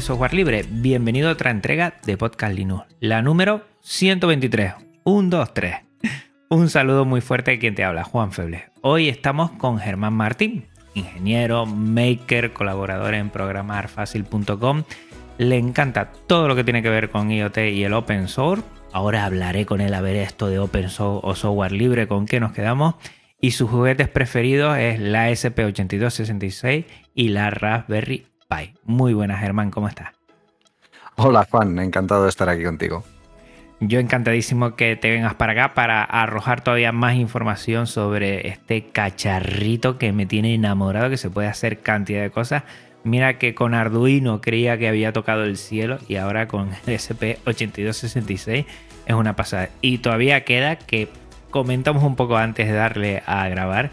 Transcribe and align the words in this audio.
Software 0.00 0.32
libre, 0.32 0.64
bienvenido 0.68 1.28
a 1.28 1.32
otra 1.32 1.50
entrega 1.50 1.94
de 2.06 2.16
Podcast 2.16 2.54
Linux, 2.54 2.86
la 3.00 3.20
número 3.20 3.66
123, 3.82 4.74
1, 5.04 5.28
2, 5.28 5.54
3. 5.54 5.74
Un 6.48 6.70
saludo 6.70 7.04
muy 7.04 7.20
fuerte 7.20 7.50
de 7.50 7.58
quien 7.58 7.74
te 7.74 7.84
habla, 7.84 8.04
Juan 8.04 8.32
Feble. 8.32 8.70
Hoy 8.80 9.08
estamos 9.08 9.50
con 9.52 9.78
Germán 9.78 10.14
Martín, 10.14 10.66
ingeniero, 10.94 11.66
maker, 11.66 12.52
colaborador 12.52 13.14
en 13.14 13.28
programarfacil.com. 13.28 14.84
Le 15.36 15.58
encanta 15.58 16.10
todo 16.26 16.48
lo 16.48 16.56
que 16.56 16.64
tiene 16.64 16.82
que 16.82 16.90
ver 16.90 17.10
con 17.10 17.30
IoT 17.30 17.58
y 17.58 17.84
el 17.84 17.92
open 17.92 18.28
source. 18.28 18.64
Ahora 18.92 19.26
hablaré 19.26 19.66
con 19.66 19.82
él 19.82 19.92
a 19.92 20.00
ver 20.00 20.16
esto 20.16 20.48
de 20.48 20.58
open 20.58 20.88
source 20.88 21.26
o 21.26 21.34
software 21.34 21.72
libre, 21.72 22.08
con 22.08 22.24
qué 22.24 22.40
nos 22.40 22.52
quedamos. 22.52 22.94
Y 23.38 23.52
sus 23.52 23.70
juguetes 23.70 24.08
preferidos 24.08 24.78
es 24.78 24.98
la 24.98 25.30
SP8266 25.30 26.86
y 27.14 27.28
la 27.28 27.50
Raspberry 27.50 28.29
Muy 28.84 29.14
buenas, 29.14 29.40
Germán, 29.40 29.70
¿cómo 29.70 29.88
estás? 29.88 30.08
Hola 31.16 31.46
Juan, 31.48 31.78
encantado 31.78 32.24
de 32.24 32.28
estar 32.28 32.48
aquí 32.48 32.64
contigo. 32.64 33.04
Yo 33.78 33.98
encantadísimo 33.98 34.74
que 34.74 34.96
te 34.96 35.10
vengas 35.10 35.34
para 35.34 35.52
acá 35.52 35.74
para 35.74 36.02
arrojar 36.02 36.60
todavía 36.60 36.92
más 36.92 37.14
información 37.14 37.86
sobre 37.86 38.48
este 38.48 38.88
cacharrito 38.88 39.96
que 39.96 40.12
me 40.12 40.26
tiene 40.26 40.54
enamorado, 40.54 41.08
que 41.08 41.16
se 41.16 41.30
puede 41.30 41.48
hacer 41.48 41.80
cantidad 41.80 42.20
de 42.20 42.30
cosas. 42.30 42.64
Mira 43.04 43.38
que 43.38 43.54
con 43.54 43.74
Arduino 43.74 44.40
creía 44.40 44.76
que 44.76 44.88
había 44.88 45.12
tocado 45.12 45.44
el 45.44 45.56
cielo 45.56 45.98
y 46.08 46.16
ahora 46.16 46.48
con 46.48 46.70
el 46.86 46.98
SP8266 46.98 48.66
es 49.06 49.14
una 49.14 49.36
pasada. 49.36 49.70
Y 49.80 49.98
todavía 49.98 50.44
queda 50.44 50.76
que 50.76 51.08
comentamos 51.50 52.02
un 52.02 52.16
poco 52.16 52.36
antes 52.36 52.66
de 52.66 52.74
darle 52.74 53.22
a 53.24 53.48
grabar 53.48 53.90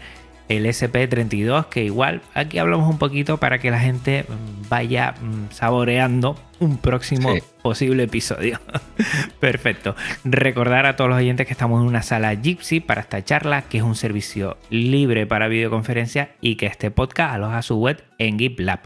el 0.48 0.66
SP32, 0.66 1.66
que 1.66 1.84
igual 1.84 2.22
aquí 2.34 2.58
hablamos 2.58 2.88
un 2.88 2.98
poquito 2.98 3.36
para 3.38 3.58
que 3.58 3.70
la 3.70 3.78
gente 3.80 4.24
vaya 4.68 5.12
mm, 5.20 5.50
saboreando 5.52 6.36
un 6.60 6.78
próximo 6.78 7.32
Sí. 7.34 7.42
posible 7.62 8.04
episodio. 8.04 8.58
Perfecto. 9.40 9.94
Recordar 10.24 10.86
a 10.86 10.96
todos 10.96 11.10
los 11.10 11.18
oyentes 11.18 11.46
que 11.46 11.52
estamos 11.52 11.80
en 11.80 11.86
una 11.86 12.02
sala 12.02 12.34
Gypsy 12.34 12.80
para 12.80 13.00
esta 13.02 13.24
charla, 13.24 13.62
que 13.62 13.78
es 13.78 13.84
un 13.84 13.94
servicio 13.94 14.56
libre 14.70 15.26
para 15.26 15.48
videoconferencia 15.48 16.30
y 16.40 16.56
que 16.56 16.66
este 16.66 16.90
podcast 16.90 17.34
aloja 17.34 17.62
su 17.62 17.76
web 17.78 18.02
en 18.18 18.38
GitLab, 18.38 18.80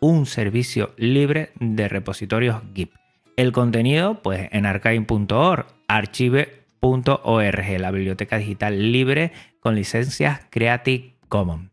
un 0.00 0.26
servicio 0.26 0.92
libre 0.96 1.52
de 1.60 1.88
repositorios 1.88 2.60
Git. 2.74 2.90
El 3.36 3.52
contenido, 3.52 4.20
pues 4.22 4.48
en 4.52 4.66
archive.org, 4.66 5.66
archive.org, 5.88 7.80
la 7.80 7.90
biblioteca 7.90 8.38
digital 8.38 8.92
libre 8.92 9.32
con 9.64 9.74
licencias 9.74 10.42
Creative 10.50 11.14
Commons. 11.30 11.70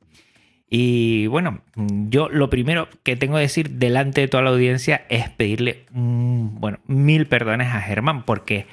Y 0.69 1.27
bueno, 1.27 1.61
yo 1.75 2.29
lo 2.29 2.49
primero 2.49 2.87
que 3.03 3.17
tengo 3.17 3.35
que 3.35 3.41
decir 3.41 3.71
delante 3.71 4.21
de 4.21 4.29
toda 4.29 4.43
la 4.43 4.51
audiencia 4.51 5.05
es 5.09 5.27
pedirle, 5.29 5.85
mm, 5.91 6.61
bueno, 6.61 6.79
mil 6.87 7.27
perdones 7.27 7.67
a 7.67 7.81
Germán, 7.81 8.23
porque 8.23 8.65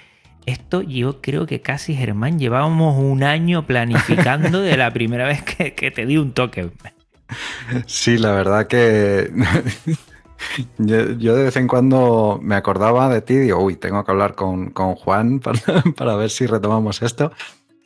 esto 0.46 0.82
yo 0.82 1.20
creo 1.20 1.46
que 1.46 1.60
casi 1.60 1.96
Germán 1.96 2.38
llevábamos 2.38 2.96
un 2.96 3.24
año 3.24 3.66
planificando 3.66 4.60
de 4.60 4.76
la 4.76 4.92
primera 4.94 5.26
vez 5.26 5.42
que, 5.42 5.74
que 5.74 5.90
te 5.90 6.06
di 6.06 6.16
un 6.16 6.30
toque. 6.30 6.70
Sí, 7.86 8.18
la 8.18 8.30
verdad 8.30 8.68
que 8.68 9.32
yo, 10.78 11.10
yo 11.14 11.34
de 11.34 11.42
vez 11.42 11.56
en 11.56 11.66
cuando 11.66 12.38
me 12.40 12.54
acordaba 12.54 13.08
de 13.08 13.22
ti 13.22 13.34
y 13.34 13.38
digo, 13.38 13.58
uy, 13.58 13.74
tengo 13.74 14.04
que 14.04 14.12
hablar 14.12 14.36
con, 14.36 14.70
con 14.70 14.94
Juan 14.94 15.40
para, 15.40 15.58
para 15.96 16.14
ver 16.14 16.30
si 16.30 16.46
retomamos 16.46 17.02
esto. 17.02 17.32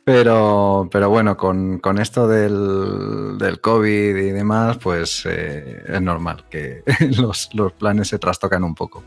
Pero, 0.05 0.89
pero 0.91 1.09
bueno, 1.09 1.37
con, 1.37 1.79
con 1.79 1.97
esto 1.97 2.27
del, 2.27 3.37
del 3.37 3.61
COVID 3.61 4.15
y 4.17 4.31
demás, 4.31 4.77
pues 4.77 5.25
eh, 5.25 5.83
es 5.87 6.01
normal 6.01 6.43
que 6.49 6.83
los, 7.17 7.49
los 7.53 7.71
planes 7.73 8.09
se 8.09 8.19
trastocan 8.19 8.63
un 8.63 8.75
poco. 8.75 9.03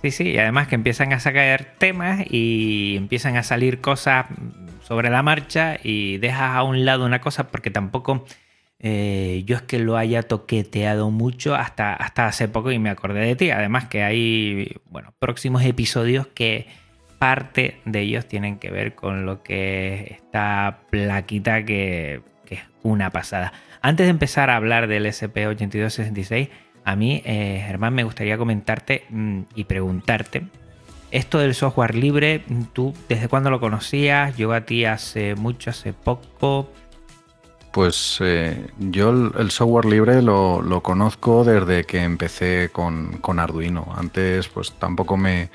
Sí, 0.00 0.10
sí, 0.10 0.30
y 0.30 0.38
además 0.38 0.68
que 0.68 0.74
empiezan 0.74 1.12
a 1.12 1.20
sacar 1.20 1.74
temas 1.78 2.24
y 2.30 2.96
empiezan 2.96 3.36
a 3.36 3.42
salir 3.42 3.80
cosas 3.80 4.26
sobre 4.82 5.10
la 5.10 5.22
marcha 5.22 5.78
y 5.82 6.18
dejas 6.18 6.56
a 6.56 6.62
un 6.62 6.84
lado 6.84 7.06
una 7.06 7.20
cosa 7.20 7.48
porque 7.48 7.70
tampoco 7.70 8.24
eh, 8.80 9.44
yo 9.46 9.56
es 9.56 9.62
que 9.62 9.78
lo 9.78 9.96
haya 9.96 10.22
toqueteado 10.22 11.10
mucho 11.10 11.54
hasta, 11.54 11.94
hasta 11.94 12.26
hace 12.26 12.48
poco 12.48 12.70
y 12.70 12.78
me 12.78 12.90
acordé 12.90 13.20
de 13.20 13.36
ti. 13.36 13.50
Además 13.50 13.86
que 13.88 14.02
hay, 14.02 14.76
bueno, 14.90 15.14
próximos 15.18 15.64
episodios 15.64 16.26
que 16.26 16.66
parte 17.18 17.80
de 17.84 18.00
ellos 18.00 18.26
tienen 18.26 18.58
que 18.58 18.70
ver 18.70 18.94
con 18.94 19.26
lo 19.26 19.42
que 19.42 19.94
es 19.94 20.10
esta 20.12 20.80
plaquita 20.90 21.64
que, 21.64 22.22
es 22.48 22.60
una 22.82 23.10
pasada. 23.10 23.52
Antes 23.80 24.06
de 24.06 24.10
empezar 24.10 24.50
a 24.50 24.56
hablar 24.56 24.86
del 24.86 25.06
SP8266, 25.06 26.50
a 26.84 26.96
mí, 26.96 27.22
eh, 27.24 27.62
Germán, 27.66 27.94
me 27.94 28.04
gustaría 28.04 28.36
comentarte 28.36 29.04
mm, 29.08 29.40
y 29.54 29.64
preguntarte. 29.64 30.44
Esto 31.10 31.38
del 31.38 31.54
software 31.54 31.94
libre, 31.94 32.44
¿tú 32.72 32.92
desde 33.08 33.28
cuándo 33.28 33.48
lo 33.48 33.60
conocías? 33.60 34.36
Llegó 34.36 34.52
a 34.52 34.62
ti 34.62 34.84
hace 34.84 35.34
mucho, 35.34 35.70
hace 35.70 35.92
poco. 35.92 36.70
Pues 37.72 38.18
eh, 38.20 38.66
yo 38.78 39.10
el, 39.10 39.30
el 39.38 39.50
software 39.50 39.86
libre 39.86 40.22
lo, 40.22 40.60
lo 40.60 40.82
conozco 40.82 41.44
desde 41.44 41.84
que 41.84 42.02
empecé 42.02 42.70
con, 42.70 43.18
con 43.18 43.38
Arduino. 43.38 43.94
Antes 43.96 44.48
pues 44.48 44.72
tampoco 44.72 45.16
me, 45.16 45.50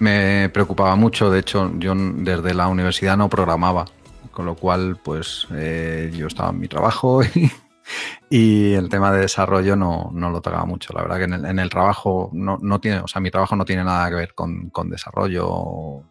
me 0.00 0.48
preocupaba 0.48 0.96
mucho. 0.96 1.30
De 1.30 1.38
hecho, 1.38 1.70
yo 1.78 1.94
desde 1.94 2.54
la 2.54 2.66
universidad 2.66 3.16
no 3.16 3.28
programaba. 3.28 3.84
Con 4.32 4.46
lo 4.46 4.54
cual, 4.54 4.98
pues 5.02 5.46
eh, 5.52 6.12
yo 6.14 6.26
estaba 6.26 6.50
en 6.50 6.60
mi 6.60 6.68
trabajo 6.68 7.22
y, 7.34 7.50
y 8.30 8.72
el 8.74 8.88
tema 8.88 9.12
de 9.12 9.20
desarrollo 9.20 9.76
no, 9.76 10.10
no 10.12 10.30
lo 10.30 10.40
tocaba 10.40 10.64
mucho. 10.64 10.92
La 10.94 11.02
verdad 11.02 11.18
que 11.18 11.24
en 11.24 11.32
el, 11.34 11.44
en 11.44 11.58
el 11.58 11.68
trabajo 11.68 12.30
no, 12.32 12.58
no 12.60 12.80
tiene, 12.80 13.00
o 13.00 13.08
sea, 13.08 13.20
mi 13.20 13.30
trabajo 13.30 13.56
no 13.56 13.64
tiene 13.64 13.84
nada 13.84 14.08
que 14.08 14.14
ver 14.14 14.34
con, 14.34 14.70
con 14.70 14.88
desarrollo 14.88 16.04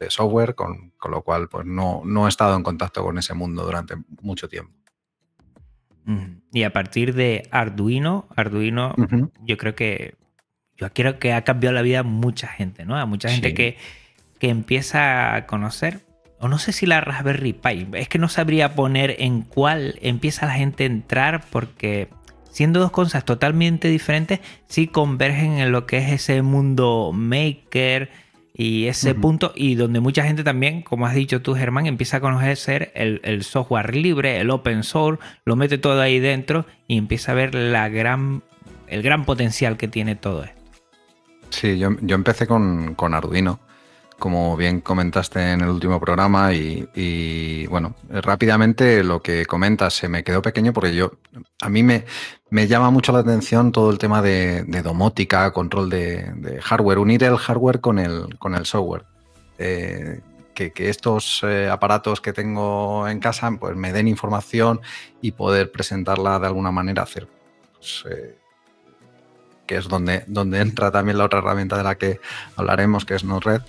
de 0.00 0.10
software, 0.10 0.54
con, 0.54 0.90
con 0.98 1.10
lo 1.10 1.22
cual 1.22 1.48
pues 1.48 1.66
no, 1.66 2.02
no 2.04 2.26
he 2.26 2.28
estado 2.30 2.56
en 2.56 2.62
contacto 2.62 3.04
con 3.04 3.18
ese 3.18 3.34
mundo 3.34 3.62
durante 3.62 3.94
mucho 4.22 4.48
tiempo. 4.48 4.72
Y 6.52 6.64
a 6.64 6.72
partir 6.72 7.14
de 7.14 7.46
Arduino, 7.52 8.26
Arduino, 8.34 8.94
yo 9.42 9.56
creo 9.56 9.76
que 9.76 10.16
yo 10.80 10.88
creo 10.92 11.18
que 11.18 11.32
ha 11.32 11.42
cambiado 11.42 11.74
la 11.74 11.82
vida 11.82 12.00
a 12.00 12.02
mucha 12.02 12.48
gente, 12.48 12.84
¿no? 12.84 12.96
A 12.96 13.06
mucha 13.06 13.28
gente 13.28 13.48
Sí. 13.48 13.54
que, 13.54 13.76
que 14.38 14.48
empieza 14.48 15.34
a 15.34 15.46
conocer, 15.46 16.00
o 16.38 16.48
no 16.48 16.58
sé 16.58 16.72
si 16.72 16.86
la 16.86 17.00
Raspberry 17.02 17.52
Pi, 17.52 17.86
es 17.94 18.08
que 18.08 18.18
no 18.18 18.28
sabría 18.28 18.74
poner 18.74 19.16
en 19.18 19.42
cuál 19.42 19.98
empieza 20.00 20.46
la 20.46 20.54
gente 20.54 20.84
a 20.84 20.86
entrar 20.86 21.44
porque 21.50 22.08
siendo 22.50 22.80
dos 22.80 22.90
cosas 22.90 23.24
totalmente 23.24 23.88
diferentes, 23.88 24.40
sí 24.66 24.86
convergen 24.86 25.58
en 25.58 25.70
lo 25.70 25.86
que 25.86 25.98
es 25.98 26.10
ese 26.12 26.42
mundo 26.42 27.12
maker 27.14 28.10
y 28.52 28.86
ese 28.86 29.14
punto 29.14 29.52
y 29.54 29.74
donde 29.76 30.00
mucha 30.00 30.24
gente 30.24 30.42
también, 30.42 30.82
como 30.82 31.06
has 31.06 31.14
dicho 31.14 31.40
tú 31.40 31.54
Germán, 31.54 31.86
empieza 31.86 32.16
a 32.16 32.20
conocer 32.20 32.90
el, 32.94 33.20
el 33.22 33.44
software 33.44 33.94
libre, 33.94 34.40
el 34.40 34.50
open 34.50 34.82
source, 34.82 35.22
lo 35.44 35.56
mete 35.56 35.78
todo 35.78 36.00
ahí 36.00 36.18
dentro 36.18 36.66
y 36.88 36.98
empieza 36.98 37.32
a 37.32 37.36
ver 37.36 37.54
la 37.54 37.88
gran, 37.88 38.42
el 38.88 39.02
gran 39.02 39.24
potencial 39.24 39.76
que 39.76 39.88
tiene 39.88 40.16
todo 40.16 40.44
esto. 40.44 40.59
Sí, 41.50 41.78
yo, 41.78 41.90
yo 42.00 42.14
empecé 42.14 42.46
con, 42.46 42.94
con 42.94 43.14
Arduino, 43.14 43.60
como 44.18 44.56
bien 44.56 44.80
comentaste 44.80 45.52
en 45.52 45.60
el 45.62 45.68
último 45.68 46.00
programa, 46.00 46.54
y, 46.54 46.88
y, 46.94 47.66
bueno, 47.66 47.94
rápidamente 48.08 49.02
lo 49.02 49.20
que 49.20 49.46
comentas 49.46 49.94
se 49.94 50.08
me 50.08 50.22
quedó 50.24 50.42
pequeño 50.42 50.72
porque 50.72 50.94
yo, 50.94 51.12
a 51.60 51.68
mí 51.68 51.82
me, 51.82 52.04
me 52.50 52.66
llama 52.66 52.90
mucho 52.90 53.12
la 53.12 53.20
atención 53.20 53.72
todo 53.72 53.90
el 53.90 53.98
tema 53.98 54.22
de, 54.22 54.64
domótica, 54.82 55.52
control 55.52 55.90
de, 55.90 56.32
de 56.36 56.60
hardware, 56.60 56.98
unir 56.98 57.24
el 57.24 57.36
hardware 57.36 57.80
con 57.80 57.98
el, 57.98 58.38
con 58.38 58.54
el 58.54 58.66
software. 58.66 59.04
Eh, 59.58 60.20
que, 60.54 60.72
que 60.72 60.88
estos 60.88 61.42
eh, 61.42 61.68
aparatos 61.68 62.20
que 62.20 62.32
tengo 62.32 63.06
en 63.08 63.20
casa 63.20 63.50
pues 63.58 63.76
me 63.76 63.92
den 63.92 64.08
información 64.08 64.80
y 65.20 65.32
poder 65.32 65.70
presentarla 65.70 66.38
de 66.38 66.46
alguna 66.46 66.70
manera, 66.70 67.02
hacer 67.02 67.28
pues, 67.74 68.04
eh, 68.10 68.39
que 69.70 69.76
es 69.76 69.86
donde, 69.86 70.24
donde 70.26 70.60
entra 70.60 70.90
también 70.90 71.16
la 71.16 71.26
otra 71.26 71.38
herramienta 71.38 71.76
de 71.76 71.84
la 71.84 71.94
que 71.94 72.18
hablaremos, 72.56 73.04
que 73.04 73.14
es 73.14 73.22
Node-RED. 73.22 73.62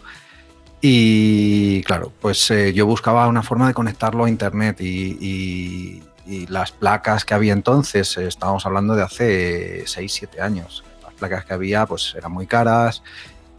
Y 0.81 1.83
claro, 1.83 2.11
pues 2.19 2.49
eh, 2.49 2.73
yo 2.73 2.87
buscaba 2.87 3.27
una 3.27 3.43
forma 3.43 3.67
de 3.67 3.75
conectarlo 3.75 4.25
a 4.25 4.29
Internet 4.29 4.81
y, 4.81 6.01
las 6.47 6.71
placas 6.71 7.23
que 7.23 7.35
había 7.35 7.53
entonces, 7.53 8.17
eh, 8.17 8.25
estábamos 8.25 8.65
hablando 8.65 8.95
de 8.95 9.03
hace 9.03 9.83
6, 9.85 10.11
7 10.11 10.41
años, 10.41 10.83
las 11.03 11.13
placas 11.13 11.45
que 11.45 11.53
había 11.53 11.85
pues 11.85 12.15
eran 12.17 12.31
muy 12.31 12.47
caras 12.47 13.03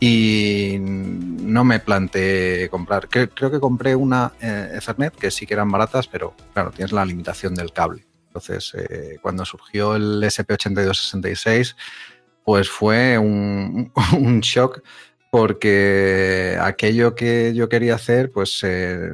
y 0.00 0.78
no 0.80 1.62
me 1.62 1.78
planteé 1.78 2.68
comprar. 2.70 3.08
Creo, 3.08 3.50
que 3.50 3.60
compré 3.60 3.94
una 3.94 4.32
eh, 4.40 4.78
Ethernet 4.78 5.14
que 5.14 5.30
sí 5.30 5.46
que 5.46 5.54
eran 5.54 5.70
baratas, 5.70 6.08
pero 6.08 6.34
claro, 6.54 6.72
tienes 6.72 6.90
la 6.90 7.04
limitación 7.04 7.54
del 7.54 7.72
cable. 7.72 8.04
Entonces, 8.26 8.72
cuando 9.20 9.44
surgió 9.44 9.94
el 9.94 10.22
SP8266, 10.22 11.76
pues 12.44 12.68
fue 12.68 13.18
un, 13.18 13.90
shock 14.40 14.82
porque 15.30 16.58
aquello 16.60 17.14
que 17.14 17.54
yo 17.54 17.68
quería 17.68 17.94
hacer, 17.94 18.30
pues 18.30 18.60
eh, 18.64 19.10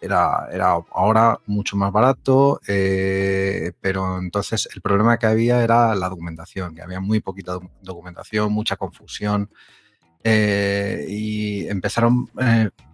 era, 0.00 0.48
era, 0.52 0.78
ahora 0.90 1.38
mucho 1.46 1.76
más 1.76 1.92
barato, 1.92 2.60
eh, 2.66 3.72
pero 3.80 4.18
entonces 4.18 4.68
el 4.74 4.80
problema 4.80 5.18
que 5.18 5.26
había 5.26 5.62
era 5.62 5.94
la 5.94 6.08
documentación, 6.08 6.74
que 6.74 6.82
había 6.82 7.00
muy 7.00 7.20
poquita 7.20 7.58
documentación, 7.80 8.52
mucha 8.52 8.76
confusión. 8.76 9.50
Eh, 10.28 11.06
y 11.08 11.68
empezaron 11.68 12.28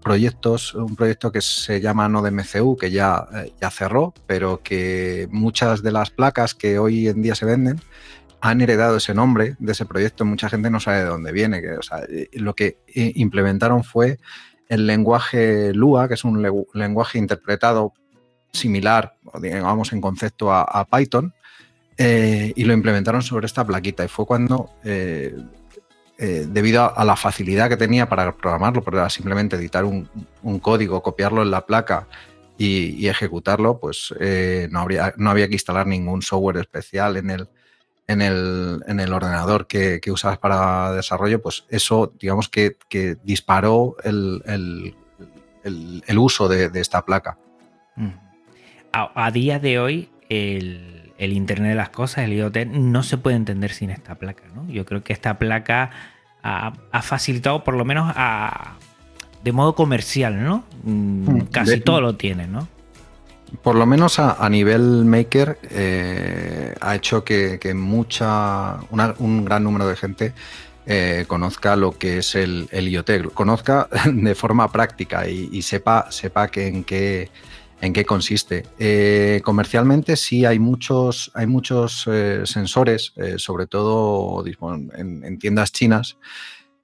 proyectos, 0.03 0.75
un 0.75 0.94
proyecto 0.94 1.32
que 1.32 1.41
se 1.41 1.81
llama 1.81 2.06
NodeMCU, 2.06 2.76
que 2.76 2.91
ya, 2.91 3.26
ya 3.59 3.70
cerró, 3.70 4.12
pero 4.26 4.62
que 4.62 5.26
muchas 5.31 5.82
de 5.82 5.93
las 5.93 6.11
placas 6.11 6.55
que 6.55 6.79
hoy 6.79 7.09
en 7.09 7.23
día 7.23 7.35
se 7.35 7.47
venden 7.47 7.81
han 8.42 8.60
heredado 8.60 8.96
ese 8.96 9.14
nombre 9.14 9.54
de 9.60 9.70
ese 9.70 9.86
proyecto, 9.86 10.24
mucha 10.24 10.50
gente 10.50 10.68
no 10.68 10.80
sabe 10.80 10.98
de 10.98 11.04
dónde 11.04 11.30
viene. 11.30 11.62
Que, 11.62 11.76
eh, 12.08 12.28
lo 12.32 12.54
que 12.54 12.78
eh, 12.88 13.12
implementaron 13.14 13.84
fue 13.84 14.18
el 14.68 14.84
lenguaje 14.88 15.72
Lua, 15.72 16.08
que 16.08 16.14
es 16.14 16.24
un 16.24 16.42
lenguaje 16.74 17.18
interpretado 17.18 17.92
similar, 18.52 19.14
digamos, 19.40 19.92
en 19.92 20.00
concepto 20.00 20.52
a, 20.52 20.88
Python, 20.90 21.32
eh, 21.96 22.52
y 22.56 22.64
lo 22.64 22.72
implementaron 22.72 23.22
sobre 23.22 23.46
esta 23.46 23.64
plaquita. 23.64 24.04
Y 24.04 24.08
fue 24.08 24.26
cuando, 24.26 24.70
debido 26.18 26.98
a, 26.98 27.04
la 27.04 27.14
facilidad 27.14 27.68
que 27.68 27.76
tenía 27.76 28.08
para 28.08 28.36
programarlo, 28.36 28.82
porque 28.82 28.98
era 28.98 29.08
simplemente 29.08 29.54
editar 29.54 29.84
un, 29.84 30.08
código, 30.60 31.00
copiarlo 31.00 31.42
en 31.42 31.52
la 31.52 31.64
placa 31.64 32.08
y, 32.58 33.06
ejecutarlo, 33.06 33.78
pues 33.78 34.12
no, 34.68 34.88
no 35.16 35.30
había 35.30 35.46
que 35.46 35.54
instalar 35.54 35.86
ningún 35.86 36.22
software 36.22 36.56
especial 36.56 37.16
en 37.18 37.30
el, 37.30 37.48
en 38.12 38.20
el, 38.23 39.12
ordenador 39.12 39.67
que, 39.67 40.00
usabas 40.11 40.38
para 40.38 40.93
desarrollo, 40.93 41.43
pues 41.43 41.64
eso, 41.69 42.12
digamos 42.19 42.49
que, 42.49 42.76
disparó 43.23 43.97
el, 44.05 44.94
uso 46.17 46.49
de, 46.49 46.70
esta 46.75 47.05
placa. 47.05 47.38
Mm. 47.97 48.11
A, 48.93 49.31
día 49.31 49.59
de 49.59 49.79
hoy, 49.79 50.11
el, 50.29 51.09
Internet 51.19 51.70
de 51.70 51.76
las 51.76 51.91
Cosas, 51.91 52.25
el 52.25 52.35
IoT, 52.35 52.67
no 52.67 53.03
se 53.03 53.17
puede 53.17 53.37
entender 53.37 53.73
sin 53.73 53.91
esta 53.91 54.17
placa. 54.17 54.44
¿no? 54.55 54.69
Yo 54.69 54.85
creo 54.85 55.03
que 55.03 55.12
esta 55.12 55.38
placa 55.38 55.91
ha, 56.43 57.03
facilitado, 57.03 57.64
por 57.64 57.75
lo 57.75 57.85
menos 57.85 58.14
de 59.43 59.53
modo 59.53 59.75
comercial, 59.75 60.43
¿no? 60.43 60.64
Mm, 60.85 61.31
mm, 61.31 61.47
casi 61.47 61.81
todo 61.81 62.00
lo 62.00 62.17
tiene, 62.17 62.47
¿no? 62.47 62.69
Por 63.60 63.75
lo 63.75 63.87
menos 63.87 64.19
a, 64.19 64.49
nivel 64.49 65.04
maker 65.04 65.58
eh, 65.70 66.75
ha 66.81 66.94
hecho 66.94 67.25
que, 67.25 67.58
mucha, 67.75 68.78
un 69.19 69.44
gran 69.44 69.64
número 69.64 69.87
de 69.87 69.96
gente 69.96 70.32
eh, 70.87 71.25
conozca 71.28 71.76
lo 71.76 71.93
que 71.93 72.19
es 72.19 72.34
el, 72.34 72.69
el, 72.72 72.88
IoT, 72.88 73.32
conozca 73.34 73.88
de 74.12 74.34
forma 74.34 74.70
práctica 74.72 75.28
y, 75.28 75.60
sepa, 75.62 76.10
sepa 76.10 76.49
que 76.49 76.66
en 76.66 76.84
qué 76.84 77.31
en 77.81 77.93
qué 77.93 78.04
consiste. 78.04 78.64
Eh, 78.78 79.40
comercialmente 79.43 80.14
sí 80.14 80.44
hay 80.44 80.60
muchos, 80.60 81.32
hay 81.34 81.49
muchos 81.49 82.08
sensores, 82.44 83.12
sobre 83.38 83.66
todo 83.66 84.44
en, 84.46 85.25
en, 85.25 85.38
tiendas 85.40 85.72
chinas, 85.72 86.16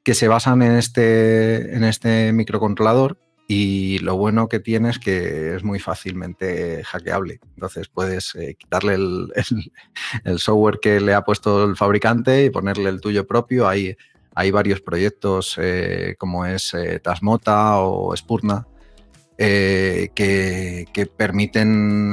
que 0.02 0.14
se 0.14 0.26
basan 0.26 0.60
en 0.62 0.72
este, 0.72 1.76
en 1.76 1.84
este 1.84 2.32
microcontrolador 2.32 3.16
y 3.50 3.98
lo 4.00 4.14
bueno 4.18 4.46
que 4.46 4.60
tiene 4.60 4.90
es 4.90 4.98
que 4.98 5.56
es 5.56 5.64
muy 5.64 5.78
fácilmente 5.78 6.84
hackeable. 6.84 7.40
Entonces 7.54 7.88
puedes 7.88 8.34
eh, 8.34 8.54
quitarle 8.58 8.94
el, 10.24 10.38
software 10.38 10.78
que 10.80 11.00
le 11.00 11.14
ha 11.14 11.24
puesto 11.24 11.64
el 11.64 11.74
fabricante 11.74 12.44
y 12.44 12.50
ponerle 12.50 12.90
el 12.90 13.00
tuyo 13.00 13.26
propio. 13.26 13.66
Hay, 13.66 13.96
hay 14.34 14.50
varios 14.50 14.82
proyectos 14.82 15.56
eh, 15.56 16.14
como 16.18 16.44
es 16.44 16.74
eh, 16.74 17.00
Tasmota 17.00 17.78
o 17.78 18.14
Spurna 18.14 18.66
que, 19.38 21.10
permiten 21.16 22.12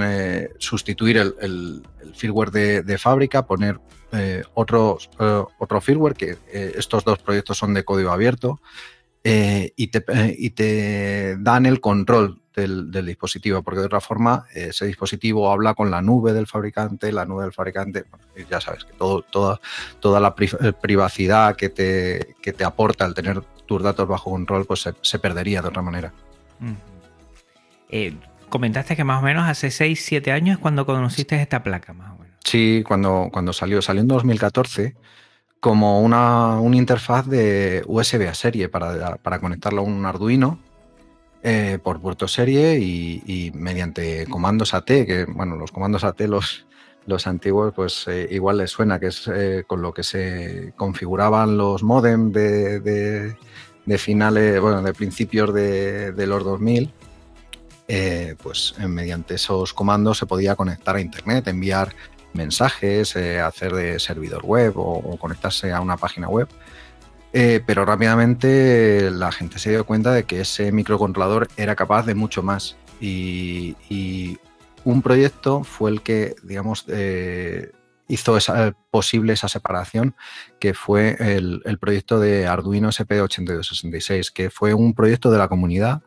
sustituir 0.58 1.18
el, 1.18 1.84
firmware 2.14 2.52
de, 2.52 2.98
fábrica, 3.00 3.48
poner 3.48 3.80
otro, 4.54 5.00
otro 5.58 5.82
firmware, 5.82 6.14
que 6.14 6.38
estos 6.54 7.04
dos 7.04 7.18
proyectos 7.18 7.58
son 7.58 7.74
de 7.74 7.84
código 7.84 8.12
abierto. 8.12 8.62
Eh, 9.28 9.74
y, 9.76 9.88
te, 9.88 10.06
eh, 10.08 10.36
y, 10.38 10.52
te, 10.52 11.36
dan 11.40 11.66
el 11.66 11.82
control 11.82 12.44
del, 12.56 12.92
dispositivo, 12.92 13.64
porque 13.64 13.80
de 13.80 13.88
otra 13.88 14.00
forma 14.00 14.46
ese 14.54 14.86
dispositivo 14.86 15.52
habla 15.52 15.74
con 15.74 15.90
la 15.90 16.00
nube 16.04 16.32
del 16.32 16.46
fabricante, 16.46 17.12
la 17.12 17.26
nube 17.26 17.42
del 17.42 17.52
fabricante, 17.52 18.06
ya 18.48 18.62
sabes 18.62 18.86
que 18.86 18.94
todo, 18.94 19.24
toda, 19.24 19.60
toda 20.00 20.20
la 20.20 20.36
eh, 20.38 20.74
privacidad 20.80 21.56
que 21.56 21.70
te, 21.70 22.36
que 22.40 22.54
te 22.54 22.64
aporta 22.64 23.04
el 23.04 23.16
tener 23.16 23.42
tus 23.66 23.82
datos 23.82 24.08
bajo 24.08 24.30
control, 24.30 24.68
pues 24.68 24.88
se, 25.02 25.18
perdería 25.18 25.64
de 25.64 25.70
otra 25.70 25.82
manera. 25.82 26.14
comentaste 28.50 28.96
que 28.96 29.04
más 29.04 29.24
o 29.24 29.26
menos 29.26 29.50
hace 29.50 29.72
6, 29.72 30.06
7 30.06 30.32
años 30.34 30.58
es 30.58 30.62
cuando 30.62 30.86
conociste 30.86 31.42
esta 31.42 31.64
placa, 31.64 31.94
más 31.94 32.12
o 32.12 32.20
menos. 32.20 32.36
Sí, 32.44 32.84
cuando, 32.88 33.30
cuando 33.34 33.54
salió, 33.54 33.82
salió 33.82 34.04
en 34.04 34.08
2014 34.08 34.96
como 35.66 36.02
una, 36.02 36.60
interfaz 36.78 37.26
de 37.26 37.84
USB 37.88 38.28
a 38.30 38.36
serie 38.36 38.70
para, 38.70 39.18
conectarlo 39.42 39.82
a 39.82 39.84
un 39.84 40.06
Arduino 40.06 40.60
eh, 41.42 41.80
por 41.82 42.00
puerto 42.00 42.28
serie 42.28 42.78
y, 42.78 43.52
mediante 43.56 44.28
comandos 44.28 44.76
AT, 44.76 44.86
que 44.86 45.26
bueno, 45.28 45.56
los 45.56 45.72
comandos 45.72 46.04
AT 46.04 46.22
los, 46.28 46.68
los 47.08 47.26
antiguos 47.26 47.74
pues 47.76 48.08
eh, 48.08 48.28
igual 48.30 48.60
les 48.60 48.70
suena, 48.70 49.00
que 49.00 49.08
es 49.08 49.28
eh, 49.28 49.64
con 49.66 49.82
lo 49.82 49.92
que 49.92 50.04
se 50.04 50.74
configuraban 50.76 51.58
los 51.58 51.82
modem 51.82 52.32
de, 52.32 53.36
finales, 53.98 54.62
bueno, 54.62 54.84
de 54.84 54.94
principios 54.94 55.52
de, 55.52 56.12
de 56.12 56.28
los 56.28 56.44
2000. 56.44 56.94
pues 58.44 58.76
mediante 58.88 59.34
esos 59.34 59.74
comandos 59.74 60.20
se 60.20 60.28
podía 60.28 60.56
conectar 60.56 60.96
a 60.96 61.02
internet, 61.02 61.48
enviar 61.48 61.96
mensajes, 62.36 63.16
eh, 63.16 63.40
hacer 63.40 63.74
de 63.74 64.00
servidor 64.00 64.46
web 64.46 64.74
o, 64.76 65.18
conectarse 65.18 65.72
a 65.72 65.82
una 65.82 65.98
página 65.98 66.28
web. 66.28 66.48
Eh, 67.34 67.62
pero 67.66 67.84
rápidamente 67.84 69.12
la 69.12 69.32
gente 69.32 69.60
se 69.60 69.72
dio 69.72 69.86
cuenta 69.86 70.14
de 70.14 70.24
que 70.24 70.42
ese 70.42 70.72
microcontrolador 70.72 71.50
era 71.58 71.76
capaz 71.76 72.06
de 72.06 72.16
mucho 72.16 72.44
más. 72.44 72.78
Y, 73.02 74.38
un 74.86 75.02
proyecto 75.02 75.64
fue 75.64 75.90
el 75.90 76.04
que, 76.04 76.36
digamos, 76.44 76.86
eh, 76.90 77.72
hizo 78.08 78.38
posible 78.92 79.34
esa 79.34 79.48
separación, 79.48 80.16
que 80.60 80.76
fue 80.76 81.18
el, 81.20 81.64
el 81.66 81.80
proyecto 81.80 82.20
de 82.20 82.46
Arduino 82.46 82.90
SP8266, 82.90 84.32
que 84.32 84.52
fue 84.52 84.76
un 84.76 84.94
proyecto 84.94 85.32
de 85.32 85.40
la 85.40 85.48
comunidad 85.48 86.04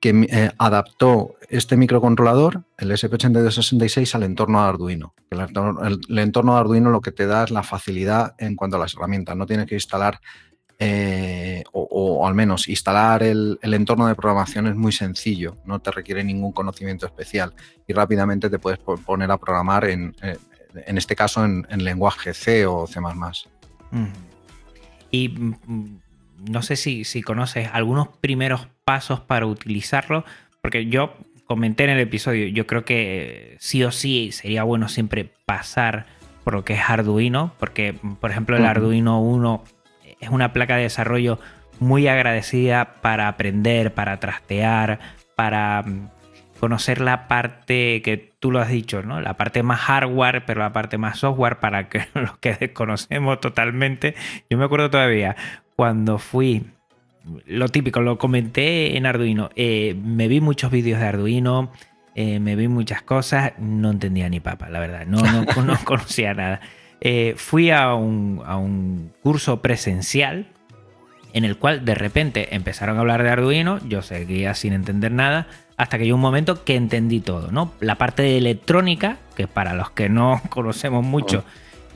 que 0.00 0.10
eh, 0.30 0.50
adaptó 0.58 1.34
este 1.48 1.76
microcontrolador, 1.76 2.64
el 2.76 2.90
SP8266, 2.90 4.14
al 4.14 4.22
entorno 4.22 4.62
de 4.62 4.68
Arduino. 4.68 5.14
El 5.30 5.40
entorno, 6.18 6.54
de 6.54 6.60
Arduino 6.60 6.90
lo 6.90 7.00
que 7.00 7.10
te 7.10 7.26
da 7.26 7.44
es 7.44 7.50
la 7.50 7.62
facilidad 7.62 8.34
en 8.38 8.54
cuanto 8.54 8.76
a 8.76 8.80
las 8.80 8.94
herramientas. 8.94 9.36
No 9.36 9.46
tienes 9.46 9.66
que 9.66 9.74
instalar, 9.74 10.20
eh, 10.78 11.64
o, 11.72 12.26
al 12.26 12.34
menos 12.34 12.68
instalar 12.68 13.24
el, 13.24 13.58
entorno 13.62 14.06
de 14.06 14.14
programación 14.14 14.68
es 14.68 14.76
muy 14.76 14.92
sencillo, 14.92 15.56
no 15.64 15.80
te 15.80 15.90
requiere 15.90 16.22
ningún 16.22 16.52
conocimiento 16.52 17.04
especial 17.04 17.52
y 17.86 17.92
rápidamente 17.92 18.48
te 18.48 18.60
puedes 18.60 18.78
poner 18.78 19.30
a 19.32 19.38
programar, 19.38 19.86
en, 19.86 20.14
eh, 20.22 20.36
en 20.86 20.98
este 20.98 21.16
caso, 21.16 21.44
en, 21.44 21.66
lenguaje 21.84 22.34
C 22.34 22.66
o 22.66 22.86
C. 22.86 23.00
Y 25.10 25.28
mm, 25.28 25.56
mm, 25.66 26.00
no 26.38 26.62
sé 26.62 26.76
si, 26.76 27.04
si 27.04 27.22
conoces 27.22 27.68
algunos 27.72 28.08
primeros 28.08 28.68
pasos 28.84 29.20
para 29.20 29.46
utilizarlo, 29.46 30.24
porque 30.62 30.86
yo 30.86 31.16
comenté 31.46 31.84
en 31.84 31.90
el 31.90 32.00
episodio, 32.00 32.46
yo 32.48 32.66
creo 32.66 32.84
que 32.84 33.56
sí 33.58 33.82
o 33.82 33.90
sí 33.90 34.32
sería 34.32 34.64
bueno 34.64 34.88
siempre 34.88 35.30
pasar 35.46 36.06
por 36.44 36.54
lo 36.54 36.64
que 36.64 36.74
es 36.74 36.80
Arduino, 36.88 37.52
porque 37.58 37.94
por 38.20 38.30
ejemplo 38.30 38.56
el 38.56 38.66
Arduino 38.66 39.20
1 39.20 39.64
es 40.20 40.28
una 40.28 40.52
placa 40.52 40.76
de 40.76 40.82
desarrollo 40.82 41.38
muy 41.80 42.08
agradecida 42.08 42.94
para 43.00 43.28
aprender, 43.28 43.94
para 43.94 44.18
trastear, 44.18 44.98
para 45.36 45.82
mm, 45.82 46.08
conocer 46.60 47.00
la 47.00 47.28
parte 47.28 48.02
que 48.02 48.32
tú 48.38 48.50
lo 48.50 48.60
has 48.60 48.68
dicho, 48.68 49.02
¿no? 49.02 49.20
La 49.20 49.36
parte 49.36 49.62
más 49.62 49.80
hardware, 49.80 50.44
pero 50.44 50.60
la 50.60 50.72
parte 50.72 50.98
más 50.98 51.18
software 51.18 51.58
para 51.58 51.88
que 51.88 52.06
los 52.14 52.36
que 52.38 52.54
desconocemos 52.54 53.40
totalmente. 53.40 54.14
Yo 54.50 54.58
me 54.58 54.64
acuerdo 54.64 54.90
todavía 54.90 55.36
cuando 55.78 56.18
fui 56.18 56.64
lo 57.46 57.68
típico, 57.68 58.00
lo 58.00 58.18
comenté 58.18 58.96
en 58.96 59.06
Arduino. 59.06 59.50
Eh, 59.54 59.94
me 60.02 60.26
vi 60.26 60.40
muchos 60.40 60.72
vídeos 60.72 60.98
de 60.98 61.06
Arduino, 61.06 61.70
eh, 62.16 62.40
me 62.40 62.56
vi 62.56 62.66
muchas 62.66 63.00
cosas, 63.02 63.52
no 63.60 63.92
entendía 63.92 64.28
ni 64.28 64.40
papa, 64.40 64.68
la 64.70 64.80
verdad, 64.80 65.06
no, 65.06 65.20
no, 65.20 65.44
no 65.62 65.78
conocía 65.84 66.34
nada. 66.34 66.60
fui 67.36 67.70
a 67.70 67.94
un, 67.94 68.42
a 68.44 68.56
un 68.56 69.12
curso 69.22 69.62
presencial 69.62 70.48
en 71.32 71.44
el 71.44 71.56
cual 71.58 71.84
de 71.84 71.94
repente 71.94 72.56
empezaron 72.56 72.96
a 72.96 73.00
hablar 73.00 73.22
de 73.22 73.30
Arduino, 73.30 73.78
yo 73.86 74.02
seguía 74.02 74.54
sin 74.54 74.72
entender 74.72 75.12
nada, 75.12 75.46
hasta 75.76 75.96
que 75.96 76.06
llegó 76.06 76.16
un 76.16 76.22
momento 76.22 76.64
que 76.64 76.74
entendí 76.74 77.20
todo, 77.20 77.52
¿no? 77.52 77.72
La 77.78 77.94
parte 77.94 78.22
de 78.22 78.36
electrónica, 78.36 79.18
que 79.36 79.46
para 79.46 79.74
los 79.74 79.92
que 79.92 80.08
no 80.08 80.42
conocemos 80.48 81.04
mucho, 81.04 81.44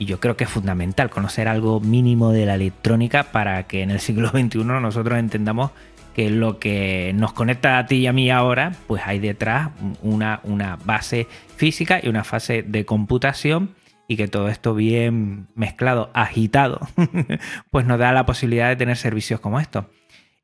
y 0.03 0.05
yo 0.05 0.19
creo 0.19 0.37
que 0.37 0.45
es 0.45 0.51
fundamental 0.51 1.11
conocer 1.11 1.47
algo 1.47 1.79
mínimo 1.79 2.33
de 2.33 2.45
la 2.45 2.57
electrónica 2.57 3.31
para 3.31 3.69
que 3.69 3.83
en 3.83 3.93
el 3.93 4.01
siglo 4.01 4.29
XXI 4.31 4.65
nosotros 4.65 5.17
entendamos 5.17 5.71
que 6.13 6.29
lo 6.29 6.59
que 6.59 7.13
nos 7.15 7.33
conecta 7.33 7.79
a 7.79 7.87
ti 7.87 7.99
y 7.99 8.07
a 8.09 8.13
mí 8.13 8.29
ahora, 8.29 8.73
pues 8.89 9.03
hay 9.07 9.21
detrás 9.21 9.71
una, 10.03 10.41
una 10.43 10.77
base 10.85 11.29
física 11.57 12.01
y 12.03 12.09
una 12.09 12.25
fase 12.25 12.65
de 12.65 12.85
computación 12.85 13.77
y 14.09 14.17
que 14.17 14.27
todo 14.27 14.49
esto 14.49 14.75
bien 14.75 15.47
mezclado, 15.55 16.11
agitado, 16.15 16.81
pues 17.71 17.87
nos 17.87 18.01
da 18.01 18.13
la 18.13 18.27
posibilidad 18.27 18.69
de 18.69 18.77
tener 18.77 18.97
servicios 18.97 19.39
como 19.39 19.61
estos. 19.61 19.85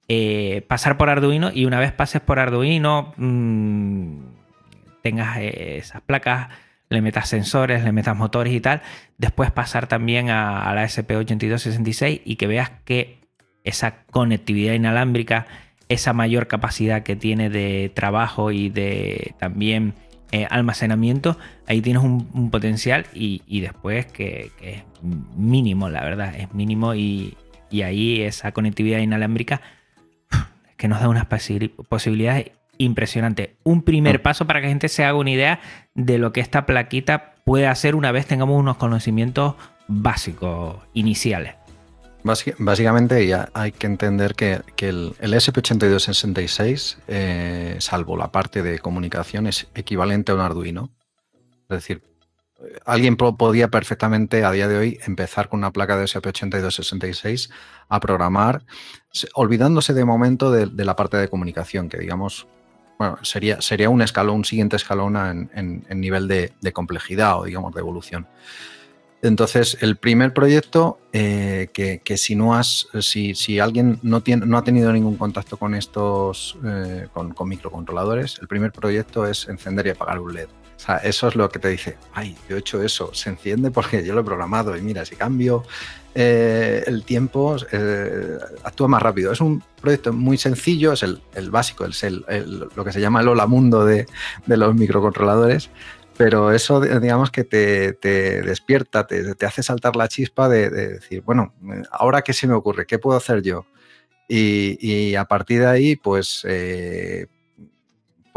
Eh, 0.07 0.65
pasar 0.69 0.97
por 0.97 1.11
Arduino 1.11 1.51
y 1.53 1.65
una 1.65 1.81
vez 1.81 1.91
pases 1.91 2.21
por 2.21 2.39
Arduino, 2.39 3.13
mm, 3.17 4.21
tengas 5.03 5.39
eh, 5.39 5.79
esas 5.79 6.01
placas, 6.01 6.49
le 6.91 7.03
metas 7.03 7.29
sensores, 7.29 7.85
le 7.85 7.93
metas 7.93 8.17
motores 8.17 8.53
y 8.53 8.61
tal, 8.61 8.83
después 9.19 9.51
pasar 9.51 9.87
también 9.87 10.31
a, 10.31 10.73
la 10.75 10.85
SP8266 10.85 12.23
y 12.25 12.37
que 12.37 12.47
veas 12.47 12.71
que 12.85 13.19
esa 13.65 14.03
conectividad 14.11 14.75
inalámbrica, 14.75 15.47
esa 15.89 16.13
mayor 16.13 16.47
capacidad 16.47 17.03
que 17.03 17.17
tiene 17.17 17.51
de 17.51 17.91
trabajo 17.95 18.51
y 18.53 18.71
de 18.71 19.35
también 19.39 19.95
eh, 20.33 20.47
almacenamiento, 20.51 21.39
ahí 21.67 21.81
tienes 21.81 22.03
un, 22.03 22.51
potencial 22.51 23.07
y, 23.15 23.61
después 23.61 24.07
que, 24.07 24.51
es 24.63 24.83
mínimo, 25.37 25.89
la 25.91 26.03
verdad, 26.03 26.35
es 26.35 26.53
mínimo 26.55 26.95
y, 26.95 27.37
ahí 27.83 28.23
esa 28.23 28.53
conectividad 28.53 28.99
inalámbrica 28.99 29.61
que 30.79 30.89
nos 30.89 31.01
da 31.01 31.09
unas 31.09 31.27
posibilidades 31.27 32.53
impresionantes. 32.79 33.51
Un 33.65 33.83
primer 33.83 34.23
paso 34.23 34.47
para 34.47 34.61
que 34.61 34.67
la 34.67 34.71
gente 34.71 34.89
se 34.89 35.05
haga 35.05 35.19
una 35.19 35.31
idea 35.31 35.61
de 35.99 36.17
lo 36.17 36.33
que 36.33 36.41
esta 36.41 36.65
plaquita 36.65 37.35
puede 37.45 37.67
hacer 37.67 37.95
una 37.97 38.13
vez 38.13 38.27
tengamos 38.27 38.59
unos 38.59 38.77
conocimientos 38.77 39.57
básicos, 39.89 40.77
iniciales. 40.95 41.55
Básicamente 42.23 43.27
ya 43.27 43.49
hay 43.53 43.73
que 43.73 43.87
entender 43.87 44.35
que, 44.35 44.61
el, 44.79 45.15
SP8266, 45.19 46.99
eh, 47.09 47.77
salvo 47.81 48.17
la 48.17 48.31
parte 48.31 48.63
de 48.63 48.79
comunicación, 48.79 49.47
es 49.47 49.69
equivalente 49.75 50.33
a 50.33 50.37
un 50.37 50.41
Arduino. 50.41 50.91
Es 51.69 51.69
decir, 51.69 52.03
alguien 52.85 53.17
podía 53.17 53.69
perfectamente 53.69 54.45
a 54.45 54.53
día 54.53 54.69
de 54.69 54.77
hoy 54.77 54.99
empezar 55.05 55.49
con 55.49 55.59
una 55.61 55.73
placa 55.73 55.97
de 55.97 56.05
SP8266 56.05 57.51
a 57.89 58.01
programar, 58.01 58.65
olvidándose 59.35 59.95
de 59.95 60.05
momento 60.05 60.53
de, 60.53 60.85
la 60.85 60.97
parte 60.97 61.17
de 61.17 61.29
comunicación, 61.29 61.89
que 61.89 61.99
digamos, 61.99 62.47
bueno, 62.99 63.19
sería, 63.23 63.61
sería 63.61 63.89
un 63.91 64.03
escalón, 64.03 64.37
un 64.37 64.45
siguiente 64.45 64.77
escalón 64.77 65.17
en, 65.55 66.01
nivel 66.01 66.27
de, 66.27 66.73
complejidad 66.73 67.39
o 67.41 67.45
digamos 67.45 67.73
de 67.75 67.81
evolución. 67.81 68.27
Entonces, 69.23 69.79
el 69.81 69.97
primer 69.97 70.33
proyecto, 70.33 71.01
eh, 71.13 71.69
que, 71.73 72.17
si 72.17 72.37
no 72.37 72.55
has, 72.55 72.89
si, 73.01 73.35
si 73.35 73.59
alguien 73.59 73.99
no, 74.03 74.23
tiene, 74.23 74.47
no 74.47 74.59
ha 74.59 74.63
tenido 74.63 74.93
ningún 74.93 75.17
contacto 75.17 75.57
con 75.57 75.75
estos, 75.75 76.57
eh, 76.65 77.09
con, 77.13 77.35
microcontroladores, 77.49 78.39
el 78.41 78.49
primer 78.49 78.73
proyecto 78.73 79.27
es 79.27 79.49
encender 79.49 79.87
y 79.87 79.91
apagar 79.91 80.21
un 80.21 80.35
LED. 80.35 80.49
O 80.79 80.81
sea, 80.81 80.97
eso 80.99 81.29
es 81.29 81.35
lo 81.35 81.51
que 81.51 81.59
te 81.59 81.69
dice, 81.69 81.99
ay, 82.15 82.37
yo 82.49 82.57
he 82.57 82.61
hecho 82.61 82.83
eso, 82.83 83.13
se 83.13 83.31
enciende 83.31 83.71
porque 83.71 84.05
yo 84.05 84.15
lo 84.15 84.21
he 84.21 84.25
programado 84.25 84.77
y 84.77 84.81
mira, 84.81 85.05
si 85.05 85.17
cambio 85.17 85.65
eh, 86.15 86.85
el 86.87 87.05
tiempo, 87.05 87.57
actúa 88.63 88.89
más 88.89 89.03
rápido. 89.03 89.33
Es 89.33 89.41
un 89.41 89.63
proyecto 89.81 90.13
muy 90.13 90.39
sencillo, 90.39 90.93
es 90.93 91.03
el, 91.03 91.51
básico, 91.51 91.85
es 91.85 92.05
el, 92.05 92.25
lo 92.75 92.85
que 92.85 92.93
se 92.93 93.01
llama 93.01 93.21
el 93.21 93.29
hola 93.29 93.47
mundo 93.47 93.85
de, 93.85 94.07
de 94.47 94.57
los 94.57 94.75
microcontroladores 94.75 95.69
pero 96.19 96.51
eso 96.51 96.81
digamos 96.81 97.31
que 97.31 97.45
te, 97.45 97.93
despierta, 98.43 99.07
te, 99.07 99.47
hace 99.47 99.63
saltar 99.63 99.95
la 99.95 100.09
chispa 100.09 100.49
de, 100.49 100.69
decir, 100.69 101.23
bueno, 101.23 101.55
ahora 101.93 102.23
qué 102.23 102.33
se 102.33 102.49
me 102.49 102.55
ocurre, 102.55 102.87
qué 102.87 102.99
puedo 102.99 103.17
hacer 103.17 103.41
yo. 103.41 103.67
Y, 104.29 105.15
a 105.15 105.27
partir 105.27 105.61
de 105.61 105.69
ahí, 105.69 105.97
pues 105.97 106.45
eh, 106.47 107.29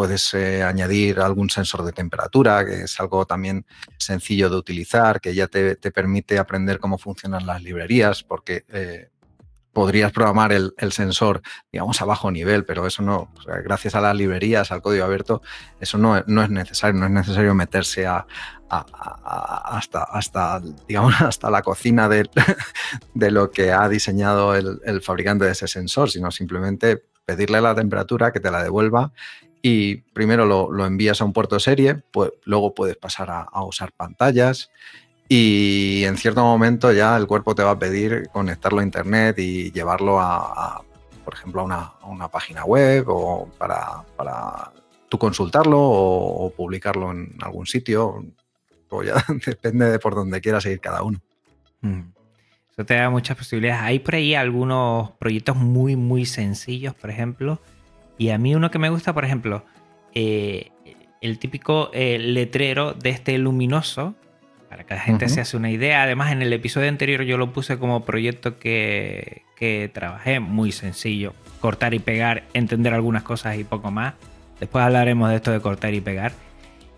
puedes 0.01 0.33
eh, 0.33 0.63
añadir 0.63 1.19
algún 1.19 1.51
sensor 1.51 1.83
de 1.83 1.91
temperatura, 1.91 2.65
que 2.65 2.85
es 2.85 2.99
algo 2.99 3.27
también 3.27 3.67
sencillo 3.99 4.49
de 4.49 4.55
utilizar, 4.55 5.21
que 5.21 5.35
ya 5.35 5.45
te, 5.45 5.75
permite 5.75 6.39
aprender 6.39 6.79
cómo 6.79 6.97
funcionan 6.97 7.45
las 7.45 7.61
librerías, 7.61 8.23
porque 8.23 8.65
eh, 8.69 9.11
podrías 9.71 10.11
programar 10.11 10.53
el, 10.53 10.91
sensor, 10.91 11.43
digamos, 11.71 12.01
a 12.01 12.05
bajo 12.05 12.31
nivel, 12.31 12.65
pero 12.65 12.87
eso 12.87 13.03
no, 13.03 13.31
gracias 13.63 13.93
a 13.93 14.01
las 14.01 14.15
librerías, 14.15 14.71
al 14.71 14.81
código 14.81 15.05
abierto, 15.05 15.43
eso 15.79 15.99
no, 15.99 16.17
es 16.17 16.25
necesario, 16.49 16.99
no 16.99 17.05
es 17.05 17.11
necesario 17.11 17.53
meterse 17.53 18.07
a, 18.07 18.25
hasta, 18.67 20.01
hasta, 20.01 20.63
digamos, 20.87 21.13
hasta 21.21 21.51
la 21.51 21.61
cocina 21.61 22.09
de, 22.09 22.27
de 23.13 23.29
lo 23.29 23.51
que 23.51 23.71
ha 23.71 23.87
diseñado 23.87 24.55
el, 24.55 25.01
fabricante 25.03 25.45
de 25.45 25.51
ese 25.51 25.67
sensor, 25.67 26.09
sino 26.09 26.31
simplemente 26.31 27.03
pedirle 27.23 27.61
la 27.61 27.75
temperatura, 27.75 28.31
que 28.31 28.39
te 28.39 28.49
la 28.49 28.63
devuelva 28.63 29.13
y 29.61 29.97
primero 29.97 30.45
lo, 30.45 30.85
envías 30.85 31.21
a 31.21 31.25
un 31.25 31.33
puerto 31.33 31.59
serie, 31.59 31.95
pues 32.11 32.31
luego 32.45 32.73
puedes 32.73 32.97
pasar 32.97 33.29
a, 33.29 33.63
usar 33.63 33.91
pantallas 33.91 34.71
y 35.27 36.03
en 36.05 36.17
cierto 36.17 36.43
momento 36.43 36.91
ya 36.91 37.15
el 37.15 37.27
cuerpo 37.27 37.55
te 37.55 37.63
va 37.63 37.71
a 37.71 37.79
pedir 37.79 38.29
conectarlo 38.33 38.79
a 38.79 38.83
internet 38.83 39.37
y 39.39 39.71
llevarlo 39.71 40.19
a, 40.19 40.83
por 41.23 41.33
ejemplo, 41.33 41.61
a 41.61 41.99
una, 42.05 42.27
página 42.27 42.65
web 42.65 43.05
o 43.07 43.49
para, 43.57 44.03
para 44.17 44.71
tú 45.07 45.17
consultarlo 45.17 45.79
o, 45.79 46.51
publicarlo 46.55 47.11
en 47.11 47.35
algún 47.41 47.65
sitio. 47.65 48.25
O 48.89 49.03
ya 49.03 49.23
depende 49.45 49.89
de 49.89 49.99
por 49.99 50.15
dónde 50.15 50.41
quieras 50.41 50.65
ir 50.65 50.79
cada 50.79 51.03
uno. 51.03 51.21
Mm. 51.81 52.01
Eso 52.71 52.85
te 52.85 52.95
da 52.95 53.09
muchas 53.09 53.37
posibilidades. 53.37 53.83
Hay 53.83 53.99
por 53.99 54.15
ahí 54.15 54.33
algunos 54.33 55.11
proyectos 55.11 55.55
muy, 55.55 55.95
muy 55.95 56.25
sencillos, 56.25 56.93
por 56.95 57.09
ejemplo. 57.09 57.61
Y 58.21 58.29
a 58.29 58.37
mí 58.37 58.53
uno 58.53 58.69
que 58.69 58.77
me 58.77 58.91
gusta, 58.91 59.15
por 59.15 59.25
ejemplo, 59.25 59.65
eh, 60.13 60.69
el 61.21 61.39
típico 61.39 61.89
eh, 61.91 62.19
letrero 62.19 62.93
de 62.93 63.09
este 63.09 63.35
luminoso 63.39 64.13
para 64.69 64.83
que 64.83 64.93
la 64.93 64.99
gente 64.99 65.27
se 65.27 65.41
hace 65.41 65.57
una 65.57 65.71
idea. 65.71 66.03
Además, 66.03 66.31
en 66.31 66.43
el 66.43 66.53
episodio 66.53 66.87
anterior 66.87 67.23
yo 67.23 67.39
lo 67.39 67.51
puse 67.51 67.79
como 67.79 68.05
proyecto 68.05 68.59
que, 68.59 69.41
trabajé, 69.91 70.39
muy 70.39 70.71
sencillo. 70.71 71.33
Cortar 71.61 71.95
y 71.95 71.99
pegar, 71.99 72.43
entender 72.53 72.93
algunas 72.93 73.23
cosas 73.23 73.57
y 73.57 73.63
poco 73.63 73.89
más. 73.89 74.13
Después 74.59 74.85
hablaremos 74.85 75.31
de 75.31 75.37
esto 75.37 75.49
de 75.49 75.59
cortar 75.59 75.95
y 75.95 76.01
pegar. 76.01 76.31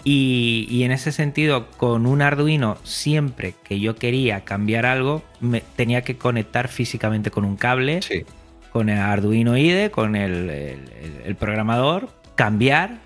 Y, 0.04 0.82
en 0.84 0.92
ese 0.92 1.14
sentido, 1.14 1.70
con 1.78 2.06
un 2.06 2.22
Arduino, 2.22 2.76
siempre 2.84 3.54
que 3.64 3.80
yo 3.80 3.96
quería 3.96 4.42
cambiar 4.42 4.86
algo, 4.86 5.24
me 5.40 5.62
tenía 5.78 6.02
que 6.02 6.18
conectar 6.18 6.68
físicamente 6.68 7.32
con 7.32 7.46
un 7.46 7.56
cable, 7.56 8.02
con 8.74 8.90
el 8.90 8.98
Arduino 8.98 9.56
IDE, 9.56 9.92
con 9.92 10.16
el, 10.16 11.36
programador, 11.40 12.10
cambiar, 12.34 13.02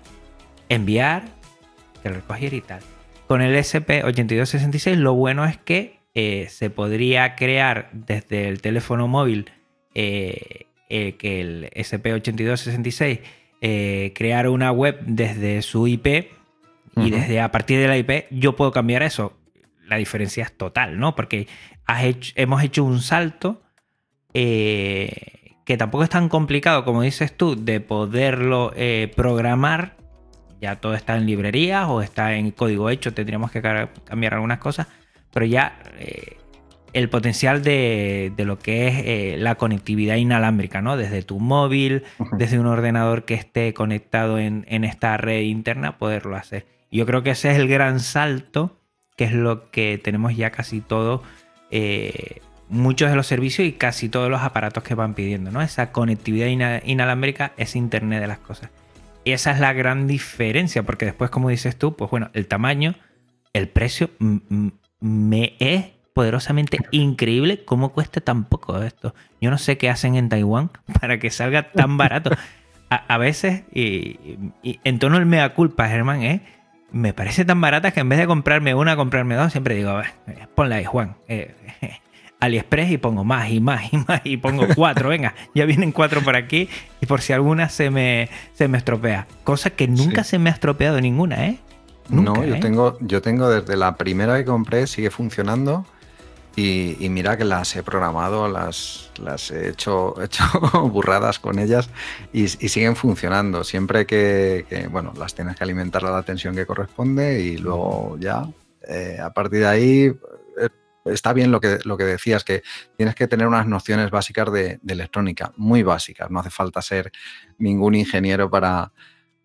enviar, 0.70 1.24
que 2.02 2.08
lo 2.08 2.14
recogiera 2.16 2.56
y 2.56 2.62
tal. 2.62 2.80
Con 3.26 3.42
el 3.42 3.54
SP8266 3.54 4.94
lo 4.94 5.12
bueno 5.12 5.44
es 5.44 5.58
que 5.58 5.98
eh, 6.14 6.46
se 6.48 6.70
podría 6.70 7.36
crear 7.36 7.90
desde 7.92 8.48
el 8.48 8.62
teléfono 8.62 9.08
móvil 9.08 9.50
eh, 9.94 10.64
eh, 10.88 11.16
que 11.16 11.42
el 11.42 11.70
SP8266 11.72 13.20
crear 14.14 14.48
una 14.48 14.72
web 14.72 14.98
desde 15.02 15.60
su 15.60 15.86
IP 15.86 16.30
y 16.96 17.10
desde 17.10 17.42
a 17.42 17.52
partir 17.52 17.78
de 17.78 17.88
la 17.88 17.98
IP 17.98 18.26
yo 18.30 18.56
puedo 18.56 18.72
cambiar 18.72 19.02
eso. 19.02 19.36
La 19.86 19.96
diferencia 19.96 20.44
es 20.44 20.56
total, 20.56 20.98
¿no? 20.98 21.14
Porque 21.14 21.46
hemos 22.36 22.62
hecho 22.62 22.84
un 22.84 23.02
salto 23.02 23.60
que 25.68 25.76
tampoco 25.76 26.02
es 26.02 26.10
tan 26.10 26.28
complicado 26.28 26.84
como 26.84 27.02
dices 27.02 27.36
tú 27.36 27.54
de 27.54 27.78
poderlo 27.78 28.72
programar 29.14 29.98
ya 30.60 30.76
todo 30.76 30.94
está 30.94 31.16
en 31.16 31.26
librerías 31.26 31.86
o 31.88 32.02
está 32.02 32.34
en 32.34 32.50
código 32.50 32.90
hecho, 32.90 33.14
tendríamos 33.14 33.50
que 33.50 33.62
cambiar 33.62 34.34
algunas 34.34 34.58
cosas, 34.58 34.88
pero 35.32 35.46
ya 35.46 35.78
eh, 35.98 36.36
el 36.92 37.08
potencial 37.08 37.62
de, 37.62 38.32
lo 38.38 38.58
que 38.58 38.88
es 38.88 38.94
eh, 39.04 39.36
la 39.38 39.56
conectividad 39.56 40.16
inalámbrica, 40.16 40.82
¿no? 40.82 40.96
Desde 40.96 41.22
tu 41.22 41.38
móvil, 41.38 42.04
desde 42.32 42.58
un 42.58 42.66
ordenador 42.66 43.24
que 43.24 43.34
esté 43.34 43.74
conectado 43.74 44.38
en, 44.38 44.64
esta 44.84 45.16
red 45.16 45.42
interna, 45.42 45.98
poderlo 45.98 46.36
hacer. 46.36 46.66
Yo 46.90 47.06
creo 47.06 47.22
que 47.22 47.30
ese 47.30 47.50
es 47.50 47.58
el 47.58 47.68
gran 47.68 48.00
salto, 48.00 48.80
que 49.16 49.24
es 49.24 49.32
lo 49.32 49.70
que 49.70 50.00
tenemos 50.02 50.36
ya 50.36 50.50
casi 50.50 50.80
todo 50.80 51.22
eh, 51.70 52.40
muchos 52.68 53.10
de 53.10 53.16
los 53.16 53.26
servicios 53.26 53.66
y 53.66 53.72
casi 53.72 54.08
todos 54.08 54.30
los 54.30 54.42
aparatos 54.42 54.82
que 54.82 54.94
van 54.94 55.14
pidiendo, 55.14 55.50
¿no? 55.50 55.62
Esa 55.62 55.92
conectividad 55.92 56.80
inalámbrica 56.84 57.52
es 57.56 57.76
Internet 57.76 58.20
de 58.20 58.26
las 58.26 58.38
cosas. 58.38 58.70
Y 59.24 59.32
esa 59.32 59.50
es 59.50 59.60
la 59.60 59.72
gran 59.72 60.06
diferencia, 60.06 60.82
porque 60.82 61.06
después, 61.06 61.30
como 61.30 61.48
dices 61.50 61.76
tú, 61.76 61.96
pues 61.96 62.10
bueno, 62.10 62.30
el 62.32 62.46
tamaño, 62.46 62.94
el 63.52 63.68
precio, 63.68 64.10
me 65.00 65.54
es 65.58 65.86
poderosamente 66.14 66.78
increíble 66.90 67.64
cómo 67.64 67.90
cuesta 67.90 68.20
tan 68.20 68.44
poco 68.44 68.82
esto. 68.82 69.14
Yo 69.40 69.50
no 69.50 69.58
sé 69.58 69.78
qué 69.78 69.90
hacen 69.90 70.16
en 70.16 70.28
Taiwán 70.28 70.70
para 71.00 71.18
que 71.18 71.30
salga 71.30 71.70
tan 71.72 71.96
barato. 71.96 72.30
A, 72.90 73.18
veces, 73.18 73.64
y, 73.70 74.18
en 74.62 74.98
tono 74.98 75.16
del 75.16 75.26
mea 75.26 75.52
culpa, 75.52 75.88
Germán, 75.88 76.22
¿eh? 76.22 76.40
me 76.90 77.12
parece 77.12 77.44
tan 77.44 77.60
barata 77.60 77.90
que 77.90 78.00
en 78.00 78.08
vez 78.08 78.18
de 78.18 78.26
comprarme 78.26 78.74
una, 78.74 78.96
comprarme 78.96 79.34
dos, 79.34 79.52
siempre 79.52 79.74
digo, 79.74 79.90
a 79.90 79.96
ver, 79.96 80.48
ponla 80.54 80.76
ahí, 80.76 80.84
Juan. 80.84 81.16
Eh, 81.28 81.54
AliExpress 82.40 82.92
y 82.92 82.98
pongo 82.98 83.24
más 83.24 83.50
y 83.50 83.60
más 83.60 83.92
y 83.92 83.96
más 83.96 84.20
y 84.24 84.36
pongo 84.36 84.66
cuatro. 84.76 85.08
Venga, 85.08 85.34
ya 85.54 85.64
vienen 85.64 85.92
cuatro 85.92 86.20
por 86.22 86.36
aquí 86.36 86.68
y 87.00 87.06
por 87.06 87.20
si 87.20 87.32
alguna 87.32 87.68
se 87.68 87.90
me, 87.90 88.28
se 88.54 88.68
me 88.68 88.78
estropea. 88.78 89.26
Cosa 89.44 89.70
que 89.70 89.88
nunca 89.88 90.24
se 90.24 90.38
me 90.38 90.50
ha 90.50 90.52
estropeado 90.52 91.00
ninguna, 91.00 91.46
¿eh? 91.46 91.58
no, 92.08 92.44
yo, 92.44 92.54
¿eh? 92.54 92.60
tengo, 92.60 92.96
yo 93.00 93.20
tengo 93.22 93.48
desde 93.50 93.76
la 93.76 93.96
primera 93.96 94.38
que 94.38 94.44
compré, 94.44 94.86
sigue 94.86 95.10
funcionando. 95.10 95.84
Y, 96.56 97.08
mira 97.08 97.36
que 97.36 97.44
las 97.44 97.76
he 97.76 97.84
programado, 97.84 98.48
las, 98.48 99.12
las 99.22 99.52
he 99.52 99.68
hecho, 99.68 100.20
hecho 100.20 100.42
burradas 100.92 101.38
con 101.38 101.60
ellas 101.60 101.88
y, 102.32 102.48
siguen 102.48 102.96
funcionando. 102.96 103.62
Siempre 103.62 104.06
que, 104.06 104.88
bueno, 104.90 105.12
las 105.16 105.34
tienes 105.34 105.54
que 105.54 105.62
alimentar 105.62 106.04
a 106.04 106.10
la 106.10 106.24
tensión 106.24 106.56
que 106.56 106.66
corresponde 106.66 107.40
y 107.40 107.58
luego 107.58 108.16
ya, 108.18 108.44
eh, 108.88 109.18
a 109.22 109.32
partir 109.32 109.60
de 109.60 109.66
ahí, 109.68 110.12
está 111.10 111.32
bien 111.32 111.50
lo 111.50 111.60
que, 111.60 111.78
lo 111.84 111.96
que 111.96 112.04
decías, 112.04 112.44
que 112.44 112.62
tienes 112.96 113.14
que 113.14 113.26
tener 113.26 113.46
unas 113.46 113.66
nociones 113.66 114.10
básicas 114.10 114.52
de, 114.52 114.80
electrónica, 114.86 115.52
muy 115.56 115.82
básicas. 115.82 116.30
No 116.30 116.40
hace 116.40 116.50
falta 116.50 116.82
ser 116.82 117.12
ningún 117.58 117.94
ingeniero 117.94 118.50
para, 118.50 118.92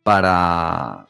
para 0.03 1.07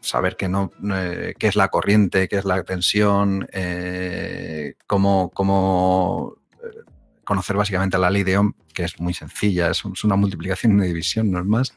saber 0.00 0.36
qué, 0.36 0.48
no, 0.48 0.70
eh, 0.94 1.34
qué 1.38 1.48
es 1.48 1.56
la 1.56 1.68
corriente, 1.68 2.28
qué 2.28 2.36
es 2.36 2.44
la 2.44 2.62
tensión, 2.62 3.46
eh, 3.52 4.74
cómo, 4.86 5.30
cómo 5.34 6.36
eh, 6.62 6.90
conocer 7.24 7.56
básicamente 7.56 7.98
la 7.98 8.10
ley 8.10 8.22
de 8.22 8.38
Ohm, 8.38 8.54
que 8.72 8.84
es 8.84 9.00
muy 9.00 9.14
sencilla, 9.14 9.70
es, 9.70 9.84
una 9.84 10.16
multiplicación 10.16 10.72
y 10.72 10.74
una 10.76 10.84
división, 10.84 11.30
no 11.30 11.40
es 11.40 11.46
más. 11.46 11.74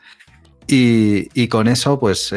Y, 0.72 1.48
con 1.48 1.68
eso, 1.68 2.00
pues 2.00 2.32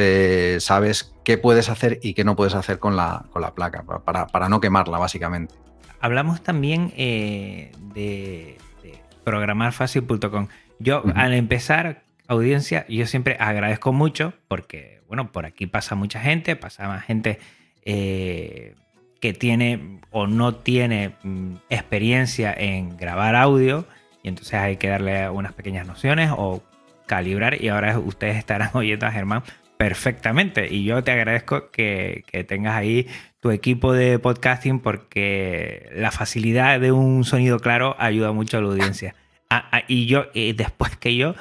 sabes 0.64 1.12
qué 1.22 1.36
puedes 1.36 1.68
hacer 1.68 2.00
y 2.02 2.14
qué 2.14 2.24
no 2.24 2.34
puedes 2.34 2.54
hacer 2.54 2.78
con 2.78 2.96
la, 2.96 3.26
con 3.30 3.42
la 3.42 3.54
placa, 3.54 3.82
para, 3.82 4.26
para 4.26 4.48
no 4.48 4.58
quemarla, 4.58 4.96
básicamente 4.96 5.54
hablamos 6.02 6.42
también 6.42 6.92
eh, 6.96 7.72
de, 7.94 8.58
programarfacil.com. 9.24 10.48
Yo, 10.80 11.04
al 11.14 11.32
empezar, 11.32 12.02
audiencia, 12.26 12.84
yo 12.88 13.06
siempre 13.06 13.36
agradezco 13.38 13.92
mucho 13.92 14.34
porque, 14.48 15.00
bueno, 15.06 15.30
por 15.30 15.46
aquí 15.46 15.66
pasa 15.66 15.94
mucha 15.94 16.20
gente, 16.20 16.56
pasa 16.56 16.88
más 16.88 17.04
gente 17.04 17.38
eh, 17.84 18.74
que 19.20 19.32
tiene 19.32 20.00
o 20.10 20.26
no 20.26 20.56
tiene 20.56 21.12
mm, 21.22 21.54
experiencia 21.70 22.52
en 22.52 22.96
grabar 22.96 23.36
audio 23.36 23.86
y 24.24 24.28
entonces 24.28 24.54
hay 24.54 24.76
que 24.76 24.88
darle 24.88 25.30
unas 25.30 25.52
pequeñas 25.52 25.86
nociones 25.86 26.32
o 26.36 26.64
calibrar 27.06 27.62
y 27.62 27.68
ahora 27.68 27.98
ustedes 28.00 28.36
estarán 28.36 28.70
oyendo 28.74 29.06
a 29.06 29.12
Germán 29.12 29.44
perfectamente 29.82 30.72
y 30.72 30.84
yo 30.84 31.02
te 31.02 31.10
agradezco 31.10 31.72
que, 31.72 32.22
tengas 32.46 32.76
ahí 32.76 33.08
tu 33.40 33.50
equipo 33.50 33.92
de 33.92 34.20
podcasting 34.20 34.78
porque 34.78 35.90
la 35.92 36.12
facilidad 36.12 36.78
de 36.78 36.92
un 36.92 37.24
sonido 37.24 37.58
claro 37.58 37.96
ayuda 37.98 38.30
mucho 38.30 38.58
a 38.58 38.60
la 38.60 38.68
audiencia. 38.68 39.16
Ah, 39.50 39.68
ah, 39.72 39.82
y 39.88 40.06
yo, 40.06 40.26
después 40.34 40.96
que 40.96 41.16
yo, 41.16 41.34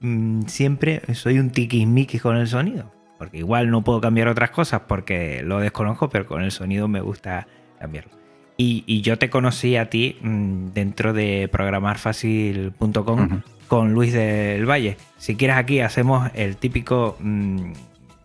mm, 0.00 0.46
siempre 0.46 1.02
soy 1.14 1.38
un 1.38 1.50
tiquismiquis 1.50 2.20
con 2.20 2.36
el 2.36 2.48
sonido. 2.48 2.92
Porque 3.16 3.38
igual 3.38 3.70
no 3.70 3.84
puedo 3.84 4.00
cambiar 4.00 4.26
otras 4.26 4.50
cosas 4.50 4.80
porque 4.88 5.42
lo 5.44 5.60
desconozco, 5.60 6.08
pero 6.08 6.26
con 6.26 6.42
el 6.42 6.50
sonido 6.50 6.88
me 6.88 7.00
gusta 7.00 7.46
cambiarlo. 7.78 8.10
Y, 8.56 9.02
yo 9.02 9.18
te 9.18 9.30
conocí 9.30 9.76
a 9.76 9.88
ti 9.88 10.18
mm, 10.20 10.72
dentro 10.72 11.12
de 11.12 11.48
programarfacil.com 11.48 13.42
Luis 13.82 14.12
del 14.12 14.68
Valle. 14.68 14.96
Si 15.18 15.36
quieres 15.36 15.56
aquí 15.56 15.80
hacemos 15.80 16.30
el 16.34 16.56
típico, 16.56 17.16
mm, 17.20 17.72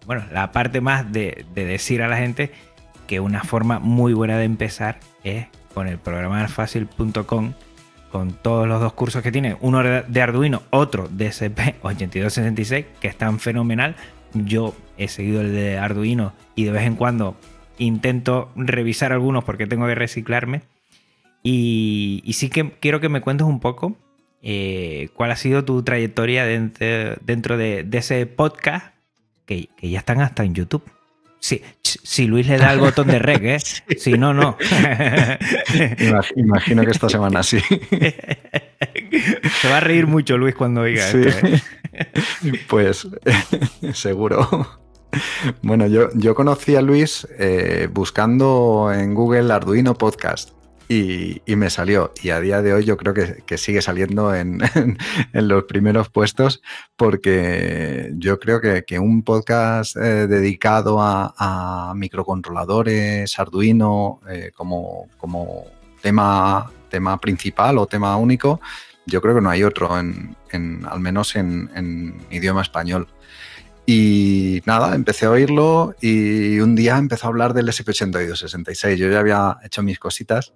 bueno, 0.06 0.24
la 0.32 0.52
parte 0.52 0.82
más 0.82 1.12
de, 1.12 1.46
de 1.54 1.66
decir 1.66 2.02
a 2.02 2.08
la 2.08 2.18
gente 2.18 2.52
que 3.08 3.20
una 3.20 3.44
forma 3.44 3.80
muy 3.80 4.14
buena 4.14 4.38
de 4.38 4.46
empezar 4.46 5.00
es 5.24 5.48
con 5.74 5.88
el 5.88 5.98
programarfacil.com 5.98 7.54
con 8.12 8.34
todos 8.34 8.68
los 8.68 8.82
dos 8.82 8.94
cursos 8.94 9.22
que 9.22 9.32
tiene, 9.32 9.56
uno 9.62 9.84
de 9.84 10.22
Arduino, 10.22 10.64
otro 10.72 11.08
de 11.10 11.30
SP8266, 11.30 12.86
que 13.00 13.08
están 13.08 13.40
fenomenal. 13.40 13.96
Yo 14.34 14.76
he 14.98 15.08
seguido 15.08 15.42
el 15.42 15.54
de 15.54 15.78
Arduino 15.78 16.34
y 16.56 16.66
de 16.66 16.72
vez 16.72 16.84
en 16.84 16.96
cuando 16.96 17.36
intento 17.78 18.52
revisar 18.56 19.14
algunos 19.14 19.44
porque 19.44 19.68
tengo 19.68 19.88
que 19.88 19.96
reciclarme. 19.96 20.62
Y, 21.44 22.24
sí 22.34 22.50
que 22.50 22.72
quiero 22.80 23.00
que 23.00 23.10
me 23.10 23.22
cuentes 23.22 23.48
un 23.48 23.60
poco 23.60 23.96
eh, 24.42 25.10
cuál 25.14 25.32
ha 25.32 25.36
sido 25.36 25.66
tu 25.66 25.84
trayectoria 25.84 26.46
dentro, 26.46 27.58
de, 27.58 27.88
ese 27.92 28.26
podcast 28.26 28.94
que 29.46 29.70
ya 29.82 30.00
están 30.00 30.22
hasta 30.22 30.44
en 30.44 30.54
YouTube. 30.54 30.84
Sí, 31.40 31.62
si 31.82 32.28
Luis 32.28 32.48
le 32.48 32.58
da 32.58 32.74
el 32.74 32.80
botón 32.80 33.08
de 33.08 33.20
rec, 33.20 33.42
¿eh? 33.44 33.60
Si 33.98 34.14
no, 34.18 34.34
no. 34.34 34.58
Imagino 36.36 36.84
que 36.84 36.92
esta 36.92 37.10
semana 37.10 37.44
sí. 37.44 37.60
Se 39.62 39.70
va 39.70 39.78
a 39.78 39.80
reír 39.80 40.06
mucho 40.06 40.38
Luis 40.38 40.56
cuando 40.56 40.82
oiga 40.82 41.10
esto. 41.10 41.48
¿eh? 41.48 41.62
Pues 42.68 43.08
seguro. 43.94 44.80
Bueno, 45.62 45.88
yo, 45.88 46.10
yo 46.14 46.36
conocí 46.36 46.76
a 46.76 46.82
Luis 46.82 47.28
eh, 47.40 47.90
buscando 47.92 48.92
en 48.94 49.14
Google 49.14 49.52
Arduino 49.52 49.96
Podcast 49.96 50.52
y, 50.92 51.56
me 51.56 51.70
salió. 51.70 52.12
Y 52.24 52.32
a 52.32 52.40
día 52.40 52.64
de 52.64 52.74
hoy 52.74 52.84
yo 52.84 52.98
creo 52.98 53.14
que, 53.14 53.58
sigue 53.58 53.82
saliendo 53.82 54.34
en, 54.36 54.60
los 55.34 55.64
primeros 55.66 56.10
puestos 56.10 56.62
porque 56.96 58.12
yo 58.18 58.40
creo 58.40 58.60
que, 58.60 59.00
un 59.00 59.22
podcast 59.24 59.96
eh, 59.96 60.28
dedicado 60.28 60.98
a, 61.00 61.94
microcontroladores, 61.96 63.38
Arduino, 63.38 64.20
eh, 64.30 64.52
como, 64.56 65.08
tema, 66.02 66.72
tema 66.90 67.20
principal 67.20 67.78
o 67.78 67.86
tema 67.86 68.18
único, 68.18 68.60
yo 69.06 69.22
creo 69.22 69.36
que 69.36 69.42
no 69.42 69.50
hay 69.50 69.64
otro, 69.64 69.98
en, 70.00 70.36
al 70.86 71.00
menos 71.00 71.36
en, 71.36 72.18
idioma 72.32 72.64
español. 72.64 73.08
Y 73.92 74.62
nada, 74.68 74.94
empecé 74.94 75.26
a 75.26 75.32
oírlo 75.32 75.96
y 76.00 76.60
un 76.60 76.76
día 76.76 76.96
empezó 77.00 77.26
a 77.26 77.30
hablar 77.30 77.56
del 77.56 77.70
SP8266. 77.70 78.98
Yo 78.98 79.10
ya 79.10 79.20
había 79.20 79.58
hecho 79.64 79.82
mis 79.82 79.98
cositas 79.98 80.54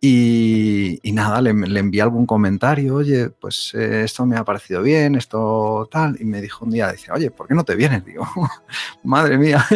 y, 0.00 1.00
nada, 1.02 1.40
le, 1.40 1.50
envié 1.50 2.00
algún 2.00 2.26
comentario, 2.26 2.94
oye, 2.94 3.30
pues 3.30 3.72
eh, 3.74 4.04
esto 4.04 4.24
me 4.24 4.36
ha 4.36 4.44
parecido 4.44 4.82
bien, 4.82 5.16
esto 5.16 5.88
tal. 5.90 6.16
Y 6.20 6.24
me 6.26 6.40
dijo 6.40 6.64
un 6.64 6.70
día, 6.70 6.92
dice, 6.92 7.10
oye, 7.10 7.32
¿por 7.32 7.48
qué 7.48 7.54
no 7.54 7.64
te 7.64 7.74
vienes? 7.74 8.04
Digo, 8.04 8.24
madre 9.02 9.36
mía. 9.36 9.66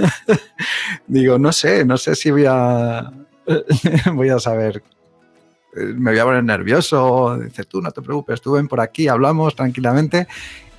Digo, 1.09 1.37
no 1.37 1.51
sé, 1.51 1.85
no 1.85 1.97
sé 1.97 2.15
si 2.15 2.31
voy 2.31 2.45
a, 2.47 3.11
voy 4.15 4.29
a 4.29 4.39
saber 4.39 4.85
me 5.75 6.11
voy 6.11 6.19
a 6.19 6.25
poner 6.25 6.45
nervioso. 6.45 7.39
Dice, 7.39 7.65
tú 7.65 7.81
no 7.81 7.91
te 7.91 8.03
preocupes, 8.03 8.41
tú 8.41 8.53
ven 8.53 8.69
por 8.69 8.81
aquí, 8.81 9.09
hablamos 9.09 9.55
tranquilamente. 9.55 10.27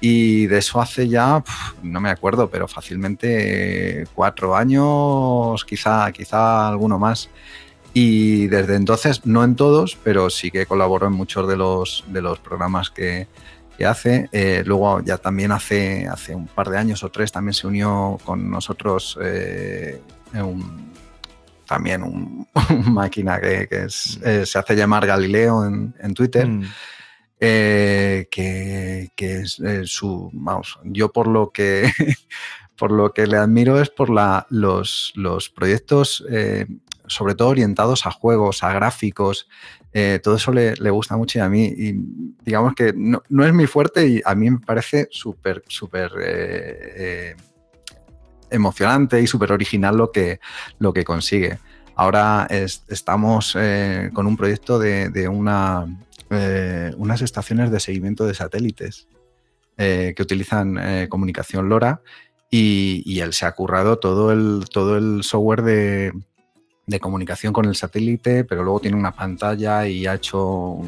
Y 0.04 0.48
de 0.48 0.58
eso 0.58 0.82
hace 0.82 1.08
ya, 1.08 1.44
no 1.84 2.02
me 2.02 2.10
acuerdo, 2.10 2.50
pero 2.50 2.68
fácilmente 2.68 4.08
cuatro 4.16 4.56
años, 4.56 5.64
quizá, 5.64 6.12
quizá 6.12 6.68
alguno 6.68 6.98
más. 6.98 7.30
Y 7.94 8.48
desde 8.48 8.76
entonces, 8.76 9.26
no 9.26 9.44
en 9.44 9.56
todos, 9.56 9.98
pero 10.04 10.30
sí 10.30 10.50
que 10.50 10.66
colaboró 10.66 11.08
en 11.08 11.14
muchos 11.14 11.48
de 11.48 11.56
los, 11.58 12.04
de 12.08 12.22
los 12.22 12.40
programas 12.40 12.90
que, 12.90 13.28
hace. 13.82 14.30
Eh, 14.32 14.62
luego 14.64 15.02
ya 15.02 15.18
también 15.18 15.52
hace, 15.52 16.08
hace 16.08 16.36
un 16.36 16.46
par 16.46 16.70
de 16.70 16.78
años 16.78 17.04
o 17.04 17.10
tres 17.10 17.32
también 17.32 17.56
se 17.56 17.66
unió 17.66 18.20
con 18.24 18.48
nosotros 18.48 19.18
eh, 19.20 20.00
también 21.72 22.04
un, 22.04 22.48
máquina 22.94 23.40
que, 23.40 23.66
mm. 23.72 24.28
eh, 24.28 24.46
se 24.46 24.60
hace 24.60 24.76
llamar 24.76 25.08
Galileo 25.08 25.66
en, 25.66 26.14
Twitter. 26.14 26.46
Mm. 26.46 26.64
Eh, 27.44 28.28
que, 28.30 29.10
es 29.18 29.60
eh, 29.62 29.84
su, 29.86 30.30
vamos, 30.34 30.78
yo 30.84 31.12
por 31.12 31.28
lo 31.28 31.52
que, 31.52 31.90
por 32.76 32.92
lo 32.92 33.14
que 33.14 33.26
le 33.26 33.38
admiro 33.38 33.80
es 33.82 33.90
por 33.90 34.10
la, 34.10 34.46
los, 34.50 35.14
los 35.16 35.50
proyectos, 35.50 36.24
sobre 37.08 37.36
todo 37.36 37.48
orientados 37.48 38.06
a 38.06 38.12
juegos, 38.12 38.64
a 38.64 38.74
gráficos, 38.74 39.48
todo 40.22 40.36
eso 40.36 40.52
le, 40.52 40.90
gusta 40.92 41.18
mucho 41.18 41.40
y 41.40 41.42
a 41.42 41.50
mí, 41.50 41.66
y 41.66 41.94
digamos 42.44 42.76
que 42.76 42.94
no, 42.96 43.24
no, 43.30 43.46
es 43.46 43.54
mi 43.54 43.66
fuerte 43.66 44.08
y 44.08 44.22
a 44.24 44.36
mí 44.36 44.52
me 44.52 44.60
parece 44.60 45.08
súper, 45.10 45.64
súper 45.68 46.12
emocionante 48.52 49.22
y 49.22 49.28
súper 49.28 49.52
original 49.52 49.98
lo 49.98 50.12
que, 50.12 50.40
lo 50.80 50.94
que 50.94 51.04
consigue. 51.04 51.60
ahora 51.96 52.48
estamos 52.50 53.56
eh, 53.60 54.10
con 54.14 54.28
un 54.28 54.38
proyecto 54.38 54.80
de, 54.80 55.28
una, 55.28 55.86
eh, 56.30 56.94
unas 56.98 57.22
estaciones 57.22 57.72
de 57.72 57.80
seguimiento 57.80 58.26
de 58.26 58.34
satélites 58.34 59.08
que 59.78 60.16
utilizan 60.20 61.08
comunicación 61.10 61.68
LoRa 61.68 62.02
y, 62.52 63.20
él 63.20 63.34
se 63.34 63.48
ha 63.48 63.52
currado 63.54 63.98
todo 63.98 64.32
el, 64.32 64.66
todo 64.72 64.96
el 64.96 65.24
software 65.24 65.64
de, 65.64 66.14
de 66.86 67.00
comunicación 67.00 67.54
con 67.54 67.66
el 67.66 67.76
satélite, 67.76 68.44
pero 68.44 68.64
luego 68.64 68.82
tiene 68.82 68.98
una 68.98 69.14
pantalla 69.14 69.88
y 69.88 70.06
ha 70.06 70.16
hecho, 70.16 70.80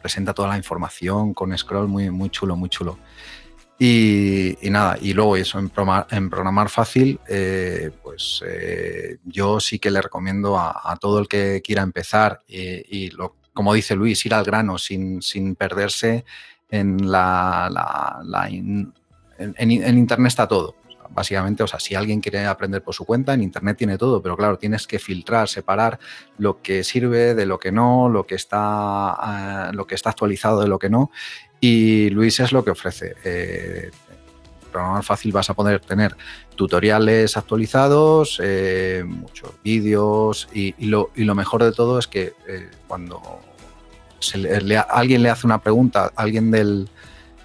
presenta 0.00 0.32
toda 0.32 0.48
la 0.48 0.56
información 0.56 1.34
con 1.34 1.56
scroll 1.56 1.88
muy, 1.88 2.10
muy 2.10 2.30
chulo, 2.30 2.56
muy 2.56 2.68
chulo. 2.68 2.98
Y, 3.84 4.70
nada, 4.70 4.96
y 5.00 5.12
luego 5.12 5.36
eso, 5.36 5.58
en 5.58 5.68
programar, 5.68 6.68
fácil, 6.68 7.18
eh, 7.26 7.90
pues 8.00 8.40
eh, 8.46 9.16
yo 9.24 9.58
sí 9.58 9.80
que 9.80 9.90
le 9.90 10.00
recomiendo 10.00 10.56
a, 10.56 10.96
todo 11.00 11.18
el 11.18 11.26
que 11.26 11.60
quiera 11.64 11.82
empezar 11.82 12.44
y, 12.46 13.10
lo, 13.10 13.34
como 13.52 13.74
dice 13.74 13.96
Luis, 13.96 14.24
ir 14.24 14.34
al 14.34 14.44
grano 14.44 14.78
sin, 14.78 15.20
sin 15.20 15.56
perderse 15.56 16.24
en 16.70 17.10
la... 17.10 17.68
la, 18.22 18.48
en, 18.48 18.92
Internet 19.72 20.28
está 20.28 20.46
todo 20.46 20.76
básicamente, 21.10 21.62
o 21.62 21.66
sea, 21.66 21.80
si 21.80 21.94
alguien 21.94 22.20
quiere 22.20 22.46
aprender 22.46 22.82
por 22.82 22.94
su 22.94 23.04
cuenta, 23.04 23.34
en 23.34 23.42
Internet 23.42 23.76
tiene 23.76 23.98
todo, 23.98 24.22
pero 24.22 24.36
claro, 24.36 24.58
tienes 24.58 24.86
que 24.86 24.98
filtrar, 24.98 25.48
separar 25.48 25.98
lo 26.38 26.62
que 26.62 26.84
sirve 26.84 27.34
de 27.34 27.46
lo 27.46 27.58
que 27.58 27.72
no, 27.72 28.08
lo 28.08 28.26
que 28.26 28.34
está, 28.34 29.68
eh, 29.70 29.74
lo 29.74 29.86
que 29.86 29.94
está 29.94 30.10
actualizado 30.10 30.60
de 30.60 30.68
lo 30.68 30.78
que 30.78 30.88
no. 30.88 31.10
Y 31.62 32.10
Luis 32.10 32.40
es 32.40 32.50
lo 32.50 32.64
que 32.64 32.72
ofrece. 32.72 33.14
Eh, 33.24 33.92
programar 34.72 35.04
fácil 35.04 35.30
vas 35.30 35.48
a 35.48 35.54
poder 35.54 35.78
tener 35.78 36.16
tutoriales 36.56 37.36
actualizados, 37.36 38.40
eh, 38.42 39.04
muchos 39.06 39.52
vídeos 39.62 40.48
y, 40.52 40.74
lo, 40.86 41.08
mejor 41.36 41.62
de 41.62 41.70
todo 41.70 42.00
es 42.00 42.08
que 42.08 42.32
eh, 42.48 42.68
cuando 42.88 43.22
alguien 44.88 45.22
le 45.22 45.30
hace 45.30 45.46
una 45.46 45.60
pregunta, 45.60 46.10
alguien 46.16 46.50
del, 46.50 46.88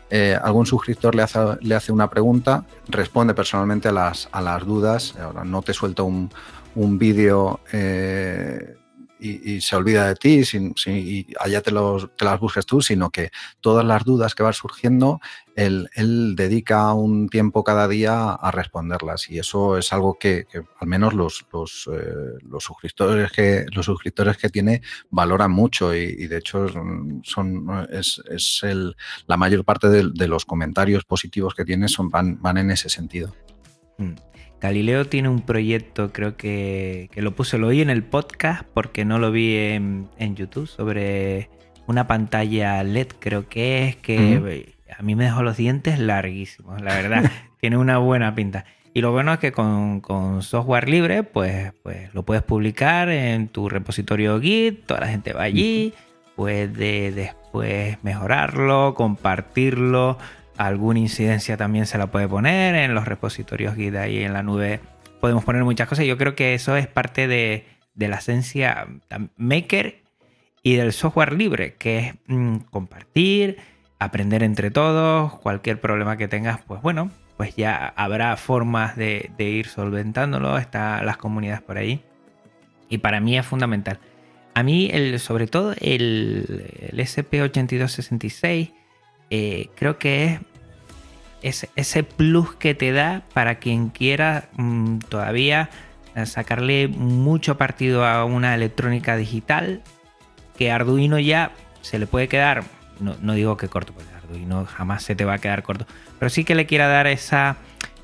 eh, 0.10 0.36
algún 0.41 0.65
suscriptor 0.65 1.13
le 1.13 1.21
hace, 1.21 1.39
le 1.62 1.75
hace, 1.75 1.91
una 1.91 2.10
pregunta, 2.10 2.65
responde 2.88 3.36
personalmente 3.36 3.89
a 3.89 3.91
las, 3.91 4.30
a 4.32 4.41
las 4.41 4.65
dudas, 4.65 5.15
ahora 5.17 5.43
no 5.43 5.62
te 5.62 5.73
suelta 5.73 6.01
un, 6.01 6.32
un 6.75 6.97
vídeo 6.97 7.60
eh, 7.71 8.77
y, 9.19 9.62
se 9.62 9.75
olvida 9.75 10.08
de 10.08 10.15
ti 10.15 10.43
y 10.86 11.27
allá 11.39 11.62
te, 11.62 11.71
los, 11.71 12.15
te, 12.15 12.25
las 12.25 12.39
busques 12.39 12.65
tú, 12.65 12.82
sino 12.82 13.10
que 13.10 13.32
todas 13.62 13.86
las 13.86 14.03
dudas 14.03 14.36
que 14.36 14.43
van 14.43 14.53
surgiendo, 14.53 15.19
él, 15.56 15.89
dedica 16.36 16.93
un 16.93 17.30
tiempo 17.30 17.63
cada 17.63 17.88
día 17.88 18.32
a 18.32 18.51
responderlas 18.51 19.30
y 19.30 19.39
eso 19.39 19.77
es 19.77 19.91
algo 19.91 20.17
que, 20.19 20.45
al 20.80 20.88
menos 20.88 21.13
los, 21.13 21.45
los, 21.51 21.89
eh, 21.91 22.38
los, 22.47 22.63
suscriptores 22.63 23.32
que, 23.32 23.65
los 23.73 23.86
suscriptores 23.86 24.38
que 24.38 24.49
tiene 24.49 24.82
valoran 25.10 25.51
mucho 25.51 25.95
y, 25.95 26.27
de 26.27 26.38
hecho 26.38 26.67
son, 27.23 27.88
es, 27.89 28.21
es 28.30 28.60
el, 28.63 28.95
la 29.25 29.38
mayor 29.38 29.65
parte 29.65 29.89
de, 29.89 30.27
los 30.27 30.45
comentarios 30.45 31.06
positivos 31.06 31.56
que 31.56 31.65
tiene 31.65 31.88
son, 31.88 32.10
van, 32.10 32.41
van 32.41 32.58
en 32.58 32.71
ese 32.71 32.89
sentido. 32.89 33.34
Mm. 33.97 34.13
Galileo 34.60 35.06
tiene 35.06 35.30
un 35.30 35.41
proyecto, 35.41 36.12
creo 36.12 36.36
que, 36.36 37.10
lo 37.15 37.36
puse, 37.36 37.58
lo 37.58 37.67
oí 37.67 37.82
en 37.82 37.89
el 37.89 38.04
podcast 38.04 38.63
porque 38.74 39.06
no 39.06 39.20
lo 39.20 39.32
vi 39.32 39.56
en, 39.56 40.08
YouTube, 40.36 40.67
sobre 40.67 41.50
una 41.86 42.08
pantalla 42.08 42.84
LED, 42.84 43.08
creo 43.20 43.48
que 43.48 43.88
es, 43.88 43.96
que 43.96 44.76
a 44.98 45.04
mí 45.04 45.15
me 45.15 45.26
dejó 45.26 45.43
los 45.43 45.58
dientes 45.58 46.00
larguísimos, 46.00 46.82
la 46.82 46.96
verdad. 46.96 47.32
tiene 47.60 47.78
una 47.78 47.98
buena 47.98 48.34
pinta. 48.36 48.65
Y 48.93 49.02
lo 49.02 49.12
bueno 49.12 49.34
es 49.34 49.39
que 49.39 49.52
con, 49.52 50.02
software 50.41 50.89
libre, 50.89 51.22
pues, 51.22 51.72
pues 51.84 52.13
lo 52.15 52.24
puedes 52.24 52.43
publicar 52.43 53.10
en 53.10 53.48
tu 53.48 53.70
repositorio 53.70 54.39
Git, 54.39 54.86
toda 54.86 55.02
la 55.02 55.08
gente 55.08 55.34
va 55.34 55.43
allí, 55.43 55.93
puede 56.36 57.12
después 57.12 58.04
mejorarlo, 58.04 58.96
compartirlo 58.96 60.17
alguna 60.58 61.00
incidencia 61.00 61.56
también 61.58 61.86
se 61.86 61.98
la 61.98 62.08
puede 62.08 62.28
poner 62.28 62.76
en 62.76 62.93
los 62.93 63.06
repositorios 63.06 63.76
Git 63.76 63.96
ahí 63.96 64.24
en 64.24 64.34
la 64.34 64.43
nube. 64.43 64.80
Podemos 65.22 65.43
poner 65.43 65.63
muchas 65.63 65.88
cosas. 65.88 66.06
Yo 66.06 66.17
creo 66.17 66.36
que 66.36 66.54
eso 66.54 66.76
es 66.76 66.88
parte 66.88 67.28
de, 67.28 67.65
la 67.96 68.17
esencia 68.17 68.88
maker 69.38 70.02
y 70.63 70.76
del 70.76 70.93
software 70.93 71.34
libre, 71.34 71.76
que 71.76 72.00
es 72.00 72.13
mm, 72.28 72.58
compartir, 72.70 73.58
aprender 74.00 74.43
entre 74.43 74.72
todos, 74.72 75.34
cualquier 75.39 75.80
problema 75.80 76.17
que 76.17 76.28
tengas, 76.28 76.60
pues 76.62 76.82
bueno, 76.82 77.10
pues 77.38 77.56
ya 77.56 77.93
habrá 77.96 78.36
formas 78.38 78.96
de, 78.96 79.32
ir 79.38 79.67
solventándolo, 79.67 80.58
están 80.58 81.06
las 81.06 81.17
comunidades 81.17 81.62
por 81.62 81.78
ahí. 81.78 82.04
Y 82.89 83.00
para 83.00 83.20
mí 83.20 83.38
es 83.38 83.46
fundamental. 83.46 84.00
A 84.54 84.63
mí, 84.63 84.89
el, 84.91 85.20
sobre 85.20 85.46
todo, 85.46 85.74
el, 85.80 86.89
el 86.91 87.00
SP8266 87.00 88.72
eh, 89.30 89.70
creo 89.76 89.98
que 89.98 90.40
es 91.42 91.68
ese 91.76 92.04
plus 92.04 92.56
que 92.56 92.76
te 92.76 92.92
da 92.92 93.24
para 93.34 93.56
quien 93.56 93.90
quiera 93.90 94.50
mm, 94.58 95.00
todavía 95.00 95.70
eh, 96.16 96.26
sacarle 96.26 96.88
mucho 96.88 97.58
partido 97.58 98.06
a 98.06 98.26
una 98.26 98.56
electrónica 98.56 99.16
digital 99.18 99.84
que 100.58 100.72
Arduino 100.72 101.20
ya 101.20 101.52
se 101.82 102.00
le 102.00 102.08
puede 102.08 102.28
quedar, 102.28 102.63
no, 103.00 103.34
digo 103.34 103.56
que 103.58 103.68
corto, 103.68 103.94
porque 103.94 104.10
Arduino 104.16 104.66
jamás 104.66 105.04
se 105.04 105.16
te 105.16 105.24
va 105.24 105.36
a 105.36 105.38
quedar 105.38 105.63
corto, 105.63 105.86
pero 106.20 106.30
sí 106.30 106.44
que 106.44 106.56
le 106.56 106.66
quiera 106.66 106.88
dar 106.88 107.08
esa 107.08 107.58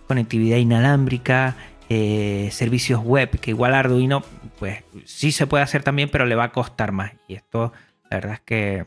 conectividad 0.07 0.57
inalámbrica, 0.57 1.55
eh, 1.89 2.49
servicios 2.51 3.01
web, 3.03 3.39
que 3.39 3.51
igual 3.51 3.73
Arduino, 3.73 4.23
pues 4.59 4.83
sí 5.05 5.31
se 5.31 5.47
puede 5.47 5.63
hacer 5.63 5.83
también, 5.83 6.09
pero 6.09 6.25
le 6.25 6.35
va 6.35 6.45
a 6.45 6.51
costar 6.51 6.91
más. 6.91 7.11
Y 7.27 7.33
esto, 7.33 7.73
la 8.09 8.17
verdad 8.17 8.33
es 8.33 8.41
que, 8.41 8.85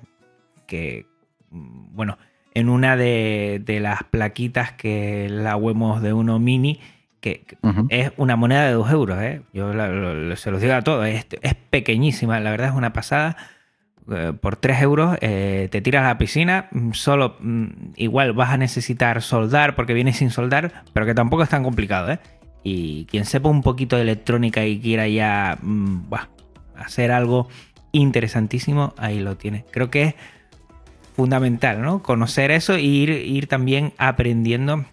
que 0.66 1.06
bueno, 1.50 2.18
en 2.54 2.68
una 2.68 2.96
de, 2.96 3.62
las 3.80 4.02
plaquitas 4.04 4.72
que 4.72 5.28
la 5.28 5.56
huemos 5.56 6.00
de 6.00 6.12
uno 6.12 6.38
mini, 6.38 6.80
que 7.20 7.44
es 7.90 8.12
una 8.16 8.36
moneda 8.36 8.64
de 8.66 8.72
2 8.72 8.90
euros. 8.90 9.18
¿eh? 9.20 9.42
Yo 9.52 9.72
se 10.36 10.50
los 10.50 10.60
digo 10.60 10.74
a 10.74 10.82
todos, 10.82 11.06
es, 11.06 11.26
pequeñísima, 11.70 12.40
la 12.40 12.50
verdad 12.50 12.68
es 12.68 12.74
una 12.74 12.92
pasada. 12.92 13.36
Eh, 14.10 14.32
por 14.40 14.56
3 14.56 14.82
euros 14.82 15.18
eh, 15.20 15.68
te 15.70 15.80
tiras 15.80 16.04
a 16.04 16.08
la 16.08 16.18
piscina, 16.18 16.68
mm, 16.70 16.92
solo 16.92 17.36
mm, 17.40 17.66
igual 17.96 18.32
vas 18.34 18.50
a 18.50 18.56
necesitar 18.56 19.20
soldar 19.20 19.74
porque 19.74 19.94
viene 19.94 20.12
sin 20.12 20.30
soldar, 20.30 20.84
pero 20.92 21.06
que 21.06 21.14
tampoco 21.14 21.42
es 21.42 21.48
tan 21.48 21.64
complicado. 21.64 22.12
¿eh? 22.12 22.20
Y 22.62 23.04
quien 23.06 23.24
sepa 23.24 23.48
un 23.48 23.62
poquito 23.62 23.96
de 23.96 24.02
electrónica 24.02 24.64
y 24.64 24.78
quiera 24.80 25.08
ya 25.08 25.58
mm, 25.60 26.04
hacer 26.76 27.12
algo 27.12 27.48
interesantísimo, 27.92 28.94
ahí 28.96 29.20
lo 29.20 29.36
tiene. 29.36 29.64
Creo 29.72 29.90
que 29.90 30.02
es 30.02 30.14
fundamental, 31.16 31.80
¿no? 31.80 32.02
Conocer 32.02 32.50
eso 32.50 32.74
e 32.74 32.82
ir, 32.82 33.08
ir 33.10 33.48
también 33.48 33.94
aprendiendo 33.96 34.84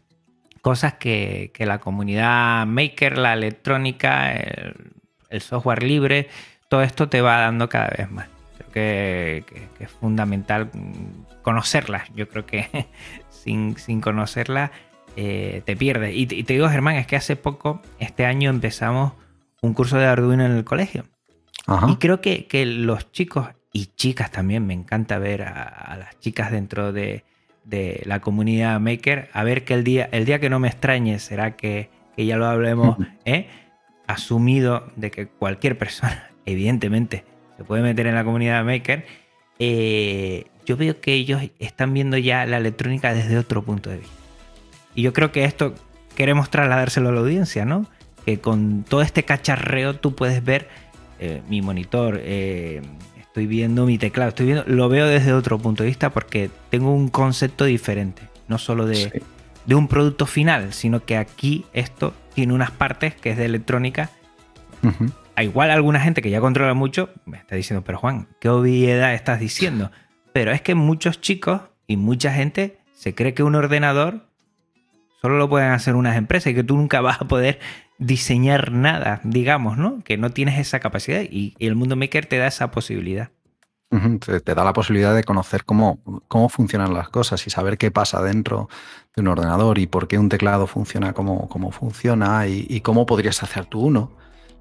cosas 0.62 0.94
que, 0.94 1.52
la 1.60 1.80
comunidad 1.80 2.66
maker, 2.66 3.18
la 3.18 3.34
electrónica, 3.34 4.32
el, 4.32 5.42
software 5.42 5.84
libre, 5.84 6.30
todo 6.70 6.82
esto 6.82 7.10
te 7.10 7.22
va 7.22 7.40
dando 7.40 7.68
cada 7.68 7.90
vez 7.90 8.10
más. 8.10 8.28
Creo 8.58 8.72
que, 8.72 9.68
es 9.80 9.92
fundamental 9.92 10.72
conocerla. 11.42 12.06
Yo 12.16 12.30
creo 12.30 12.46
que 12.46 12.88
sin, 13.30 13.78
sin 13.78 14.00
conocerla 14.00 14.72
eh, 15.18 15.62
te 15.66 15.76
pierdes. 15.76 16.16
Y, 16.16 16.26
te 16.26 16.54
digo, 16.54 16.70
Germán, 16.70 16.96
es 16.96 17.06
que 17.06 17.18
hace 17.18 17.36
poco, 17.36 17.82
este 18.00 18.26
año 18.26 18.50
empezamos 18.50 19.12
un 19.62 19.74
curso 19.74 19.98
de 19.98 20.06
Arduino 20.06 20.46
en 20.46 20.54
el 20.54 20.64
colegio. 20.64 21.04
Y 21.90 21.96
creo 21.98 22.22
que, 22.22 22.48
que 22.48 22.66
los 22.66 23.12
chicos 23.12 23.48
y 23.74 23.88
chicas 23.98 24.32
también. 24.32 24.66
Me 24.66 24.74
encanta 24.74 25.18
ver 25.18 25.42
a, 25.42 25.98
las 25.98 26.18
chicas 26.20 26.52
dentro 26.52 26.94
de, 26.94 27.26
la 28.06 28.22
comunidad 28.22 28.80
maker. 28.80 29.30
A 29.34 29.44
ver 29.44 29.66
que 29.66 29.74
el 29.74 29.84
día, 29.84 30.08
el 30.12 30.26
día 30.26 30.40
que 30.40 30.50
no 30.50 30.60
me 30.60 30.70
extrañe 30.70 31.20
será 31.20 31.58
que, 31.58 31.90
ya 32.16 32.38
lo 32.38 32.46
hablemos, 32.46 32.98
¿eh? 33.26 33.48
asumido 34.06 34.92
de 34.96 35.12
que 35.12 35.28
cualquier 35.28 35.78
persona, 35.78 36.32
evidentemente, 36.46 37.26
se 37.58 37.64
puede 37.64 37.82
meter 37.82 38.08
en 38.08 38.16
la 38.16 38.24
comunidad 38.24 38.64
maker. 38.64 39.06
Eh, 39.60 40.46
yo 40.66 40.78
veo 40.78 41.02
que 41.02 41.14
ellos 41.14 41.42
están 41.60 41.94
viendo 41.94 42.18
ya 42.18 42.46
la 42.46 42.58
electrónica 42.58 43.14
desde 43.14 43.38
otro 43.38 43.64
punto 43.64 43.90
de 43.90 43.98
vista. 43.98 44.14
Y 44.96 45.02
yo 45.02 45.14
creo 45.14 45.32
que 45.32 45.44
esto 45.44 45.74
queremos 46.16 46.50
trasladárselo 46.50 47.10
a 47.10 47.12
la 47.12 47.22
audiencia, 47.22 47.66
¿no? 47.66 47.88
Que 48.26 48.40
con 48.40 48.84
todo 48.84 49.02
este 49.02 49.24
cacharreo 49.24 49.96
tú 49.96 50.16
puedes 50.16 50.44
ver 50.44 50.70
eh, 51.20 51.42
mi 51.50 51.62
monitor, 51.62 52.22
estoy 53.34 53.48
viendo 53.48 53.88
mi 53.88 53.98
teclado, 53.98 54.30
estoy 54.30 54.46
viendo, 54.46 54.64
lo 54.68 54.90
veo 54.90 55.08
desde 55.08 55.34
otro 55.34 55.58
punto 55.58 55.82
de 55.82 55.88
vista 55.88 56.12
porque 56.12 56.52
tengo 56.70 56.94
un 56.94 57.10
concepto 57.10 57.66
diferente, 57.66 58.30
no 58.48 58.60
solo 58.60 58.86
de, 58.86 59.24
un 59.74 59.88
producto 59.88 60.28
final, 60.28 60.72
sino 60.72 61.04
que 61.04 61.18
aquí 61.18 61.66
esto 61.74 62.14
tiene 62.36 62.54
unas 62.54 62.70
partes 62.70 63.16
que 63.16 63.32
es 63.32 63.38
de 63.38 63.46
electrónica. 63.46 64.12
A 65.36 65.44
igual 65.44 65.72
alguna 65.72 66.00
gente 66.00 66.22
que 66.22 66.30
ya 66.30 66.42
controla 66.42 66.76
mucho 66.76 67.10
me 67.26 67.38
está 67.38 67.56
diciendo, 67.56 67.84
pero 67.84 67.98
Juan, 67.98 68.28
¿qué 68.40 68.50
obviedad 68.50 69.16
estás 69.16 69.40
diciendo? 69.40 69.90
Pero 70.32 70.52
es 70.52 70.62
que 70.62 70.76
muchos 70.76 71.20
chicos 71.20 71.62
y 71.88 71.98
mucha 71.98 72.32
gente 72.32 72.78
se 72.94 73.16
cree 73.16 73.34
que 73.34 73.42
un 73.42 73.56
ordenador 73.56 74.28
solo 75.24 75.40
lo 75.40 75.50
pueden 75.50 75.72
hacer 75.72 75.96
unas 75.96 76.18
empresas 76.18 76.52
y 76.52 76.54
que 76.54 76.64
tú 76.64 76.78
nunca 76.78 77.02
vas 77.02 77.20
a 77.20 77.28
poder 77.28 77.60
diseñar 77.98 78.72
nada, 78.72 79.22
digamos, 79.24 79.78
¿no? 79.78 80.04
Que 80.04 80.18
no 80.18 80.32
tienes 80.32 80.60
esa 80.60 80.80
capacidad 80.80 81.22
y 81.22 81.56
el 81.60 81.76
mundo 81.76 81.96
maker 81.96 82.26
te 82.26 82.38
da 82.38 82.48
esa 82.48 82.72
posibilidad. 82.72 83.30
Te, 84.20 84.56
da 84.56 84.64
la 84.64 84.74
posibilidad 84.74 85.14
de 85.14 85.24
conocer 85.24 85.66
cómo, 85.66 86.00
cómo 86.28 86.50
funcionan 86.50 86.96
las 86.96 87.10
cosas 87.10 87.46
y 87.46 87.52
saber 87.52 87.78
qué 87.78 87.92
pasa 87.92 88.24
dentro 88.24 88.68
de 89.16 89.22
un 89.22 89.28
ordenador 89.28 89.78
y 89.78 89.86
por 89.86 90.08
qué 90.08 90.18
un 90.18 90.30
teclado 90.30 90.66
funciona 90.66 91.14
como, 91.14 91.48
funciona 91.72 92.48
y, 92.48 92.82
cómo 92.82 93.06
podrías 93.06 93.44
hacer 93.44 93.66
tú 93.66 93.82
uno. 93.82 94.12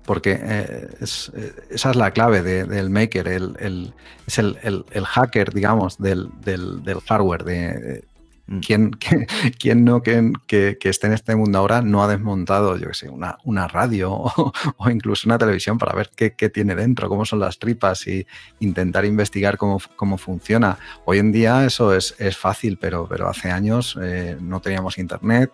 Porque 0.05 0.33
eh, 0.33 0.89
eh, 1.01 1.53
esa 1.71 1.91
es 1.91 1.97
la 1.97 2.11
clave 2.11 2.43
del 2.43 2.91
maker, 2.91 3.27
el, 3.29 3.95
es 4.27 4.39
el, 4.39 4.85
hacker, 5.07 5.55
digamos, 5.55 5.97
del, 5.97 6.29
del, 6.45 6.83
del 6.83 7.01
hardware, 7.01 7.45
de, 7.45 8.05
Mm. 8.53 8.61
¿Quién, 8.61 9.85
no 9.85 10.03
que, 10.03 10.77
esté 10.83 11.07
en 11.07 11.13
este 11.15 11.35
mundo 11.35 11.59
ahora 11.59 11.81
no 11.81 12.05
ha 12.05 12.09
desmontado, 12.09 12.77
yo 12.77 12.89
que 12.89 12.95
sé, 12.95 13.09
una, 13.09 13.39
una 13.45 13.67
radio 13.67 14.13
o, 14.77 14.91
incluso 14.91 15.27
una 15.27 15.39
televisión 15.39 15.79
para 15.79 15.95
ver 15.95 16.11
qué, 16.15 16.31
tiene 16.51 16.75
dentro, 16.75 17.09
cómo 17.09 17.25
son 17.25 17.41
las 17.41 17.59
tripas 17.59 18.07
y 18.07 18.27
intentar 18.61 19.07
investigar 19.07 19.57
cómo, 19.57 19.79
funciona? 20.19 20.79
Hoy 21.07 21.19
en 21.19 21.33
día 21.33 21.65
eso 21.65 21.95
es, 21.95 22.15
fácil, 22.37 22.77
pero, 22.79 23.07
pero 23.09 23.29
hace 23.29 23.51
años 23.51 23.99
eh, 24.03 24.37
no 24.41 24.61
teníamos 24.61 24.99
internet 24.99 25.51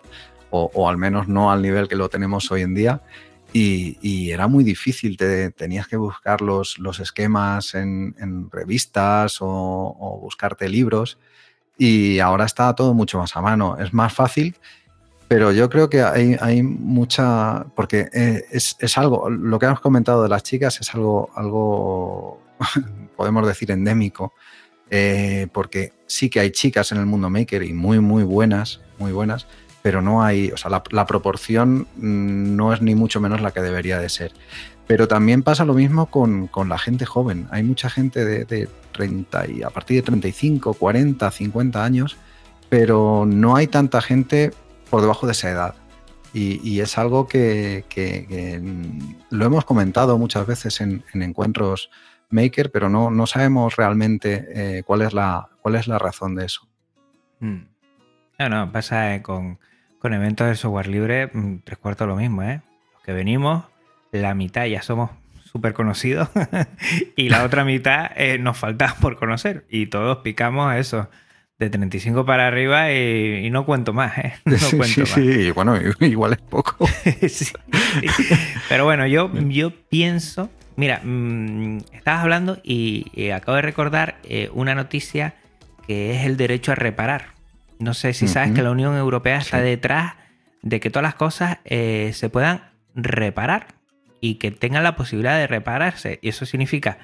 o, 0.49 0.89
al 0.89 0.97
menos 0.97 1.27
no 1.27 1.51
al 1.51 1.61
nivel 1.61 1.87
que 1.87 1.95
lo 1.95 2.09
tenemos 2.09 2.51
hoy 2.51 2.63
en 2.63 2.73
día. 2.73 3.01
Y, 3.53 4.29
era 4.31 4.47
muy 4.47 4.63
difícil, 4.63 5.15
te, 5.15 5.51
tenías 5.51 5.87
que 5.87 5.95
buscar 5.95 6.41
los, 6.41 6.77
los 6.79 6.99
esquemas 6.99 7.75
en, 7.75 8.49
revistas 8.51 9.37
o 9.41 10.19
buscarte 10.21 10.67
libros 10.67 11.17
y 11.79 12.19
ahora 12.19 12.45
está 12.45 12.75
todo 12.75 12.93
mucho 12.93 13.17
más 13.17 13.35
a 13.37 13.41
mano. 13.41 13.77
Es 13.79 13.93
más 13.93 14.13
fácil, 14.13 14.55
pero 15.29 15.53
yo 15.53 15.69
creo 15.69 15.89
que 15.89 16.03
hay, 16.03 16.61
mucha, 16.61 17.65
porque 17.73 18.09
eh, 18.13 18.43
es, 18.51 18.97
algo, 18.97 19.29
lo 19.29 19.57
que 19.57 19.65
hemos 19.65 19.79
comentado 19.79 20.21
de 20.21 20.29
las 20.29 20.43
chicas 20.43 20.81
es 20.81 20.93
algo, 20.93 21.29
algo 21.35 22.41
podemos 23.15 23.47
decir, 23.47 23.71
endémico, 23.71 24.33
eh, 24.89 25.47
porque 25.53 25.93
sí 26.05 26.29
que 26.29 26.41
hay 26.41 26.51
chicas 26.51 26.91
en 26.91 26.97
el 26.97 27.05
mundo 27.05 27.29
maker 27.29 27.63
y 27.63 27.73
muy, 27.73 27.99
muy 28.01 28.23
buenas, 28.23 28.81
muy 28.97 29.13
buenas, 29.13 29.47
pero 29.81 30.01
no 30.01 30.21
hay, 30.21 30.51
o 30.51 30.57
sea, 30.57 30.83
la, 30.91 31.05
proporción 31.05 31.87
mm, 31.95 32.55
no 32.57 32.73
es 32.73 32.81
ni 32.81 32.93
mucho 32.93 33.21
menos 33.21 33.39
la 33.39 33.51
que 33.51 33.61
debería 33.61 33.99
de 33.99 34.09
ser. 34.09 34.33
Pero 34.89 35.07
también 35.07 35.43
pasa 35.43 35.65
lo 35.65 35.75
mismo 35.75 36.07
con, 36.07 36.49
la 36.67 36.79
gente 36.79 37.05
joven. 37.05 37.47
Hay 37.51 37.61
mucha 37.61 37.91
gente 37.91 38.25
de, 38.25 38.67
30 38.91 39.47
y 39.47 39.61
a 39.61 39.69
partir 39.69 39.97
de 39.97 40.01
35, 40.01 40.73
40, 40.73 41.29
50 41.29 41.85
años, 41.85 42.17
pero 42.69 43.23
no 43.27 43.55
hay 43.55 43.67
tanta 43.67 44.01
gente 44.01 44.51
por 44.89 45.01
debajo 45.01 45.27
de 45.27 45.33
esa 45.33 45.51
edad. 45.51 45.75
Y, 46.33 46.79
es 46.79 46.97
algo 46.97 47.27
que, 47.27 47.85
lo 49.29 49.45
hemos 49.45 49.63
comentado 49.63 50.17
muchas 50.17 50.47
veces 50.47 50.81
en, 50.81 51.03
encuentros 51.13 51.91
maker, 52.31 52.71
pero 52.71 52.89
no, 52.89 53.11
no 53.11 53.27
sabemos 53.27 53.75
realmente 53.75 54.47
eh, 54.55 54.83
cuál, 54.83 55.03
es 55.03 55.13
la, 55.13 55.49
cuál 55.61 55.75
es 55.75 55.87
la 55.87 55.99
razón 55.99 56.33
de 56.33 56.45
eso. 56.45 56.67
Hmm. 57.39 57.67
No, 58.39 58.49
no, 58.49 58.71
pasa 58.71 59.13
eh, 59.13 59.21
con, 59.21 59.59
con, 59.99 60.15
eventos 60.15 60.47
de 60.47 60.55
software 60.55 60.87
libre, 60.87 61.27
mm, 61.27 61.59
tres 61.63 61.77
cuartos 61.77 62.07
lo 62.07 62.15
mismo, 62.15 62.41
¿eh? 62.41 62.63
Los 62.95 63.03
que 63.03 63.13
venimos, 63.13 63.65
la 64.11 64.33
mitad 64.33 64.65
ya 64.65 64.81
somos 64.81 65.11
súper 65.51 65.73
conocidos 65.73 66.29
y 67.15 67.29
la 67.29 67.43
otra 67.43 67.65
mitad 67.65 68.11
eh, 68.15 68.37
nos 68.37 68.57
falta 68.57 68.95
por 69.01 69.17
conocer 69.17 69.65
y 69.69 69.87
todos 69.87 70.19
picamos 70.19 70.75
eso 70.75 71.09
de 71.57 71.69
35 71.69 72.25
para 72.25 72.47
arriba 72.47 72.93
y, 72.93 73.49
no 73.49 73.65
cuento 73.65 73.91
más, 73.91 74.17
¿eh? 74.17 74.33
No 74.45 74.57
sí, 74.57 74.77
cuento 74.77 75.05
sí, 75.05 75.33
sí, 75.33 75.51
bueno, 75.51 75.77
igual 75.99 76.31
es 76.31 76.39
poco. 76.39 76.87
Pero 78.69 78.85
bueno, 78.85 79.05
yo, 79.07 79.29
yo 79.49 79.71
pienso, 79.89 80.49
mira, 80.77 81.01
mm, 81.03 81.79
estabas 81.91 82.21
hablando 82.21 82.59
y, 82.63 83.29
acabo 83.31 83.57
de 83.57 83.61
recordar 83.61 84.19
eh, 84.23 84.49
una 84.53 84.73
noticia 84.73 85.33
que 85.85 86.15
es 86.15 86.25
el 86.25 86.37
derecho 86.37 86.71
a 86.71 86.75
reparar. 86.75 87.33
No 87.77 87.93
sé 87.93 88.13
si 88.13 88.29
sabes 88.29 88.53
que 88.53 88.61
la 88.61 88.71
Unión 88.71 88.95
Europea 88.95 89.39
está 89.39 89.59
detrás 89.59 90.13
de 90.61 90.79
que 90.79 90.89
todas 90.89 91.03
las 91.03 91.15
cosas 91.15 91.57
eh, 91.65 92.11
se 92.13 92.29
puedan 92.29 92.61
reparar 92.95 93.78
y 94.21 94.35
que 94.35 94.51
tengan 94.51 94.83
la 94.83 94.95
posibilidad 94.95 95.37
de 95.37 95.47
repararse. 95.47 96.19
Y 96.21 96.29
eso 96.29 96.45
significa 96.45 96.97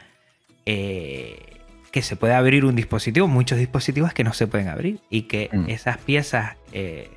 eh, 0.66 1.62
que 1.92 2.02
se 2.02 2.16
puede 2.16 2.34
abrir 2.34 2.66
un 2.66 2.76
dispositivo, 2.76 3.28
muchos 3.28 3.58
dispositivos 3.58 4.14
que 4.14 4.24
no 4.24 4.34
se 4.34 4.48
pueden 4.48 4.68
abrir 4.68 5.00
y 5.10 5.24
que 5.24 5.50
mm. 5.52 5.70
esas 5.70 5.98
piezas, 5.98 6.58
eh, 6.74 7.10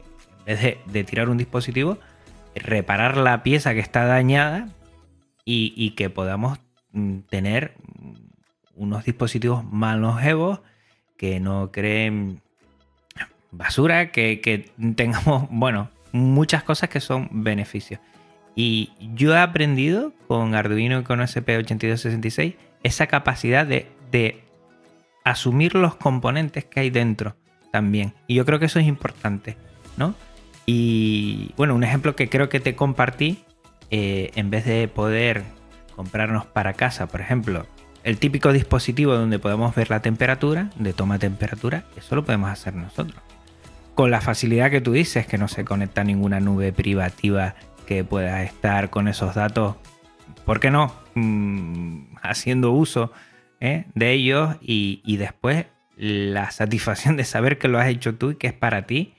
en 0.46 0.56
vez 0.56 0.78
de, 0.86 1.04
tirar 1.04 1.28
un 1.28 1.38
dispositivo, 1.38 1.98
reparar 2.54 3.16
la 3.16 3.42
pieza 3.42 3.74
que 3.74 3.80
está 3.80 4.04
dañada 4.04 4.68
y, 5.44 5.90
que 5.96 6.10
podamos 6.10 6.60
mm, 6.92 7.20
tener 7.30 7.74
unos 8.74 9.04
dispositivos 9.04 9.64
más 9.64 9.96
longevos 9.98 10.60
que 11.16 11.40
no 11.40 11.72
creen 11.72 12.42
basura, 13.50 14.12
que, 14.12 14.40
que 14.40 14.70
tengamos, 14.94 15.48
bueno, 15.50 15.90
muchas 16.12 16.62
cosas 16.62 16.88
que 16.88 17.00
son 17.00 17.28
beneficios. 17.32 18.00
Y 18.60 18.90
yo 19.14 19.36
he 19.36 19.38
aprendido 19.38 20.12
con 20.26 20.56
Arduino 20.56 20.98
y 20.98 21.02
con 21.04 21.20
SP8266 21.20 22.56
esa 22.82 23.06
capacidad 23.06 23.64
de, 23.64 24.42
asumir 25.22 25.76
los 25.76 25.94
componentes 25.94 26.64
que 26.64 26.80
hay 26.80 26.90
dentro 26.90 27.36
también. 27.70 28.14
Y 28.26 28.34
yo 28.34 28.44
creo 28.44 28.58
que 28.58 28.64
eso 28.64 28.80
es 28.80 28.88
importante, 28.88 29.56
¿no? 29.96 30.16
Y 30.66 31.52
bueno, 31.56 31.76
un 31.76 31.84
ejemplo 31.84 32.16
que 32.16 32.28
creo 32.28 32.48
que 32.48 32.58
te 32.58 32.74
compartí, 32.74 33.44
eh, 33.92 34.32
en 34.34 34.50
vez 34.50 34.64
de 34.64 34.88
poder 34.88 35.44
comprarnos 35.94 36.44
para 36.44 36.72
casa, 36.72 37.06
por 37.06 37.20
ejemplo, 37.20 37.64
el 38.02 38.18
típico 38.18 38.52
dispositivo 38.52 39.14
donde 39.14 39.38
podemos 39.38 39.72
ver 39.76 39.88
la 39.88 40.02
temperatura, 40.02 40.70
de 40.74 40.92
toma 40.92 41.20
temperatura, 41.20 41.84
eso 41.96 42.16
lo 42.16 42.24
podemos 42.24 42.50
hacer 42.50 42.74
nosotros. 42.74 43.22
Con 43.94 44.10
la 44.10 44.20
facilidad 44.20 44.72
que 44.72 44.80
tú 44.80 44.90
dices, 44.90 45.28
que 45.28 45.38
no 45.38 45.46
se 45.46 45.64
conecta 45.64 46.02
ninguna 46.02 46.40
nube 46.40 46.72
privativa 46.72 47.54
que 47.88 48.04
puedas 48.04 48.44
estar 48.44 48.90
con 48.90 49.08
esos 49.08 49.34
datos, 49.34 49.76
¿por 50.44 50.60
qué 50.60 50.70
no? 50.70 50.92
Mm, 51.14 52.16
haciendo 52.20 52.70
uso 52.72 53.12
¿eh? 53.60 53.86
de 53.94 54.12
ellos 54.12 54.56
y, 54.60 55.16
después 55.16 55.64
la 55.96 56.50
satisfacción 56.50 57.16
de 57.16 57.24
saber 57.24 57.56
que 57.56 57.66
lo 57.66 57.78
has 57.78 57.88
hecho 57.88 58.14
tú 58.14 58.32
y 58.32 58.34
que 58.36 58.48
es 58.48 58.52
para 58.52 58.82
ti. 58.82 59.14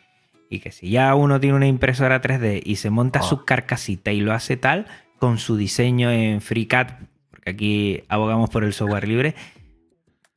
Y 0.51 0.59
que 0.59 0.71
si 0.71 0.91
ya 0.91 1.15
uno 1.15 1.39
tiene 1.39 1.55
una 1.55 1.65
impresora 1.65 2.21
3D 2.21 2.61
y 2.63 2.75
se 2.75 2.91
monta 2.91 3.23
su 3.23 3.35
ah. 3.35 3.43
carcasita 3.45 4.11
y 4.11 4.21
lo 4.21 4.33
hace 4.33 4.55
tal 4.55 4.85
con 5.17 5.39
su 5.39 5.57
diseño 5.57 6.11
en 6.11 6.39
FreeCAD, 6.39 6.89
porque 7.31 7.49
aquí 7.49 8.03
abogamos 8.07 8.51
por 8.51 8.63
el 8.63 8.73
software 8.73 9.07
libre, 9.07 9.33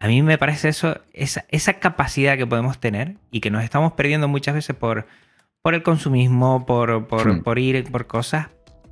a 0.00 0.08
mí 0.08 0.22
me 0.22 0.38
parece 0.38 0.70
eso, 0.70 1.02
esa, 1.12 1.44
esa 1.50 1.74
capacidad 1.74 2.38
que 2.38 2.46
podemos 2.46 2.78
tener 2.80 3.16
y 3.30 3.40
que 3.40 3.50
nos 3.50 3.62
estamos 3.62 3.92
perdiendo 3.92 4.26
muchas 4.26 4.54
veces 4.54 4.74
por, 4.74 5.06
por 5.62 5.74
el 5.74 5.82
consumismo, 5.82 6.66
por, 6.66 7.06
por, 7.06 7.58
ir 7.58 7.84
por 7.90 8.06
cosas. 8.06 8.48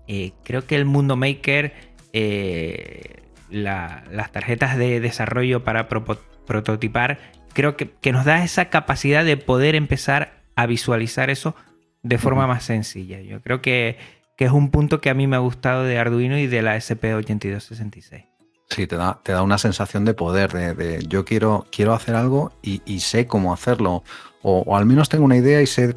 Eh, 0.07 0.33
creo 0.45 0.67
que 0.67 0.77
el 0.77 0.85
mundo 0.85 1.17
maker, 1.17 1.75
eh, 2.13 3.23
las 3.51 4.33
tarjetas 4.33 4.77
de 4.79 5.01
desarrollo 5.01 5.65
para 5.65 5.89
prototipar, 5.89 7.19
creo 7.53 7.77
que, 7.77 8.13
nos 8.13 8.25
da 8.25 8.45
esa 8.45 8.71
capacidad 8.71 9.25
de 9.25 9.37
poder 9.37 9.75
empezar 9.75 10.43
a 10.55 10.67
visualizar 10.67 11.29
eso 11.31 11.57
de 12.03 12.19
forma 12.19 12.47
más 12.47 12.65
sencilla. 12.65 13.21
Yo 13.21 13.43
creo 13.43 13.61
que, 13.61 13.99
es 14.39 14.53
un 14.53 14.71
punto 14.71 15.03
que 15.03 15.11
a 15.11 15.15
mí 15.15 15.27
me 15.27 15.37
ha 15.37 15.41
gustado 15.41 15.85
de 15.85 15.99
Arduino 15.99 16.39
y 16.39 16.47
de 16.47 16.63
la 16.63 16.77
SP8266. 16.77 18.27
Sí, 18.71 18.87
te 18.87 18.97
da, 18.97 19.21
te 19.23 19.33
da 19.33 19.43
una 19.43 19.59
sensación 19.59 20.05
de 20.05 20.15
poder, 20.15 20.53
de, 20.53 21.05
yo 21.07 21.25
quiero, 21.25 21.67
quiero 21.71 21.93
hacer 21.93 22.15
algo 22.15 22.53
y, 22.63 23.01
sé 23.01 23.27
cómo 23.27 23.53
hacerlo, 23.53 24.05
o, 24.43 24.61
o, 24.61 24.77
al 24.77 24.87
menos 24.87 25.09
tengo 25.09 25.25
una 25.25 25.37
idea 25.37 25.61
y 25.61 25.67
sé 25.67 25.95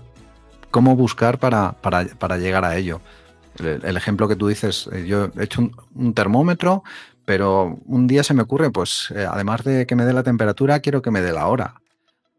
cómo 0.74 0.96
buscar 0.96 1.38
para, 1.38 2.38
llegar 2.38 2.66
a 2.66 2.76
ello. 2.76 3.00
El, 3.60 3.96
ejemplo 3.96 4.28
que 4.28 4.36
tú 4.36 4.48
dices, 4.48 4.90
eh, 4.92 5.06
yo 5.06 5.30
he 5.38 5.44
hecho 5.44 5.70
un, 5.94 6.14
termómetro, 6.16 6.84
pero 7.26 7.80
un 7.86 8.08
día 8.08 8.24
se 8.24 8.34
me 8.34 8.42
ocurre, 8.42 8.72
pues 8.72 9.14
eh, 9.16 9.28
además 9.30 9.64
de 9.64 9.86
que 9.86 9.96
me 9.96 10.04
dé 10.04 10.14
la 10.14 10.24
temperatura, 10.24 10.80
quiero 10.80 11.04
que 11.04 11.12
me 11.12 11.22
dé 11.22 11.32
la 11.32 11.46
hora. 11.46 11.76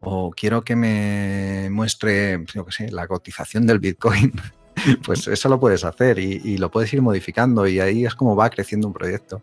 O 0.01 0.31
quiero 0.31 0.65
que 0.65 0.75
me 0.75 1.69
muestre, 1.71 2.43
yo 2.53 2.65
qué 2.65 2.71
sé, 2.73 2.91
la 2.91 3.07
cotización 3.07 3.65
del 3.65 3.79
Bitcoin. 3.79 4.33
pues 5.05 5.29
eso 5.29 5.47
lo 5.47 5.57
puedes 5.57 5.85
hacer 5.85 6.19
y, 6.19 6.57
lo 6.57 6.69
puedes 6.69 6.93
ir 6.93 7.01
modificando 7.01 7.65
y 7.65 7.79
ahí 7.79 8.05
es 8.05 8.15
como 8.15 8.35
va 8.35 8.49
creciendo 8.49 8.87
un 8.87 8.93
proyecto. 8.93 9.41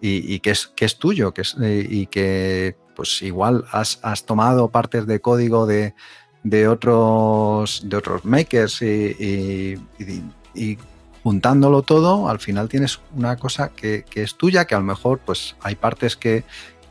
Y, 0.00 0.40
que, 0.40 0.50
es, 0.50 0.66
que 0.66 0.84
es 0.84 0.98
tuyo 0.98 1.32
que 1.32 1.40
es, 1.42 1.56
eh, 1.60 1.86
y 1.88 2.06
que 2.06 2.76
pues 2.94 3.22
igual 3.22 3.64
has 3.72 4.24
tomado 4.24 4.70
partes 4.70 5.06
de 5.06 5.20
código 5.20 5.66
de, 5.66 5.94
de 6.48 6.68
otros, 6.68 7.82
de 7.84 7.96
otros 7.96 8.24
makers 8.24 8.80
y, 8.80 9.78
juntándolo 11.24 11.82
todo, 11.82 12.28
al 12.28 12.38
final 12.38 12.68
tienes 12.68 13.00
una 13.16 13.36
cosa 13.36 13.70
que, 13.70 14.04
es 14.14 14.36
tuya, 14.36 14.64
que 14.64 14.76
a 14.76 14.78
lo 14.78 14.84
mejor 14.84 15.18
pues 15.18 15.56
hay 15.60 15.74
partes 15.74 16.16
que, 16.16 16.44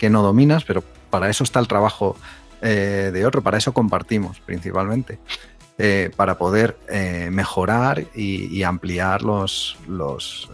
no 0.09 0.21
dominas, 0.21 0.63
pero 0.65 0.83
para 1.09 1.31
eso 1.31 1.43
está 1.43 1.59
el 1.59 1.67
trabajo 1.67 2.15
eh, 2.61 3.09
de 3.11 3.25
otro, 3.25 3.41
para 3.41 3.57
eso 3.57 3.73
compartimos 3.73 4.39
principalmente. 4.41 5.17
eh, 5.77 6.11
para 6.15 6.37
poder 6.37 6.77
eh, 6.87 7.29
mejorar 7.31 8.05
y, 8.13 8.61
ampliar 8.63 9.23
los... 9.23 9.77
los 9.87 10.49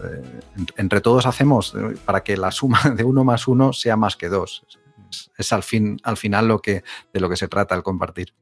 entre 0.78 1.02
todos 1.02 1.26
hacemos 1.26 1.76
para 2.06 2.24
que 2.24 2.38
la 2.38 2.52
suma 2.52 2.80
de 2.96 3.04
uno 3.04 3.24
más 3.24 3.48
uno 3.48 3.74
sea 3.74 3.98
más 3.98 4.16
que 4.16 4.30
dos. 4.30 4.64
Es, 5.38 5.52
al, 5.52 5.64
fin, 5.64 6.00
al 6.04 6.18
final 6.18 6.48
lo 6.48 6.60
que, 6.60 6.84
de 7.12 7.20
lo 7.20 7.30
que 7.30 7.36
se 7.36 7.48
trata 7.48 7.76
el 7.76 7.84
compartir. 7.84 8.34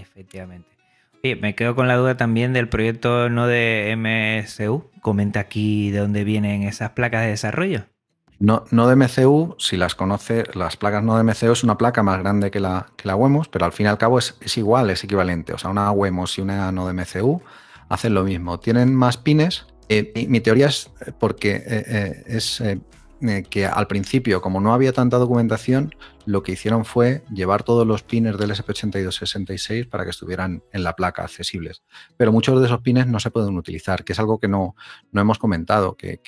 Efectivamente. 0.00 0.68
me 1.40 1.54
quedo 1.54 1.74
con 1.74 1.88
la 1.88 1.96
duda 1.96 2.16
también 2.16 2.52
del 2.52 2.68
proyecto 2.68 3.28
no 3.28 3.46
de 3.46 3.94
MSU. 3.96 4.90
Comenta 5.00 5.40
aquí 5.40 5.90
de 5.90 5.98
dónde 5.98 6.24
vienen 6.24 6.62
esas 6.62 6.90
placas 6.90 7.22
de 7.22 7.28
desarrollo. 7.28 7.84
No, 8.40 8.64
no 8.70 8.86
de 8.86 8.94
MCU, 8.94 9.56
si 9.58 9.76
las 9.76 9.96
conoce, 9.96 10.44
las 10.54 10.76
placas 10.76 11.02
no 11.02 11.16
de 11.16 11.24
MCU 11.24 11.50
es 11.50 11.64
una 11.64 11.76
placa 11.76 12.04
más 12.04 12.20
grande 12.20 12.52
que 12.52 12.60
la, 12.60 12.86
que 12.96 13.08
la 13.08 13.16
WEMOS, 13.16 13.48
pero 13.48 13.64
al 13.64 13.72
fin 13.72 13.86
y 13.86 13.88
al 13.88 13.98
cabo 13.98 14.18
es, 14.20 14.36
igual, 14.56 14.90
es 14.90 15.02
equivalente. 15.02 15.52
O 15.52 15.58
sea, 15.58 15.70
una 15.70 15.90
WEMOS 15.90 16.38
y 16.38 16.42
una 16.42 16.70
no 16.70 16.86
de 16.86 16.92
MCU 16.92 17.42
hacen 17.88 18.14
lo 18.14 18.22
mismo. 18.22 18.60
Tienen 18.60 18.94
más 18.94 19.16
pines. 19.16 19.66
Eh, 19.88 20.26
mi, 20.28 20.40
teoría 20.40 20.66
es 20.66 20.90
porque 21.18 21.56
eh, 21.56 21.62
eh, 21.66 22.24
es 22.26 22.62
que 23.50 23.66
al 23.66 23.86
principio, 23.86 24.40
como 24.40 24.60
no 24.60 24.72
había 24.72 24.92
tanta 24.92 25.18
documentación, 25.18 25.94
lo 26.28 26.42
que 26.42 26.52
hicieron 26.52 26.84
fue 26.84 27.22
llevar 27.32 27.62
todos 27.62 27.86
los 27.86 28.02
pines 28.02 28.36
del 28.36 28.50
SP8266 28.50 29.88
para 29.88 30.04
que 30.04 30.10
estuvieran 30.10 30.62
en 30.72 30.84
la 30.84 30.94
placa 30.94 31.22
accesibles. 31.22 31.82
Pero 32.18 32.32
muchos 32.32 32.60
de 32.60 32.66
esos 32.66 32.82
pines 32.82 33.06
no 33.06 33.18
se 33.18 33.30
pueden 33.30 33.56
utilizar, 33.56 34.04
que 34.04 34.12
es 34.12 34.18
algo 34.18 34.38
que 34.38 34.46
no, 34.46 34.76
no 35.10 35.20
hemos 35.22 35.38
comentado, 35.38 35.96
que, 35.96 36.20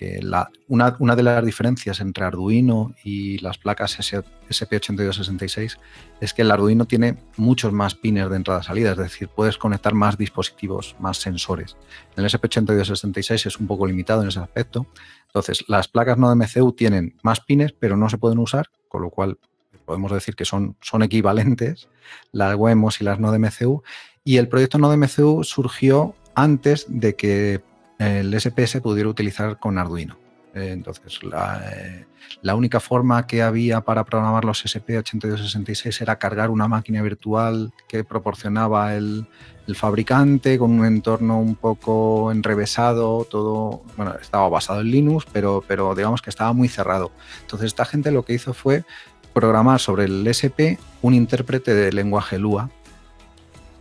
una, 0.68 0.96
una, 0.98 1.16
de 1.16 1.22
las 1.22 1.44
diferencias 1.44 2.00
entre 2.00 2.24
Arduino 2.24 2.94
y 3.04 3.38
las 3.40 3.58
placas 3.58 3.98
SP8266 3.98 5.76
es 6.20 6.32
que 6.32 6.42
el 6.42 6.50
Arduino 6.50 6.86
tiene 6.86 7.18
muchos 7.36 7.70
más 7.72 7.94
pines 7.94 8.30
de 8.30 8.36
entrada-salida, 8.36 8.92
es 8.92 8.96
decir, 8.96 9.28
puedes 9.28 9.58
conectar 9.58 9.92
más 9.92 10.16
dispositivos, 10.16 10.96
más 10.98 11.18
sensores. 11.18 11.76
El 12.16 12.24
SP8266 12.24 13.46
es 13.46 13.58
un 13.58 13.66
poco 13.66 13.86
limitado 13.86 14.22
en 14.22 14.28
ese 14.28 14.40
aspecto. 14.40 14.86
Entonces, 15.30 15.64
las 15.68 15.86
placas 15.86 16.18
no 16.18 16.28
de 16.28 16.34
MCU 16.34 16.72
tienen 16.72 17.16
más 17.22 17.40
pines, 17.40 17.72
pero 17.72 17.96
no 17.96 18.08
se 18.08 18.18
pueden 18.18 18.38
usar, 18.38 18.66
con 18.88 19.02
lo 19.02 19.10
cual 19.10 19.38
podemos 19.84 20.10
decir 20.12 20.34
que 20.34 20.44
son, 20.44 20.76
equivalentes, 21.02 21.88
las 22.32 22.56
WEMOS 22.56 23.00
y 23.00 23.04
las 23.04 23.20
no 23.20 23.30
de 23.30 23.38
MCU, 23.38 23.82
y 24.24 24.38
el 24.38 24.48
proyecto 24.48 24.78
no 24.78 24.90
de 24.90 24.96
MCU 24.96 25.44
surgió 25.44 26.14
antes 26.34 26.86
de 26.88 27.14
que 27.14 27.62
el 27.98 28.38
SPS 28.38 28.80
pudiera 28.80 29.08
utilizar 29.08 29.58
con 29.58 29.78
Arduino. 29.78 30.18
Eh, 30.54 30.70
entonces, 30.72 31.20
eh, 31.22 32.06
la, 32.42 32.54
única 32.56 32.80
forma 32.80 33.26
que 33.26 33.42
había 33.42 33.82
para 33.82 34.04
programar 34.04 34.44
los 34.44 34.64
SP8266 34.64 36.00
era 36.00 36.18
cargar 36.18 36.50
una 36.50 36.66
máquina 36.66 37.02
virtual 37.02 37.72
que 37.88 38.02
proporcionaba 38.02 38.96
el, 38.96 39.28
el, 39.70 39.76
fabricante 39.76 40.58
con 40.58 40.72
un 40.72 40.84
entorno 40.84 41.38
un 41.38 41.54
poco 41.54 42.30
enrevesado, 42.32 43.24
todo, 43.24 43.82
bueno, 43.96 44.14
estaba 44.20 44.48
basado 44.48 44.80
en 44.80 44.90
Linux, 44.90 45.26
pero, 45.32 45.64
pero 45.66 45.94
digamos 45.94 46.22
que 46.22 46.30
estaba 46.30 46.52
muy 46.52 46.68
cerrado. 46.68 47.10
Entonces, 47.42 47.68
esta 47.68 47.84
gente 47.84 48.10
lo 48.10 48.24
que 48.24 48.34
hizo 48.34 48.54
fue 48.54 48.84
programar 49.32 49.80
sobre 49.80 50.04
el 50.04 50.26
SP 50.26 50.78
un 51.02 51.14
intérprete 51.14 51.74
de 51.74 51.92
lenguaje 51.92 52.38
Lua. 52.38 52.70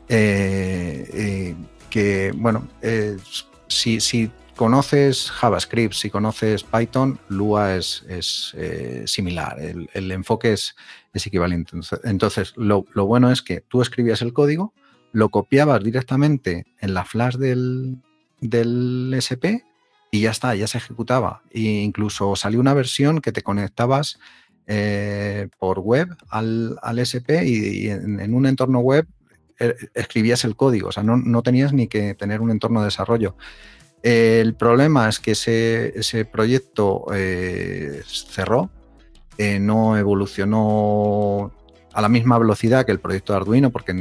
Eh, 0.08 1.10
eh, 1.13 1.56
que, 1.89 2.32
bueno, 2.36 2.67
si, 3.67 4.32
conoces 4.56 5.32
JavaScript, 5.32 5.93
si 5.93 6.10
conoces 6.10 6.63
Python, 6.63 7.19
Lua 7.30 7.75
es, 7.75 8.04
eh, 8.58 9.04
similar, 9.06 9.58
el, 9.60 10.12
enfoque 10.12 10.54
es, 10.54 10.75
equivalente. 11.13 11.78
Entonces, 12.04 12.54
lo, 12.58 12.84
bueno 12.84 13.32
es 13.32 13.41
que 13.41 13.62
tú 13.62 13.82
escribías 13.82 14.21
el 14.21 14.34
código, 14.34 14.73
lo 15.12 15.30
copiabas 15.30 15.84
directamente 15.84 16.65
en 16.80 16.93
la 16.93 17.06
flash 17.06 17.36
del, 17.36 17.98
del 18.41 19.13
SP 19.15 19.65
y 20.12 20.22
ya 20.22 20.32
está, 20.32 20.56
ya 20.56 20.67
se 20.67 20.78
ejecutaba. 20.78 21.43
E 21.52 21.62
incluso 21.62 22.36
salió 22.36 22.60
una 22.60 22.74
versión 22.74 23.22
que 23.22 23.32
te 23.32 23.43
conectabas 23.43 24.19
eh, 24.67 25.50
por 25.58 25.80
web 25.80 26.10
al, 26.30 26.78
SP 27.02 27.41
y, 27.45 27.89
en, 27.89 28.34
un 28.34 28.45
entorno 28.45 28.80
web 28.80 29.08
eh, 29.60 29.76
escribías 29.93 30.43
el 30.45 30.56
código, 30.56 30.89
o 30.89 30.91
sea, 30.91 31.04
no, 31.04 31.41
tenías 31.41 31.74
ni 31.74 31.88
que 31.88 32.13
tener 32.13 32.39
un 32.39 32.52
entorno 32.52 32.82
de 32.82 32.86
desarrollo. 32.86 33.36
el 34.04 34.56
problema 34.56 35.10
es 35.10 35.19
que 35.19 35.32
ese, 35.32 36.26
proyecto 36.26 37.06
eh, 37.13 38.04
cerró, 38.06 38.69
no 39.60 39.98
evolucionó 39.98 41.52
a 42.00 42.02
la 42.02 42.10
misma 42.10 42.40
velocidad 42.40 42.86
que 42.86 42.92
el 42.92 43.00
proyecto 43.00 43.34
de 43.34 43.38
Arduino, 43.38 43.70
porque 43.70 43.92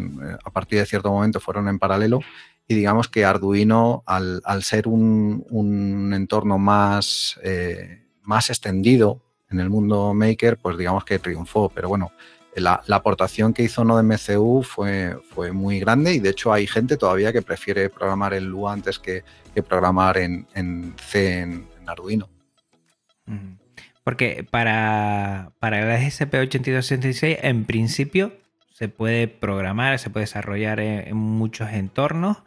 a 0.45 0.51
partir 0.51 0.79
de 0.79 0.87
cierto 0.87 1.11
momento 1.11 1.41
fueron 1.41 1.69
en 1.69 1.79
paralelo 1.79 2.21
y 2.67 2.75
digamos 2.75 3.09
que 3.09 3.25
Arduino, 3.25 4.05
al, 4.07 4.43
ser 4.63 4.87
un, 4.89 6.13
entorno 6.15 6.59
más, 6.59 7.41
más 8.23 8.51
extendido, 8.51 9.23
en 9.51 9.61
el 9.61 9.71
mundo 9.71 10.15
maker, 10.15 10.59
pues 10.59 10.77
digamos 10.77 11.05
que 11.05 11.19
triunfó. 11.19 11.71
Pero 11.75 11.89
bueno, 11.89 12.13
la, 12.55 12.83
aportación 12.91 13.53
que 13.53 13.63
hizo 13.63 13.85
NodeMCU 13.85 14.63
fue, 14.63 15.17
fue 15.31 15.53
muy 15.53 15.81
grande 15.81 16.15
y 16.15 16.19
de 16.19 16.31
hecho 16.31 16.53
hay 16.53 16.67
gente 16.67 16.97
todavía 16.97 17.33
que 17.33 17.43
prefiere 17.43 17.89
programar 17.91 18.35
en 18.35 18.45
Lua 18.45 18.73
antes 18.73 18.99
que, 18.99 19.25
programar 19.69 20.19
en, 20.19 20.47
C 20.97 21.41
en, 21.41 21.67
Arduino. 21.87 22.29
Porque 24.09 24.42
para, 24.51 25.51
para 25.59 25.81
el 25.81 26.03
SP8266 26.03 27.40
en 27.42 27.66
principio 27.66 28.33
se 28.73 28.88
puede 28.88 29.29
programar, 29.29 29.99
se 29.99 30.09
puede 30.09 30.23
desarrollar 30.23 30.81
en 30.81 31.14
muchos 31.14 31.68
entornos 31.71 32.38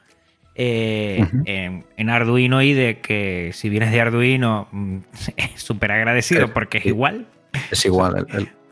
eh, 0.56 1.24
en, 1.46 2.10
Arduino 2.10 2.64
y 2.64 2.74
de 2.74 2.98
que 2.98 3.52
si 3.54 3.70
vienes 3.70 3.92
de 3.92 4.02
Arduino, 4.02 4.70
mm, 4.72 4.98
es 5.38 5.62
súper 5.62 5.92
agradecido 5.92 6.52
porque 6.52 6.80
es 6.80 6.88
igual. 6.88 7.28
Es 7.70 7.86
igual. 7.86 8.26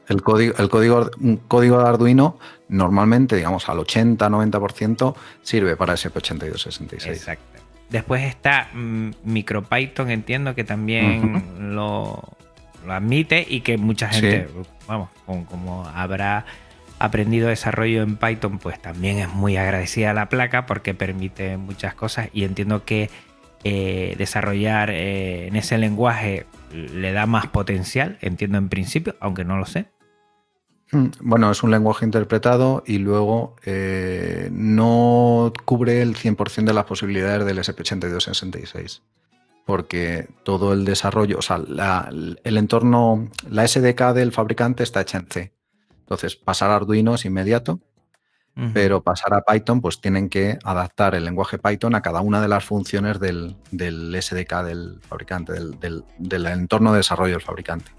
El, 0.07 0.23
código, 0.23 0.55
el 0.57 0.69
código, 0.69 1.11
código 1.47 1.77
de 1.83 1.87
Arduino 1.87 2.39
normalmente, 2.69 3.35
digamos, 3.35 3.69
al 3.69 3.77
80-90% 3.77 5.13
sirve 5.43 5.75
para 5.75 5.93
SP8266. 5.93 7.05
Exacto. 7.05 7.59
Después 7.91 8.23
está 8.23 8.69
mm, 8.73 9.11
MicroPython, 9.25 10.09
entiendo 10.09 10.55
que 10.55 10.63
también 10.63 11.43
lo, 11.75 12.35
admite 12.93 13.45
y 13.47 13.61
que 13.61 13.77
mucha 13.77 14.09
gente, 14.09 14.47
vamos, 14.87 15.09
como 15.25 15.85
habrá 15.87 16.45
aprendido 16.99 17.47
desarrollo 17.47 18.03
en 18.03 18.17
Python, 18.17 18.59
pues 18.59 18.79
también 18.81 19.17
es 19.17 19.29
muy 19.29 19.57
agradecida 19.57 20.11
a 20.11 20.13
la 20.13 20.29
placa 20.29 20.65
porque 20.65 20.93
permite 20.93 21.57
muchas 21.57 21.95
cosas 21.95 22.29
y 22.33 22.43
entiendo 22.43 22.83
que 22.83 23.09
eh, 23.63 24.15
desarrollar 24.17 24.89
eh, 24.89 25.47
en 25.47 25.55
ese 25.55 25.77
lenguaje 25.77 26.45
le 26.71 27.11
da 27.11 27.25
más 27.25 27.47
potencial, 27.47 28.17
entiendo 28.21 28.57
en 28.57 28.69
principio, 28.69 29.15
aunque 29.19 29.45
no 29.45 29.57
lo 29.57 29.65
sé. 29.65 29.87
Hmm, 30.91 31.07
bueno, 31.21 31.51
es 31.51 31.63
un 31.63 31.71
lenguaje 31.71 32.05
interpretado 32.05 32.83
y 32.85 32.97
luego 32.97 33.55
eh, 33.65 34.49
no 34.51 35.53
cubre 35.65 36.01
el 36.01 36.15
100% 36.15 36.65
de 36.65 36.73
las 36.73 36.85
posibilidades 36.85 37.45
del 37.45 37.59
SP8266 37.59 39.01
porque 39.69 40.27
todo 40.41 40.73
el 40.73 40.83
desarrollo, 40.83 41.37
o 41.37 41.43
sea, 41.43 41.61
el 42.09 42.57
entorno, 42.57 43.29
la 43.51 43.67
SDK 43.67 44.13
del 44.15 44.31
fabricante 44.31 44.81
está 44.81 45.01
hecha 45.01 45.19
en 45.19 45.27
C. 45.27 45.53
Entonces, 45.99 46.35
pasar 46.35 46.71
a 46.71 46.77
Arduino 46.77 47.13
es 47.13 47.25
inmediato, 47.25 47.79
pero 48.73 49.03
pasar 49.03 49.35
a 49.35 49.43
Python, 49.43 49.79
pues 49.79 50.01
tienen 50.01 50.27
que 50.27 50.57
adaptar 50.63 51.13
el 51.13 51.23
lenguaje 51.23 51.59
Python 51.59 51.93
a 51.93 52.01
cada 52.01 52.21
una 52.21 52.41
de 52.41 52.47
las 52.47 52.65
funciones 52.65 53.19
del, 53.19 53.57
SDK 53.71 54.63
del 54.63 55.01
fabricante, 55.07 55.53
del, 55.53 56.47
entorno 56.47 56.91
de 56.91 56.97
desarrollo 56.97 57.33
del 57.33 57.43
fabricante. 57.43 57.91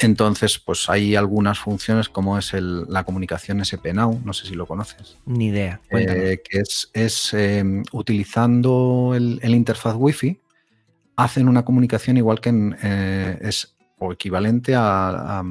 Entonces, 0.00 0.58
pues 0.58 0.90
hay 0.90 1.16
algunas 1.16 1.60
funciones 1.60 2.10
como 2.10 2.36
es 2.36 2.52
la 2.52 3.04
comunicación 3.04 3.64
SP-Now, 3.64 4.20
no 4.22 4.34
sé 4.34 4.46
si 4.46 4.54
lo 4.54 4.66
conoces. 4.66 5.16
Ni 5.24 5.46
idea. 5.46 5.80
Eh, 5.88 6.42
que 6.46 6.62
es, 6.92 7.32
em, 7.32 7.84
utilizando 7.92 9.14
el, 9.16 9.40
interfaz 9.42 9.94
Wi-Fi, 9.96 10.43
hacen 11.16 11.48
una 11.48 11.64
comunicación 11.64 12.16
igual 12.16 12.40
que 12.40 12.48
en, 12.48 12.76
eh, 12.82 13.38
es 13.42 13.74
o 13.98 14.12
equivalente 14.12 14.74
a, 14.76 15.42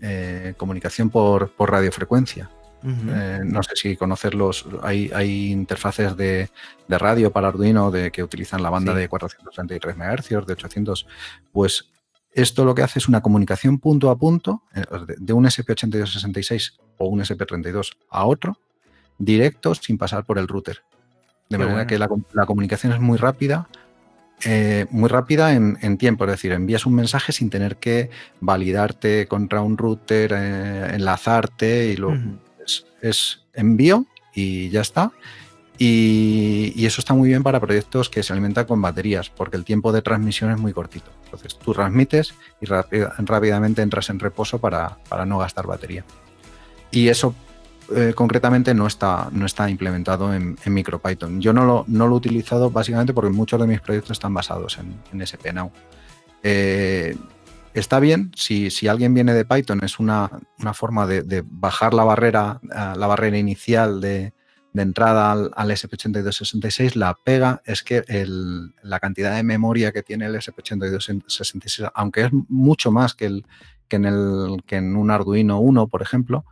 eh, 0.00 0.54
comunicación 0.56 1.10
por, 1.10 1.52
radiofrecuencia. 1.58 2.50
Eh, 2.84 3.40
no 3.44 3.60
sé 3.64 3.70
si 3.74 3.96
conocerlos, 3.96 4.64
hay, 4.82 5.10
hay 5.12 5.50
interfaces 5.50 6.16
de, 6.16 6.48
radio 6.88 7.32
para 7.32 7.48
Arduino 7.48 7.90
de, 7.90 8.12
que 8.12 8.22
utilizan 8.22 8.62
la 8.62 8.70
banda 8.70 8.94
de 8.94 9.08
433 9.08 9.96
MHz, 9.96 10.46
de 10.46 10.52
800. 10.52 11.06
Pues 11.52 11.90
esto 12.32 12.64
lo 12.64 12.76
que 12.76 12.82
hace 12.82 13.00
es 13.00 13.08
una 13.08 13.20
comunicación 13.20 13.78
punto 13.78 14.10
a 14.10 14.16
punto 14.16 14.62
de, 15.18 15.32
un 15.32 15.44
SP8266 15.44 16.78
o 16.98 17.08
un 17.08 17.20
SP32 17.20 17.96
a 18.10 18.24
otro, 18.24 18.56
directo 19.18 19.74
sin 19.74 19.98
pasar 19.98 20.24
por 20.24 20.38
el 20.38 20.46
router. 20.46 20.82
De 21.48 21.58
manera 21.58 21.86
que 21.86 21.98
la, 21.98 22.08
la, 22.32 22.46
comunicación 22.46 22.92
es 22.92 23.00
muy 23.00 23.18
rápida, 23.18 23.68
eh, 24.44 24.86
muy 24.90 25.08
rápida 25.08 25.54
en, 25.54 25.98
tiempo, 25.98 26.24
es 26.24 26.30
decir, 26.30 26.52
envías 26.52 26.86
un 26.86 26.94
mensaje 26.94 27.32
sin 27.32 27.50
tener 27.50 27.76
que 27.76 28.10
validarte 28.40 29.26
contra 29.26 29.62
un 29.62 29.76
router, 29.76 30.32
eh, 30.32 30.90
enlazarte 30.94 31.88
y 31.88 31.96
lo 31.96 32.16
es, 33.02 33.40
envío 33.54 34.06
y 34.34 34.68
ya 34.70 34.80
está. 34.80 35.12
Y, 35.80 36.84
eso 36.86 37.00
está 37.00 37.14
muy 37.14 37.28
bien 37.28 37.42
para 37.42 37.60
proyectos 37.60 38.08
que 38.08 38.22
se 38.22 38.32
alimentan 38.32 38.66
con 38.66 38.82
baterías, 38.82 39.30
porque 39.30 39.56
el 39.56 39.64
tiempo 39.64 39.92
de 39.92 40.02
transmisión 40.02 40.50
es 40.50 40.58
muy 40.58 40.72
cortito. 40.72 41.10
Entonces 41.24 41.56
tú 41.58 41.72
transmites 41.72 42.34
y 42.60 42.66
rápidamente 42.66 43.82
entras 43.82 44.10
en 44.10 44.18
reposo 44.18 44.58
para, 44.58 44.98
no 45.26 45.38
gastar 45.38 45.66
batería. 45.66 46.04
Y 46.90 47.08
eso 47.08 47.34
eh, 47.94 48.12
concretamente 48.14 48.74
no 48.74 48.86
está, 48.86 49.28
no 49.32 49.46
está 49.46 49.70
implementado 49.70 50.34
en, 50.34 50.56
MicroPython. 50.64 51.40
Yo 51.40 51.52
no 51.52 51.64
lo, 51.64 51.84
no 51.88 52.06
lo, 52.06 52.14
he 52.14 52.18
utilizado 52.18 52.70
básicamente 52.70 53.14
porque 53.14 53.30
muchos 53.30 53.60
de 53.60 53.66
mis 53.66 53.80
proyectos 53.80 54.12
están 54.12 54.34
basados 54.34 54.78
en, 54.78 54.94
en 55.12 55.26
SPNow. 55.26 55.70
Eh, 56.42 57.16
está 57.74 58.00
bien, 58.00 58.32
si, 58.36 58.88
alguien 58.88 59.14
viene 59.14 59.32
de 59.32 59.44
Python, 59.44 59.80
es 59.82 59.98
una, 59.98 60.30
forma 60.74 61.06
de, 61.06 61.44
bajar 61.46 61.94
la 61.94 62.04
barrera, 62.04 62.60
eh, 62.64 62.94
la 62.96 63.06
barrera 63.06 63.38
inicial 63.38 64.00
de, 64.00 64.32
entrada 64.74 65.32
al, 65.32 65.70
SP8266. 65.70 66.94
La 66.94 67.14
pega 67.14 67.62
es 67.64 67.82
que 67.82 68.04
la 68.82 69.00
cantidad 69.00 69.34
de 69.34 69.42
memoria 69.42 69.92
que 69.92 70.02
tiene 70.02 70.26
el 70.26 70.36
SP8266, 70.36 71.90
aunque 71.94 72.26
es 72.26 72.30
mucho 72.48 72.92
más 72.92 73.14
que, 73.14 73.26
el, 73.26 73.46
que, 73.88 73.96
en, 73.96 74.04
el, 74.04 74.62
que 74.66 74.76
en 74.76 74.94
un 74.94 75.10
Arduino 75.10 75.58
1, 75.58 75.88
por 75.88 76.02
ejemplo, 76.02 76.44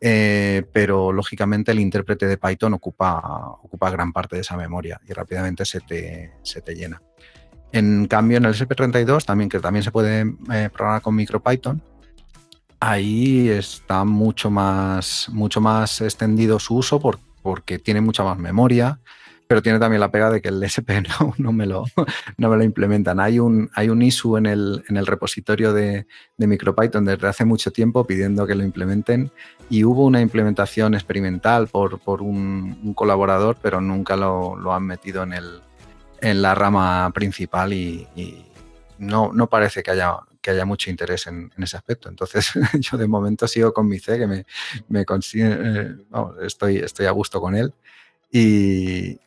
eh, 0.00 0.64
pero 0.72 1.12
lógicamente 1.12 1.72
el 1.72 1.80
intérprete 1.80 2.26
de 2.26 2.38
Python 2.38 2.74
ocupa, 2.74 3.20
ocupa 3.62 3.90
gran 3.90 4.12
parte 4.12 4.36
de 4.36 4.42
esa 4.42 4.56
memoria 4.56 5.00
y 5.08 5.12
rápidamente 5.12 5.64
se 5.64 5.80
se 6.42 6.60
te 6.62 6.74
llena. 6.74 7.00
En 7.72 8.06
cambio, 8.06 8.38
en 8.38 8.44
el 8.44 8.54
SP32, 8.54 9.24
también, 9.24 9.50
que 9.50 9.60
también 9.60 9.82
se 9.82 9.90
puede 9.90 10.24
eh, 10.52 10.70
programar 10.72 11.02
con 11.02 11.14
MicroPython, 11.14 11.82
ahí 12.80 13.48
está 13.48 14.04
mucho 14.04 14.50
más, 14.50 15.28
mucho 15.30 15.60
más 15.60 16.00
extendido 16.00 16.58
su 16.58 16.76
uso 16.76 17.00
porque 17.42 17.78
tiene 17.78 18.00
mucha 18.00 18.22
más 18.24 18.38
memoria, 18.38 19.00
pero 19.46 19.62
tiene 19.62 19.78
también 19.78 20.00
la 20.00 20.10
pega 20.10 20.30
de 20.30 20.40
que 20.40 20.48
el 20.48 20.62
SP 20.62 21.02
no, 21.38 21.52
me, 21.52 21.66
lo, 21.66 21.84
no 22.36 22.48
me 22.50 22.56
lo 22.56 22.64
implementan. 22.64 23.20
Hay 23.20 23.38
un, 23.38 23.70
hay 23.74 23.88
un 23.88 24.02
issue 24.02 24.36
en 24.36 24.46
el, 24.46 24.84
en 24.88 24.96
el 24.96 25.06
repositorio 25.06 25.72
de, 25.72 26.06
MicroPython 26.38 27.04
desde 27.04 27.28
hace 27.28 27.44
mucho 27.44 27.70
tiempo 27.70 28.06
pidiendo 28.06 28.46
que 28.46 28.54
lo 28.54 28.64
implementen 28.64 29.30
y 29.70 29.84
hubo 29.84 30.04
una 30.04 30.20
implementación 30.20 30.94
experimental 30.94 31.68
por, 31.68 31.98
por 32.00 32.22
un, 32.22 32.94
colaborador, 32.94 33.56
pero 33.60 33.80
nunca 33.80 34.16
lo 34.16 34.72
han 34.72 34.84
metido 34.84 35.22
en 35.22 35.32
el, 35.32 35.60
en 36.20 36.42
la 36.42 36.54
rama 36.54 37.10
principal 37.12 37.72
y, 37.72 38.06
no, 38.98 39.30
no, 39.32 39.48
parece 39.48 39.82
que 39.82 39.90
haya, 39.90 40.16
que 40.40 40.50
haya 40.50 40.64
mucho 40.64 40.90
interés 40.90 41.26
en, 41.26 41.52
ese 41.58 41.76
aspecto. 41.76 42.08
Entonces 42.08 42.50
yo 42.80 42.96
de 42.96 43.06
momento 43.06 43.46
sigo 43.46 43.72
con 43.72 43.88
mi 43.88 43.98
C, 43.98 44.18
que 44.18 44.26
me, 44.26 44.46
me 44.88 45.04
consigue, 45.04 45.56
eh, 45.58 45.94
estoy, 46.42 46.78
estoy 46.78 47.06
a 47.06 47.10
gusto 47.10 47.40
con 47.40 47.54
él 47.54 47.74
y, 48.32 49.18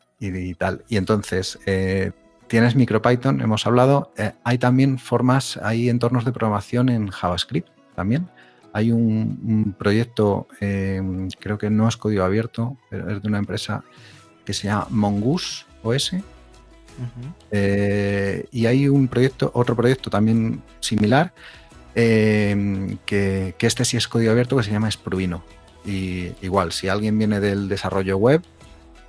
tal. 0.58 0.84
Y 0.88 0.96
entonces, 0.96 1.58
eh, 1.66 2.12
tienes 2.46 2.76
MicroPython, 2.76 3.40
hemos 3.40 3.66
hablado, 3.66 4.12
eh, 4.16 4.32
hay 4.44 4.58
también 4.58 4.98
formas, 4.98 5.56
hay 5.62 5.88
entornos 5.88 6.24
de 6.24 6.32
programación 6.32 6.88
en 6.88 7.08
JavaScript 7.08 7.68
también. 7.94 8.28
Hay 8.72 8.92
un, 8.92 9.74
proyecto, 9.76 10.46
creo 10.60 11.58
que 11.58 11.70
no 11.70 11.88
es 11.88 11.96
código 11.96 12.22
abierto, 12.22 12.76
pero 12.88 13.10
es 13.10 13.20
de 13.20 13.26
una 13.26 13.38
empresa 13.38 13.82
que 14.44 14.52
se 14.52 14.68
llama 14.68 14.86
Mongoose 14.90 15.64
OS, 15.82 16.12
eh, 17.50 18.46
y 18.50 18.66
hay 18.66 18.88
un 18.88 19.08
proyecto, 19.08 19.50
otro 19.54 19.74
proyecto 19.74 20.10
también 20.10 20.62
similar, 20.80 21.32
eh, 21.94 22.96
que, 23.06 23.54
este 23.58 23.84
sí 23.84 23.96
es 23.96 24.08
código 24.08 24.30
abierto, 24.32 24.56
que 24.56 24.62
se 24.62 24.70
llama 24.70 24.90
Spruino. 24.90 25.42
Y 25.84 26.32
igual, 26.42 26.72
si 26.72 26.88
alguien 26.88 27.18
viene 27.18 27.40
del 27.40 27.68
desarrollo 27.68 28.16
web, 28.18 28.42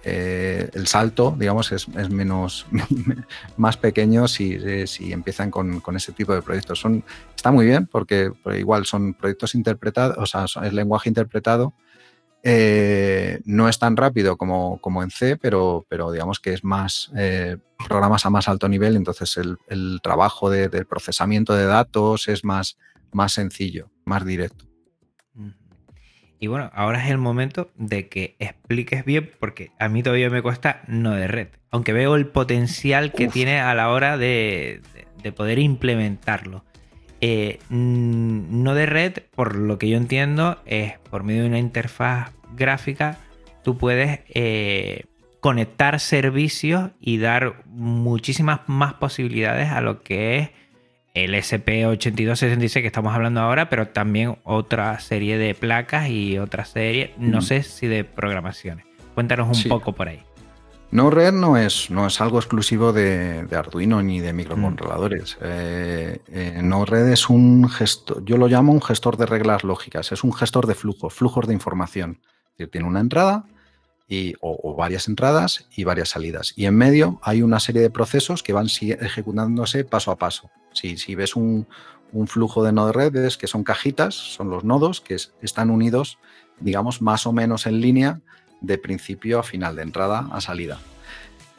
eh, 0.04 0.70
el 0.74 0.88
salto, 0.88 1.36
digamos, 1.38 1.72
es, 1.72 1.88
menos 1.88 2.66
más 3.58 3.78
pequeño 3.78 4.28
si, 4.28 4.58
empiezan 5.12 5.52
con, 5.52 5.82
ese 5.96 6.12
tipo 6.12 6.34
de 6.34 6.42
proyectos. 6.42 6.80
Son, 6.80 7.04
está 7.36 7.52
muy 7.52 7.66
bien 7.66 7.88
porque, 7.88 8.32
igual 8.58 8.86
son 8.86 9.14
proyectos 9.14 9.56
interpretados, 9.56 10.18
o 10.18 10.26
sea, 10.26 10.46
es 10.66 10.74
lenguaje 10.74 11.10
interpretado 11.10 11.74
eh, 12.44 13.40
no 13.46 13.70
es 13.70 13.78
tan 13.78 13.96
rápido 13.96 14.36
como, 14.36 14.80
como, 14.82 15.04
en 15.04 15.12
C, 15.12 15.38
pero, 15.38 15.86
pero 15.88 16.12
digamos 16.12 16.40
que 16.40 16.54
es 16.54 16.64
más 16.64 17.12
eh, 17.16 17.58
programas 17.88 18.26
a 18.26 18.32
más 18.32 18.48
alto 18.48 18.68
nivel, 18.68 18.96
entonces 18.96 19.38
el, 19.38 20.00
trabajo 20.02 20.50
del 20.50 20.86
procesamiento 20.88 21.54
de 21.54 21.66
datos 21.66 22.28
es 22.28 22.44
más, 22.44 22.78
más 23.12 23.34
sencillo, 23.34 23.92
más 24.06 24.26
directo. 24.26 24.71
Y 26.42 26.48
bueno, 26.48 26.70
ahora 26.74 27.02
es 27.02 27.10
el 27.10 27.20
momento 27.20 27.72
de 27.78 28.10
que 28.10 28.36
expliques 28.40 29.06
bien, 29.06 29.32
porque 29.40 29.72
a 29.80 29.88
mí 29.88 30.04
todavía 30.04 30.30
me 30.30 30.42
cuesta 30.42 30.82
no 30.88 31.12
de 31.12 31.28
red, 31.28 31.48
aunque 31.70 31.94
veo 31.94 32.16
el 32.16 32.28
potencial 32.28 33.14
que 33.14 33.30
tiene 33.30 33.62
a 33.62 33.74
la 33.76 33.90
hora 33.90 34.18
de 34.18 34.82
poder 35.38 35.60
implementarlo. 35.60 36.66
Eh, 37.24 37.60
no 37.70 38.74
de 38.74 38.88
red, 38.88 39.14
por 39.36 39.56
lo 39.56 39.78
que 39.78 39.88
yo 39.88 39.98
entiendo, 39.98 40.58
es 40.66 40.98
por 41.12 41.24
medio 41.24 41.44
de 41.44 41.50
una 41.50 41.60
interfaz 41.60 42.32
gráfica, 42.56 43.20
tú 43.64 43.78
puedes 43.78 44.22
eh, 44.34 45.06
conectar 45.40 46.00
servicios 46.00 46.90
y 47.00 47.20
dar 47.20 47.64
muchísimas 47.68 48.62
más 48.66 48.96
posibilidades 48.96 49.70
a 49.70 49.82
lo 49.82 50.02
que 50.02 50.40
es 50.40 50.50
el 51.14 51.34
SP8266 51.34 52.82
que 52.82 52.88
estamos 52.88 53.14
hablando 53.14 53.42
ahora, 53.42 53.70
pero 53.70 53.90
también 53.90 54.38
otra 54.44 55.00
serie 55.00 55.38
de 55.38 55.54
placas 55.54 56.10
y 56.10 56.38
otra 56.38 56.66
serie, 56.66 57.14
no 57.18 57.42
sé 57.42 57.64
si 57.64 57.88
de 57.88 58.04
programaciones. 58.04 58.86
Cuéntanos 59.14 59.64
un 59.64 59.70
poco 59.70 59.94
por 59.94 60.08
ahí. 60.08 60.24
No-Red 60.92 61.32
no 61.32 61.56
es, 61.56 61.90
no 61.90 62.08
es 62.08 62.20
algo 62.20 62.38
exclusivo 62.38 62.92
de, 62.92 63.48
Arduino 63.56 64.02
ni 64.04 64.20
de 64.20 64.34
microcontroladores. 64.34 65.38
Mm. 65.40 65.44
Eh, 65.44 66.22
eh, 66.28 66.60
No-Red 66.62 67.08
es 67.08 67.30
un 67.30 67.70
gestor, 67.70 68.24
yo 68.26 68.38
lo 68.38 68.48
llamo 68.48 68.74
un 68.74 68.82
gestor 68.82 69.16
de 69.16 69.26
reglas 69.26 69.64
lógicas, 69.64 70.12
es 70.12 70.24
un 70.24 70.34
gestor 70.34 70.68
de 70.68 70.76
flujos, 70.76 71.14
flujos 71.14 71.48
de 71.48 71.54
información. 71.54 72.20
Es 72.22 72.58
decir, 72.58 72.72
tiene 72.72 72.88
una 72.88 73.00
entrada 73.00 73.46
y, 74.12 74.36
o, 74.42 74.76
varias 74.76 75.08
entradas 75.08 75.68
y 75.74 75.86
varias 75.86 76.10
salidas. 76.10 76.52
Y 76.58 76.66
en 76.66 76.76
medio 76.76 77.22
hay 77.24 77.42
una 77.42 77.62
serie 77.62 77.82
de 77.82 77.90
procesos 77.90 78.44
que 78.44 78.52
van 78.52 78.68
ejecutándose 78.68 79.86
paso 79.86 80.12
a 80.12 80.18
paso. 80.18 80.52
Si, 80.74 80.98
si 80.98 81.16
ves 81.16 81.38
un, 81.38 81.66
flujo 82.28 82.62
de 82.62 82.74
Node-Red, 82.74 83.14
ves 83.14 83.38
que 83.38 83.48
son 83.48 83.64
cajitas, 83.64 84.14
son 84.14 84.50
los 84.50 84.66
nodos 84.66 85.00
que 85.00 85.16
están 85.42 85.70
unidos, 85.70 86.20
digamos, 86.60 87.02
más 87.02 87.26
o 87.26 87.32
menos 87.32 87.66
en 87.66 87.80
línea 87.80 88.20
de 88.60 88.78
principio 88.78 89.40
a 89.40 89.44
final, 89.44 89.78
de 89.78 89.84
entrada 89.84 90.28
a 90.34 90.42
salida. 90.42 90.78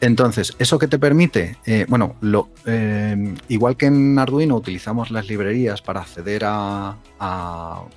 Entonces, 0.02 0.56
¿eso 0.58 0.80
que 0.80 0.88
te 0.88 0.98
permite? 0.98 1.58
Eh, 1.64 1.86
bueno, 1.88 2.16
lo, 2.22 2.50
eh, 2.66 3.36
igual 3.46 3.76
que 3.76 3.86
en 3.86 4.18
Arduino 4.18 4.56
utilizamos 4.56 5.12
las 5.12 5.28
librerías 5.28 5.80
para 5.80 6.00
acceder 6.00 6.42
a, 6.44 6.96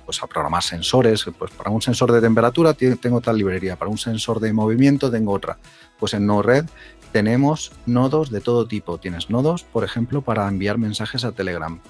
pues 0.04 0.22
a 0.22 0.28
programar 0.28 0.62
sensores, 0.62 1.24
pues 1.36 1.50
para 1.50 1.68
un 1.68 1.82
sensor 1.82 2.12
de 2.12 2.20
temperatura 2.20 2.74
tengo 2.74 3.20
tal 3.20 3.36
librería, 3.36 3.74
para 3.74 3.90
un 3.90 3.98
sensor 3.98 4.38
de 4.38 4.52
movimiento 4.52 5.10
tengo 5.10 5.32
otra. 5.32 5.58
Pues 5.98 6.14
en 6.14 6.26
Node-RED 6.26 6.66
tenemos 7.10 7.72
nodos 7.86 8.30
de 8.30 8.40
todo 8.40 8.68
tipo. 8.68 8.98
Tienes 8.98 9.28
nodos, 9.28 9.64
por 9.64 9.82
ejemplo, 9.82 10.22
para 10.22 10.46
enviar 10.46 10.78
mensajes 10.78 11.24
a 11.24 11.32
Telegram, 11.32 11.80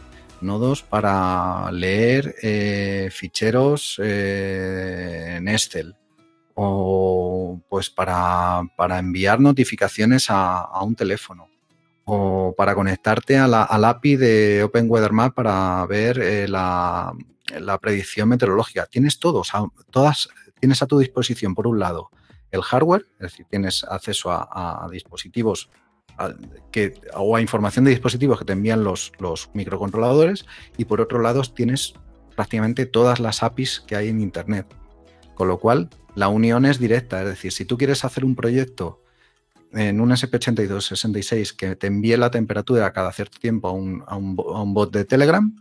nodos 0.41 0.83
para 0.83 1.71
leer 1.73 2.37
eh, 2.43 3.11
ficheros 3.13 3.99
en 3.99 5.47
Excel, 5.47 5.95
o 6.59 7.61
pues 7.69 7.91
para, 7.91 8.63
enviar 8.99 9.41
notificaciones 9.41 10.27
a, 10.31 10.83
un 10.83 10.97
teléfono 10.97 11.51
o 12.07 12.55
para 12.57 12.75
conectarte 12.75 13.37
a 13.37 13.47
la, 13.47 13.63
al 13.63 13.85
API 13.85 14.17
de 14.17 14.63
Open 14.65 14.87
Weather 14.89 15.13
Map 15.13 15.35
para 15.35 15.85
ver 15.87 16.19
eh, 16.19 16.49
la, 16.49 17.13
predicción 17.81 18.31
meteorológica. 18.31 18.87
Tienes 18.87 19.19
todos, 19.19 19.53
todas, 19.91 20.29
tienes 20.59 20.83
a 20.83 20.87
tu 20.87 20.99
disposición, 20.99 21.55
por 21.55 21.67
un 21.67 21.79
lado, 21.79 22.11
el 22.51 22.63
hardware, 22.63 23.07
es 23.17 23.33
decir, 23.33 23.47
tienes 23.51 23.85
acceso 23.85 24.31
a, 24.31 24.89
dispositivos 24.91 25.69
que, 26.73 26.99
o 27.15 27.37
a 27.37 27.43
información 27.43 27.85
de 27.85 27.91
dispositivos 27.91 28.39
que 28.39 28.47
te 28.47 28.55
envían 28.55 28.83
los, 28.83 29.13
los 29.19 29.51
microcontroladores 29.53 30.47
y 30.79 30.87
por 30.87 31.03
otro 31.03 31.21
lado 31.21 31.43
tienes 31.43 31.93
prácticamente 32.35 32.87
todas 32.87 33.21
las 33.21 33.43
APIs 33.43 33.81
que 33.87 33.97
hay 33.97 34.09
en 34.09 34.23
Internet. 34.23 34.67
Con 35.35 35.49
lo 35.49 35.59
cual, 35.59 35.91
la 36.17 36.29
unión 36.29 36.65
es 36.65 36.81
directa. 36.81 37.23
Es 37.23 37.29
decir, 37.29 37.53
si 37.53 37.65
tú 37.65 37.79
quieres 37.79 38.05
hacer 38.05 38.25
un 38.25 38.35
proyecto 38.35 39.03
en 39.73 40.01
un 40.01 40.11
SP8266 40.11 41.55
que 41.55 41.77
te 41.77 41.87
envíe 41.87 42.17
la 42.17 42.31
temperatura 42.31 42.93
cada 42.93 43.13
cierto 43.13 43.39
tiempo 43.39 43.69
a 43.69 43.73
un, 44.17 44.75
bot 44.75 44.93
de 44.93 45.05
Telegram, 45.05 45.55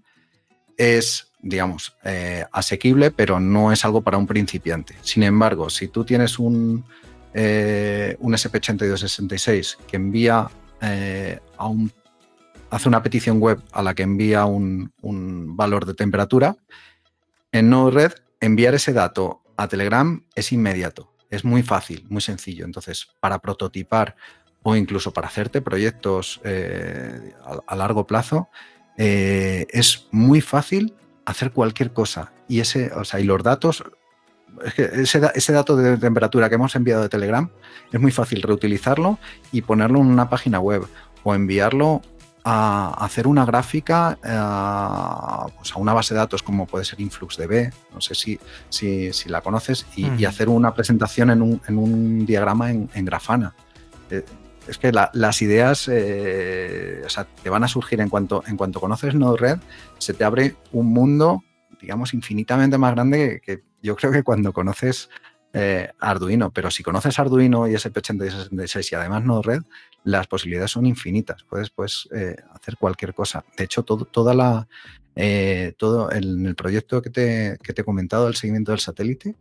es, 0.78 1.34
digamos, 1.42 1.96
eh, 2.04 2.46
asequible, 2.52 3.12
pero 3.12 3.40
no 3.40 3.72
es 3.72 3.84
algo 3.84 4.02
para 4.02 4.18
un 4.18 4.28
principiante. 4.28 4.96
Sin 5.02 5.24
embargo, 5.24 5.70
si 5.70 5.90
tú 5.90 6.06
tienes 6.06 6.40
un, 6.40 6.86
eh, 7.34 8.16
un 8.20 8.34
SP8266 8.34 9.78
que 9.88 9.98
envía 9.98 10.50
eh, 10.82 11.40
a 11.58 11.68
un 11.68 11.92
hace 12.70 12.90
una 12.90 13.04
petición 13.04 13.40
web 13.40 13.62
a 13.72 13.84
la 13.84 13.94
que 13.94 14.04
envía 14.04 14.46
un, 14.46 14.92
un 15.02 15.56
valor 15.56 15.86
de 15.86 15.94
temperatura, 15.94 16.58
en 17.52 17.70
Node-RED 17.70 18.14
enviar 18.42 18.74
ese 18.74 18.92
dato 18.92 19.45
a 19.58 19.68
Telegram 19.68 20.24
es 20.36 20.52
inmediato. 20.52 21.12
es 21.30 21.44
muy 21.44 21.64
fácil, 21.64 22.06
muy 22.10 22.22
sencillo. 22.22 22.66
Entonces, 22.66 23.08
para 23.20 23.40
prototipar 23.40 24.16
o 24.64 24.76
incluso 24.76 25.12
para 25.12 25.28
hacerte 25.28 25.62
proyectos 25.62 26.40
eh, 26.44 27.34
a, 27.68 27.76
largo 27.76 28.08
plazo, 28.08 28.50
eh, 28.98 29.68
es 29.70 30.08
muy 30.12 30.42
fácil 30.42 30.96
hacer 31.26 31.52
cualquier 31.52 31.94
cosa. 31.94 32.32
Y, 32.48 32.62
ese, 32.62 32.92
o 32.94 33.04
sea, 33.04 33.20
y 33.20 33.26
los 33.26 33.44
datos, 33.44 33.84
ese, 34.76 35.22
ese, 35.36 35.54
dato 35.54 35.76
de 35.76 35.98
temperatura 35.98 36.48
que 36.48 36.56
hemos 36.56 36.76
enviado 36.76 37.02
de 37.02 37.10
Telegram, 37.10 37.50
es 37.92 38.00
muy 38.00 38.12
fácil 38.12 38.42
reutilizarlo 38.42 39.20
y 39.52 39.62
ponerlo 39.62 40.00
en 40.00 40.08
una 40.08 40.30
página 40.30 40.60
web 40.60 40.88
o 41.24 41.36
enviarlo 41.36 42.02
a 42.48 42.94
hacer 43.04 43.26
una 43.26 43.44
gráfica 43.44 44.20
eh, 44.24 45.52
pues 45.58 45.74
a 45.74 45.80
una 45.80 45.94
base 45.94 46.14
de 46.14 46.20
datos 46.20 46.44
como 46.44 46.68
puede 46.68 46.86
ser 46.86 47.02
InfluxDB, 47.02 47.72
no 47.92 48.02
sé 48.02 48.14
si, 48.14 48.40
si, 48.70 49.30
la 49.30 49.42
conoces, 49.42 49.88
y, 49.96 50.26
hacer 50.26 50.50
una 50.50 50.72
presentación 50.74 51.32
en 51.32 51.42
un, 51.42 51.62
en 51.68 51.78
un 51.80 52.26
diagrama 52.26 52.70
en, 52.72 53.06
Grafana. 53.06 53.56
Eh, 54.12 54.24
es 54.68 54.78
que 54.78 54.92
las 54.92 55.42
ideas 55.42 55.88
eh, 55.92 57.04
te 57.42 57.50
van 57.50 57.64
a 57.64 57.68
surgir 57.68 58.00
en 58.00 58.10
cuanto, 58.10 58.44
en 58.46 58.58
cuanto 58.58 58.80
conoces 58.80 59.16
Node-RED, 59.16 59.58
se 59.98 60.14
te 60.14 60.24
abre 60.24 60.56
un 60.72 60.94
mundo, 60.94 61.44
digamos, 61.82 62.14
infinitamente 62.14 62.78
más 62.78 62.94
grande 62.94 63.42
que, 63.44 63.64
yo 63.82 63.96
creo 63.96 64.12
que 64.12 64.24
cuando 64.24 64.54
conoces 64.54 65.10
Arduino. 66.00 66.52
Pero 66.52 66.70
si 66.70 66.84
conoces 66.84 67.18
Arduino 67.18 67.68
y 67.68 67.74
SP86 67.74 68.92
y 68.92 68.96
además 68.96 69.24
Node-RED, 69.24 69.64
las 70.06 70.28
posibilidades 70.28 70.72
son 70.72 70.86
infinitas. 70.86 71.44
Puedes, 71.44 72.08
eh, 72.14 72.36
hacer 72.54 72.78
cualquier 72.78 73.14
cosa. 73.14 73.44
De 73.58 73.66
hecho, 73.66 73.84
todo, 73.84 74.06
toda 74.06 74.34
la, 74.34 74.68
eh, 75.16 75.74
todo 75.78 76.12
en 76.12 76.46
el 76.46 76.56
proyecto 76.56 77.02
que 77.02 77.10
te, 77.10 77.58
que 77.62 77.74
te, 77.74 77.82
he 77.82 77.86
comentado, 77.86 78.28
el 78.28 78.36
seguimiento 78.36 78.72
del 78.72 78.80
satélite, 78.80 79.36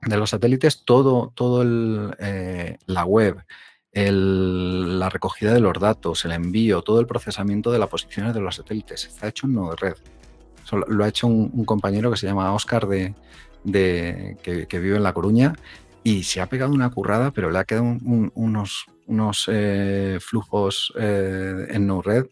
de 0.00 0.16
los 0.16 0.30
satélites, 0.30 0.84
todo, 0.84 1.32
todo 1.34 1.62
el, 1.62 2.14
eh, 2.18 2.78
la 2.86 3.04
web, 3.04 3.44
la 3.92 5.10
recogida 5.10 5.52
de 5.52 5.60
los 5.60 5.78
datos, 5.78 6.24
el 6.24 6.32
envío, 6.32 6.80
todo 6.80 6.98
el 6.98 7.06
procesamiento 7.06 7.70
de 7.70 7.78
las 7.78 7.88
posiciones 7.88 8.32
de 8.32 8.40
los 8.40 8.56
satélites, 8.56 9.04
está 9.04 9.28
hecho 9.28 9.46
en 9.46 9.54
Node-RED. 9.54 9.96
Lo 10.88 11.04
ha 11.04 11.08
hecho 11.08 11.26
un, 11.26 11.64
compañero 11.66 12.10
que 12.10 12.16
se 12.16 12.26
llama 12.26 12.54
Oscar 12.54 12.88
de, 12.88 13.14
de 13.64 14.36
que, 14.42 14.66
que, 14.66 14.78
vive 14.78 14.96
en 14.96 15.02
La 15.02 15.12
Coruña 15.12 15.54
y 16.04 16.24
se 16.24 16.40
ha 16.40 16.46
pegado 16.46 16.72
una 16.72 16.90
currada, 16.90 17.30
pero 17.30 17.50
le 17.50 17.58
ha 17.58 17.64
quedado 17.64 17.96
unos, 18.34 18.86
unos 19.06 19.48
eh, 19.52 20.18
flujos 20.20 20.92
eh, 20.98 21.66
en 21.70 21.86
Node-RED 21.86 22.26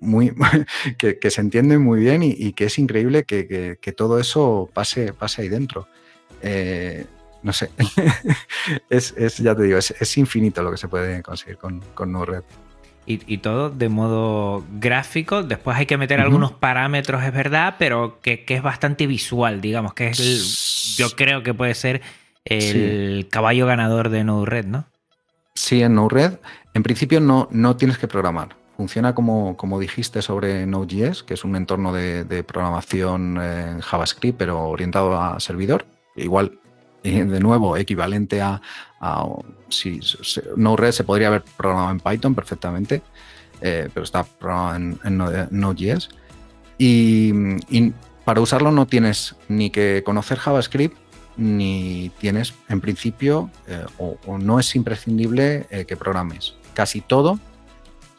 muy, 0.00 0.34
que, 0.98 1.30
se 1.30 1.40
entienden 1.40 1.80
muy 1.82 2.00
bien 2.00 2.22
y, 2.22 2.52
que 2.52 2.64
es 2.64 2.78
increíble 2.78 3.24
que, 3.24 3.94
todo 3.96 4.18
eso 4.18 4.68
pase, 4.72 5.12
pase 5.12 5.42
ahí 5.42 5.48
dentro. 5.48 5.86
Eh, 6.42 7.06
no 7.42 7.52
sé, 7.52 7.70
es, 8.90 9.14
ya 9.38 9.54
te 9.54 9.62
digo, 9.62 9.78
es, 9.78 10.18
infinito 10.18 10.62
lo 10.62 10.70
que 10.70 10.76
se 10.76 10.88
puede 10.88 11.22
conseguir 11.22 11.56
con, 11.56 11.80
con 11.94 12.12
Node-RED. 12.12 12.42
Y, 13.04 13.38
todo 13.38 13.68
de 13.68 13.88
modo 13.88 14.64
gráfico. 14.78 15.42
Después 15.42 15.76
hay 15.76 15.86
que 15.86 15.96
meter 15.96 16.20
algunos 16.20 16.52
parámetros, 16.52 17.24
es 17.24 17.32
verdad, 17.32 17.74
pero 17.78 18.20
que, 18.22 18.44
es 18.46 18.62
bastante 18.62 19.06
visual, 19.06 19.60
digamos, 19.60 19.92
que 19.92 20.08
es 20.08 20.96
yo 20.96 21.10
creo 21.10 21.42
que 21.42 21.52
puede 21.52 21.74
ser 21.74 22.00
el 22.44 23.26
caballo 23.30 23.66
ganador 23.66 24.08
de 24.08 24.24
Node-RED, 24.24 24.66
¿no? 24.66 24.84
Sí, 25.54 25.82
en 25.82 25.94
Node-RED, 25.94 26.38
en 26.74 26.82
principio 26.82 27.20
no, 27.20 27.48
no 27.50 27.76
tienes 27.76 27.98
que 27.98 28.08
programar. 28.08 28.56
Funciona 28.76 29.14
como, 29.14 29.56
como 29.56 29.78
dijiste 29.78 30.22
sobre 30.22 30.66
Node.js, 30.66 31.22
que 31.22 31.34
es 31.34 31.44
un 31.44 31.56
entorno 31.56 31.92
de, 31.92 32.44
programación 32.44 33.40
en 33.40 33.80
JavaScript, 33.80 34.38
pero 34.38 34.64
orientado 34.68 35.20
a 35.20 35.38
servidor. 35.40 35.86
Igual, 36.16 36.58
de 37.02 37.40
nuevo, 37.40 37.76
equivalente 37.76 38.40
a, 38.40 38.60
si, 39.68 40.00
Node-RED 40.56 40.92
se 40.92 41.04
podría 41.04 41.28
haber 41.28 41.42
programado 41.42 41.90
en 41.90 42.00
Python 42.00 42.34
perfectamente, 42.34 43.02
eh, 43.60 43.88
pero 43.92 44.04
está 44.04 44.24
programado 44.24 44.98
en, 45.04 45.18
Node.js. 45.50 46.08
Y, 46.78 47.32
para 48.24 48.40
usarlo 48.40 48.70
no 48.70 48.86
tienes 48.86 49.34
ni 49.48 49.70
que 49.70 50.02
conocer 50.04 50.38
JavaScript 50.38 50.96
ni 51.36 52.12
tienes, 52.20 52.54
en 52.68 52.80
principio, 52.80 53.50
eh, 53.66 53.84
o, 53.98 54.38
no 54.38 54.60
es 54.60 54.76
imprescindible 54.76 55.66
eh, 55.70 55.84
que 55.86 55.96
programes. 55.96 56.54
Casi 56.74 57.00
todo, 57.00 57.40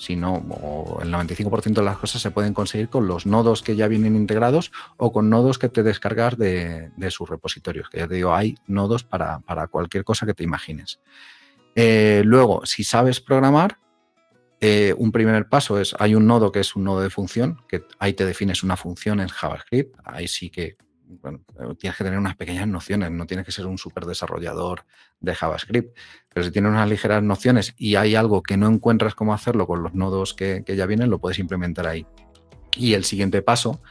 si 0.03 0.15
no, 0.15 0.35
o 0.35 1.01
el 1.01 1.11
95% 1.11 1.73
de 1.73 1.83
las 1.83 1.97
cosas 1.97 2.21
se 2.21 2.31
pueden 2.31 2.53
conseguir 2.53 2.89
con 2.89 3.07
los 3.07 3.25
nodos 3.25 3.61
que 3.61 3.75
ya 3.75 3.87
vienen 3.87 4.15
integrados 4.15 4.71
o 4.97 5.11
con 5.11 5.29
nodos 5.29 5.57
que 5.57 5.69
te 5.69 5.83
descargas 5.83 6.37
de, 6.37 6.91
sus 7.09 7.29
repositorios. 7.29 7.89
Que 7.89 7.99
ya 7.99 8.07
te 8.07 8.15
digo, 8.15 8.33
hay 8.33 8.55
nodos 8.67 9.03
para, 9.03 9.41
cualquier 9.71 10.03
cosa 10.03 10.25
que 10.25 10.33
te 10.33 10.43
imagines. 10.43 10.99
Eh, 11.75 12.21
luego, 12.25 12.65
si 12.65 12.83
sabes 12.83 13.21
programar, 13.21 13.79
un 14.97 15.11
primer 15.11 15.49
paso 15.49 15.79
es, 15.79 15.93
hay 15.99 16.15
un 16.15 16.25
nodo 16.25 16.51
que 16.51 16.61
es 16.61 16.75
un 16.75 16.85
nodo 16.85 17.01
de 17.01 17.09
función, 17.09 17.61
que 17.67 17.83
ahí 17.99 18.13
te 18.13 18.25
defines 18.25 18.63
una 18.63 18.77
función 18.77 19.19
en 19.19 19.27
JavaScript, 19.27 19.95
ahí 20.05 20.27
sí 20.27 20.49
que 20.49 20.77
eh, 21.23 21.75
tienes 21.79 21.97
que 21.97 22.03
tener 22.03 22.19
unas 22.19 22.35
pequeñas 22.35 22.67
nociones, 22.67 23.11
no 23.11 23.25
tienes 23.25 23.45
que 23.45 23.51
ser 23.51 23.65
un 23.65 23.77
súper 23.77 24.05
desarrollador 24.05 24.85
de 25.19 25.35
JavaScript, 25.35 25.97
pero 26.33 26.45
si 26.45 26.51
tienes 26.51 26.71
unas 26.71 26.89
ligeras 26.89 27.23
nociones 27.23 27.73
y 27.77 27.95
hay 27.95 28.15
algo 28.15 28.43
que 28.43 28.57
no 28.57 28.67
encuentras 28.67 29.15
cómo 29.15 29.33
hacerlo 29.33 29.67
con 29.67 29.83
los 29.83 29.93
nodos 29.93 30.33
que, 30.33 30.63
ya 30.67 30.85
vienen, 30.85 31.09
lo 31.09 31.19
puedes 31.19 31.39
implementar 31.39 31.87
ahí. 31.87 32.05
Y 32.75 32.93
el 32.93 33.03
siguiente 33.03 33.41
paso 33.41 33.81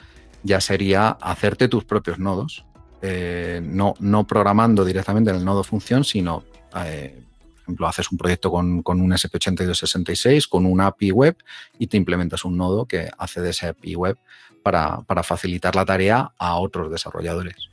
ya 0.42 0.60
sería 0.60 1.08
hacerte 1.08 1.68
tus 1.68 1.84
propios 1.84 2.18
nodos, 2.18 2.66
eh, 3.00 3.60
no, 3.62 3.94
no 4.00 4.26
programando 4.26 4.84
directamente 4.84 5.30
en 5.30 5.36
el 5.36 5.44
nodo 5.44 5.64
función, 5.64 6.04
sino, 6.04 6.44
eh, 6.84 7.24
por 7.54 7.62
ejemplo, 7.62 7.86
haces 7.86 8.10
un 8.10 8.18
proyecto 8.18 8.50
con, 8.50 8.82
con, 8.82 9.00
un 9.00 9.12
SP8266, 9.12 10.48
con 10.48 10.66
una 10.66 10.88
API 10.88 11.10
web 11.12 11.36
y 11.78 11.86
te 11.86 11.96
implementas 11.96 12.44
un 12.44 12.56
nodo 12.56 12.86
que 12.86 13.08
hace 13.18 13.40
de 13.40 13.50
esa 13.50 13.70
API 13.70 13.94
web 13.94 14.18
para, 14.62 15.22
facilitar 15.22 15.74
la 15.76 15.84
tarea 15.84 16.32
a 16.38 16.56
otros 16.56 16.90
desarrolladores. 16.90 17.68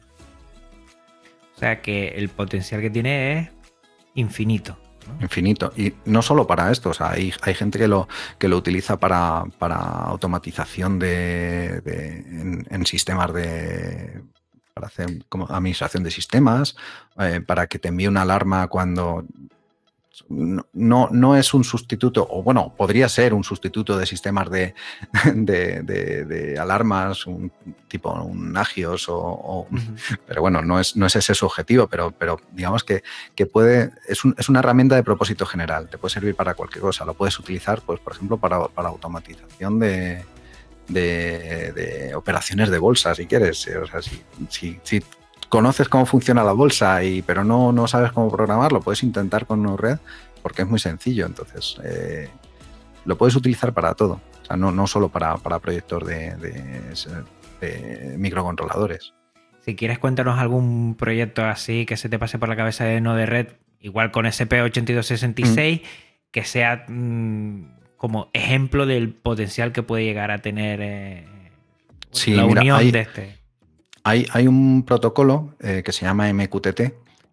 O 1.55 1.59
sea 1.59 1.81
que 1.81 2.09
el 2.09 2.29
potencial 2.29 2.81
que 2.81 2.89
tiene 2.89 3.39
es 3.39 3.49
infinito. 4.15 4.77
Infinito. 5.21 5.73
Y 5.75 5.93
no 6.05 6.21
solo 6.21 6.45
para 6.45 6.71
esto, 6.71 6.91
hay, 6.99 7.31
gente 7.31 7.79
que 7.79 7.87
lo, 7.87 8.07
que 8.37 8.47
lo 8.47 8.57
utiliza 8.57 8.97
para, 8.97 9.45
automatización 9.59 10.99
de, 10.99 12.65
en, 12.69 12.85
sistemas 12.85 13.33
de. 13.33 14.21
para 14.73 14.87
hacer 14.87 15.25
como 15.27 15.47
administración 15.47 16.03
de 16.03 16.11
sistemas, 16.11 16.75
eh, 17.17 17.41
para 17.45 17.67
que 17.67 17.79
te 17.79 17.87
envíe 17.89 18.07
una 18.07 18.21
alarma 18.21 18.67
cuando 18.67 19.25
no, 20.27 21.09
no 21.11 21.35
es 21.35 21.53
un 21.53 21.63
sustituto, 21.63 22.27
o 22.29 22.43
bueno, 22.43 22.73
podría 22.75 23.07
ser 23.09 23.33
un 23.33 23.43
sustituto 23.43 23.97
de 23.97 24.05
sistemas 24.05 24.49
de, 24.49 24.73
de, 25.33 26.57
alarmas, 26.59 27.25
un 27.25 27.51
tipo 27.87 28.11
un 28.11 28.55
Agios, 28.57 29.05
o, 29.07 29.67
pero 30.27 30.41
bueno, 30.41 30.61
no 30.61 30.79
es, 30.79 30.95
no 30.95 31.05
es 31.05 31.15
ese 31.15 31.33
su 31.33 31.45
objetivo, 31.45 31.87
pero, 31.87 32.11
pero 32.11 32.39
digamos 32.51 32.83
que, 32.83 33.03
puede, 33.51 33.91
es, 34.07 34.19
es, 34.37 34.49
una 34.49 34.59
herramienta 34.59 34.95
de 34.95 35.03
propósito 35.03 35.45
general, 35.45 35.89
te 35.89 35.97
puede 35.97 36.13
servir 36.13 36.35
para 36.35 36.53
cualquier 36.53 36.81
cosa, 36.81 37.05
lo 37.05 37.13
puedes 37.13 37.37
utilizar, 37.39 37.81
pues, 37.81 37.99
por 37.99 38.13
ejemplo, 38.13 38.37
para, 38.37 38.67
automatización 38.75 39.79
de, 39.79 40.23
de, 40.87 42.13
operaciones 42.15 42.69
de 42.69 42.79
bolsa, 42.79 43.15
si 43.15 43.25
quieres. 43.25 43.67
O 43.67 43.85
sea, 43.85 44.01
si, 44.01 44.79
si, 44.83 45.01
conoces 45.49 45.89
cómo 45.89 46.05
funciona 46.05 46.43
la 46.43 46.53
bolsa, 46.53 47.03
y, 47.03 47.21
pero 47.21 47.43
no, 47.43 47.71
no 47.71 47.87
sabes 47.87 48.11
cómo 48.11 48.31
programarlo, 48.31 48.81
puedes 48.81 49.03
intentar 49.03 49.45
con 49.45 49.61
Node-RED 49.63 49.97
porque 50.41 50.61
es 50.61 50.67
muy 50.67 50.79
sencillo. 50.79 51.25
Entonces, 51.25 51.77
eh, 51.83 52.29
lo 53.05 53.17
puedes 53.17 53.35
utilizar 53.35 53.73
para 53.73 53.93
todo. 53.93 54.21
O 54.41 54.45
sea, 54.45 54.55
no, 54.57 54.71
no 54.71 54.87
solo 54.87 55.09
para, 55.09 55.37
proyectos 55.37 56.05
de, 56.05 56.35
microcontroladores. 58.17 59.13
Si 59.61 59.75
quieres 59.75 59.99
cuéntanos 59.99 60.39
algún 60.39 60.95
proyecto 60.95 61.43
así 61.43 61.85
que 61.85 61.97
se 61.97 62.09
te 62.09 62.17
pase 62.17 62.39
por 62.39 62.49
la 62.49 62.55
cabeza 62.55 62.85
de 62.85 63.01
Node-RED, 63.01 63.47
igual 63.81 64.11
con 64.11 64.25
SP8266, 64.25 65.81
mm. 65.81 65.85
que 66.31 66.43
sea 66.45 66.85
mm, 66.87 67.95
como 67.97 68.29
ejemplo 68.33 68.85
del 68.85 69.13
potencial 69.13 69.73
que 69.73 69.83
puede 69.83 70.05
llegar 70.05 70.31
a 70.31 70.39
tener 70.39 70.79
eh, 70.81 71.27
la 72.27 72.45
unión 72.45 72.91
de 72.91 72.99
este. 73.01 73.39
Hay, 74.09 74.47
un 74.47 74.85
protocolo 74.85 75.53
eh, 75.59 75.83
que 75.85 75.91
se 75.91 76.03
llama 76.03 76.33
MQTT, 76.33 76.81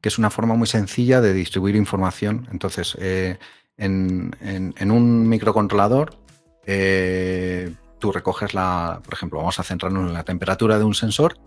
que 0.03 0.09
es 0.11 0.19
una 0.19 0.29
forma 0.29 0.55
muy 0.57 0.67
sencilla 0.67 1.23
de 1.23 1.33
distribuir 1.33 1.75
información. 1.75 2.47
Entonces, 2.53 2.99
eh, 3.01 3.39
en, 3.79 4.91
un 4.91 5.27
microcontrolador, 5.27 6.19
eh, 6.67 7.73
tú 7.99 8.13
recoges 8.13 8.53
la, 8.53 9.01
por 9.03 9.15
ejemplo, 9.15 9.39
vamos 9.39 9.59
a 9.59 9.63
centrarnos 9.63 10.07
en 10.07 10.13
la 10.13 10.25
temperatura 10.25 10.77
de 10.77 10.85
un 10.85 10.95
sensor 10.95 11.39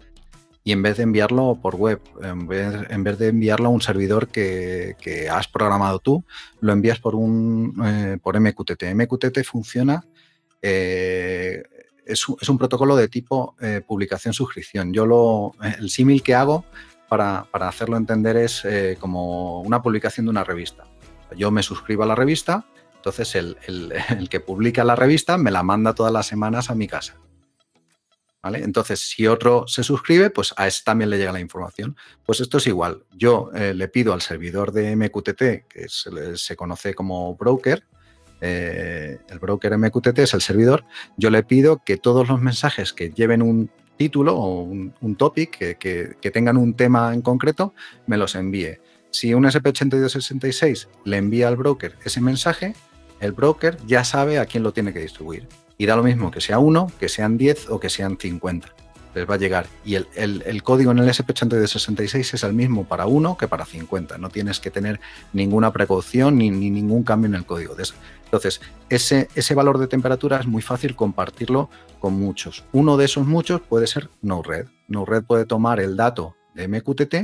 y 0.64 0.72
en 0.72 0.82
vez 0.82 0.98
de 0.98 1.04
enviarlo 1.04 1.60
por 1.62 1.76
web, 1.76 2.02
en 2.24 2.48
vez, 2.48 3.20
de 3.20 3.28
enviarlo 3.28 3.68
a 3.68 3.72
un 3.72 3.82
servidor 3.82 4.30
que, 4.30 4.96
has 5.32 5.48
programado 5.48 6.00
tú, 6.00 6.26
lo 6.60 6.74
envías 6.74 6.98
por 6.98 7.14
un 7.14 8.20
por 8.24 8.40
MQTT. 8.40 8.96
MQTT 8.96 9.44
funciona 9.44 10.04
es, 12.10 12.28
un 12.28 12.58
protocolo 12.58 12.96
de 12.96 13.08
tipo 13.08 13.56
eh, 13.62 13.82
publicación-suscripción. 13.86 14.94
Yo 14.94 15.06
lo, 15.06 15.54
el 15.78 15.90
símil 15.90 16.24
que 16.24 16.36
hago 16.36 16.66
para, 17.08 17.48
hacerlo 17.52 17.98
entender, 17.98 18.38
es 18.38 18.64
eh, 18.66 18.98
como 19.00 19.62
una 19.62 19.82
publicación 19.82 20.26
de 20.26 20.32
una 20.32 20.44
revista. 20.44 20.86
Yo 21.36 21.52
me 21.52 21.64
suscribo 21.64 22.04
a 22.04 22.06
la 22.06 22.16
revista, 22.16 22.66
entonces 22.96 23.36
el, 23.36 23.58
el, 24.10 24.30
que 24.30 24.40
publica 24.40 24.84
la 24.84 24.96
revista 24.96 25.38
me 25.38 25.52
la 25.52 25.64
manda 25.64 25.96
todas 25.96 26.14
las 26.14 26.28
semanas 26.28 26.70
a 26.70 26.76
mi 26.76 26.88
casa. 26.88 27.16
¿Vale? 28.42 28.64
Entonces, 28.64 29.02
si 29.02 29.28
otro 29.28 29.68
se 29.68 29.84
suscribe, 29.84 30.30
pues 30.30 30.54
a 30.56 30.66
ese 30.66 30.84
también 30.86 31.10
le 31.10 31.18
llega 31.18 31.34
la 31.34 31.42
información. 31.42 31.98
Pues 32.26 32.40
esto 32.40 32.58
es 32.58 32.68
igual. 32.68 33.04
Yo 33.12 33.52
eh, 33.54 33.74
le 33.74 33.90
pido 33.90 34.14
al 34.14 34.22
servidor 34.22 34.72
de 34.72 34.96
MQTT, 34.96 35.68
que 35.68 35.88
se 35.90 36.56
conoce 36.56 36.94
como 36.94 37.36
broker, 37.36 37.84
eh, 38.42 39.18
el 39.28 39.40
broker 39.40 39.78
MQTT 39.78 40.20
es 40.20 40.34
el 40.34 40.42
servidor, 40.42 40.86
yo 41.18 41.30
le 41.30 41.44
pido 41.44 41.82
que 41.84 41.98
todos 41.98 42.28
los 42.28 42.42
mensajes 42.42 42.94
que 42.94 43.10
lleven 43.12 43.42
un 43.42 43.70
título 43.98 44.38
o 44.38 44.62
un, 44.62 45.16
topic, 45.18 45.78
que, 45.78 46.32
tengan 46.32 46.56
un 46.56 46.74
tema 46.74 47.14
en 47.14 47.22
concreto, 47.22 47.74
me 48.08 48.16
los 48.16 48.36
envíe. 48.36 48.80
Si 49.12 49.34
un 49.34 49.44
SP8266 49.44 50.88
le 51.04 51.18
envía 51.18 51.50
al 51.50 51.58
broker 51.58 51.96
ese 52.06 52.22
mensaje, 52.22 52.76
el 53.20 53.34
broker 53.34 53.78
ya 53.86 54.06
sabe 54.06 54.40
a 54.40 54.46
quién 54.46 54.64
lo 54.64 54.72
tiene 54.72 54.94
que 54.94 55.00
distribuir. 55.00 55.48
Y 55.78 55.86
da 55.86 55.98
lo 55.98 56.04
mismo 56.04 56.32
que 56.32 56.40
sea 56.40 56.60
uno, 56.60 56.92
que 56.98 57.10
sean 57.10 57.38
10 57.38 57.70
o 57.70 57.80
que 57.80 57.90
sean 57.90 58.18
50. 58.18 58.74
Les 59.16 59.30
va 59.30 59.36
a 59.36 59.38
llegar. 59.38 59.68
Y 59.84 59.96
el, 59.96 60.64
código 60.64 60.92
en 60.92 61.00
el 61.00 61.10
SP8266 61.10 62.34
es 62.34 62.44
el 62.44 62.54
mismo 62.54 62.86
para 62.86 63.08
uno 63.08 63.38
que 63.38 63.48
para 63.48 63.66
50. 63.66 64.18
No 64.18 64.30
tienes 64.30 64.60
que 64.60 64.72
tener 64.72 65.00
ninguna 65.34 65.74
precaución 65.74 66.38
ni, 66.38 66.50
ningún 66.52 67.04
cambio 67.04 67.28
en 67.28 67.36
el 67.36 67.46
código. 67.46 67.76
Entonces, 68.26 68.62
ese, 68.90 69.56
valor 69.56 69.80
de 69.80 69.88
temperatura 69.88 70.40
es 70.40 70.46
muy 70.46 70.62
fácil 70.62 70.96
compartirlo 70.96 71.70
con 72.00 72.14
muchos. 72.14 72.64
Uno 72.72 72.98
de 72.98 73.06
esos 73.06 73.26
muchos 73.26 73.62
puede 73.62 73.88
ser 73.88 74.10
Node-RED. 74.22 74.68
Node-RED 74.88 75.24
puede 75.24 75.46
tomar 75.46 75.80
el 75.80 75.98
dato 75.98 76.36
de 76.54 76.68
MQTT 76.68 77.16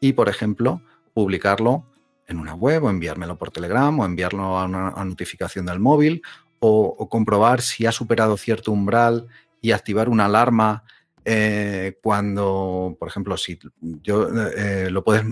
y, 0.00 0.12
por 0.12 0.28
ejemplo, 0.28 0.80
publicarlo 1.14 1.84
en 2.28 2.38
una 2.38 2.54
web 2.54 2.84
o 2.84 2.90
enviármelo 2.90 3.36
por 3.36 3.50
Telegram 3.50 3.98
o 3.98 4.04
enviarlo 4.04 4.58
a 4.58 4.64
una 4.64 5.04
notificación 5.04 5.66
del 5.66 5.80
móvil 5.80 6.22
o, 6.58 7.08
comprobar 7.08 7.60
si 7.60 7.86
ha 7.86 7.92
superado 7.92 8.36
cierto 8.36 8.72
umbral 8.72 9.28
y 9.66 9.72
activar 9.72 10.08
una 10.08 10.26
alarma 10.26 10.84
eh, 11.24 11.98
cuando, 12.00 12.96
por 13.00 13.08
ejemplo, 13.08 13.36
si 13.36 13.58
yo 13.80 14.28
eh, 14.56 14.90
lo 14.92 15.02
puedes, 15.02 15.24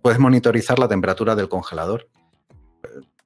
puedes 0.00 0.18
monitorizar 0.18 0.78
la 0.78 0.88
temperatura 0.88 1.34
del 1.34 1.50
congelador. 1.50 2.08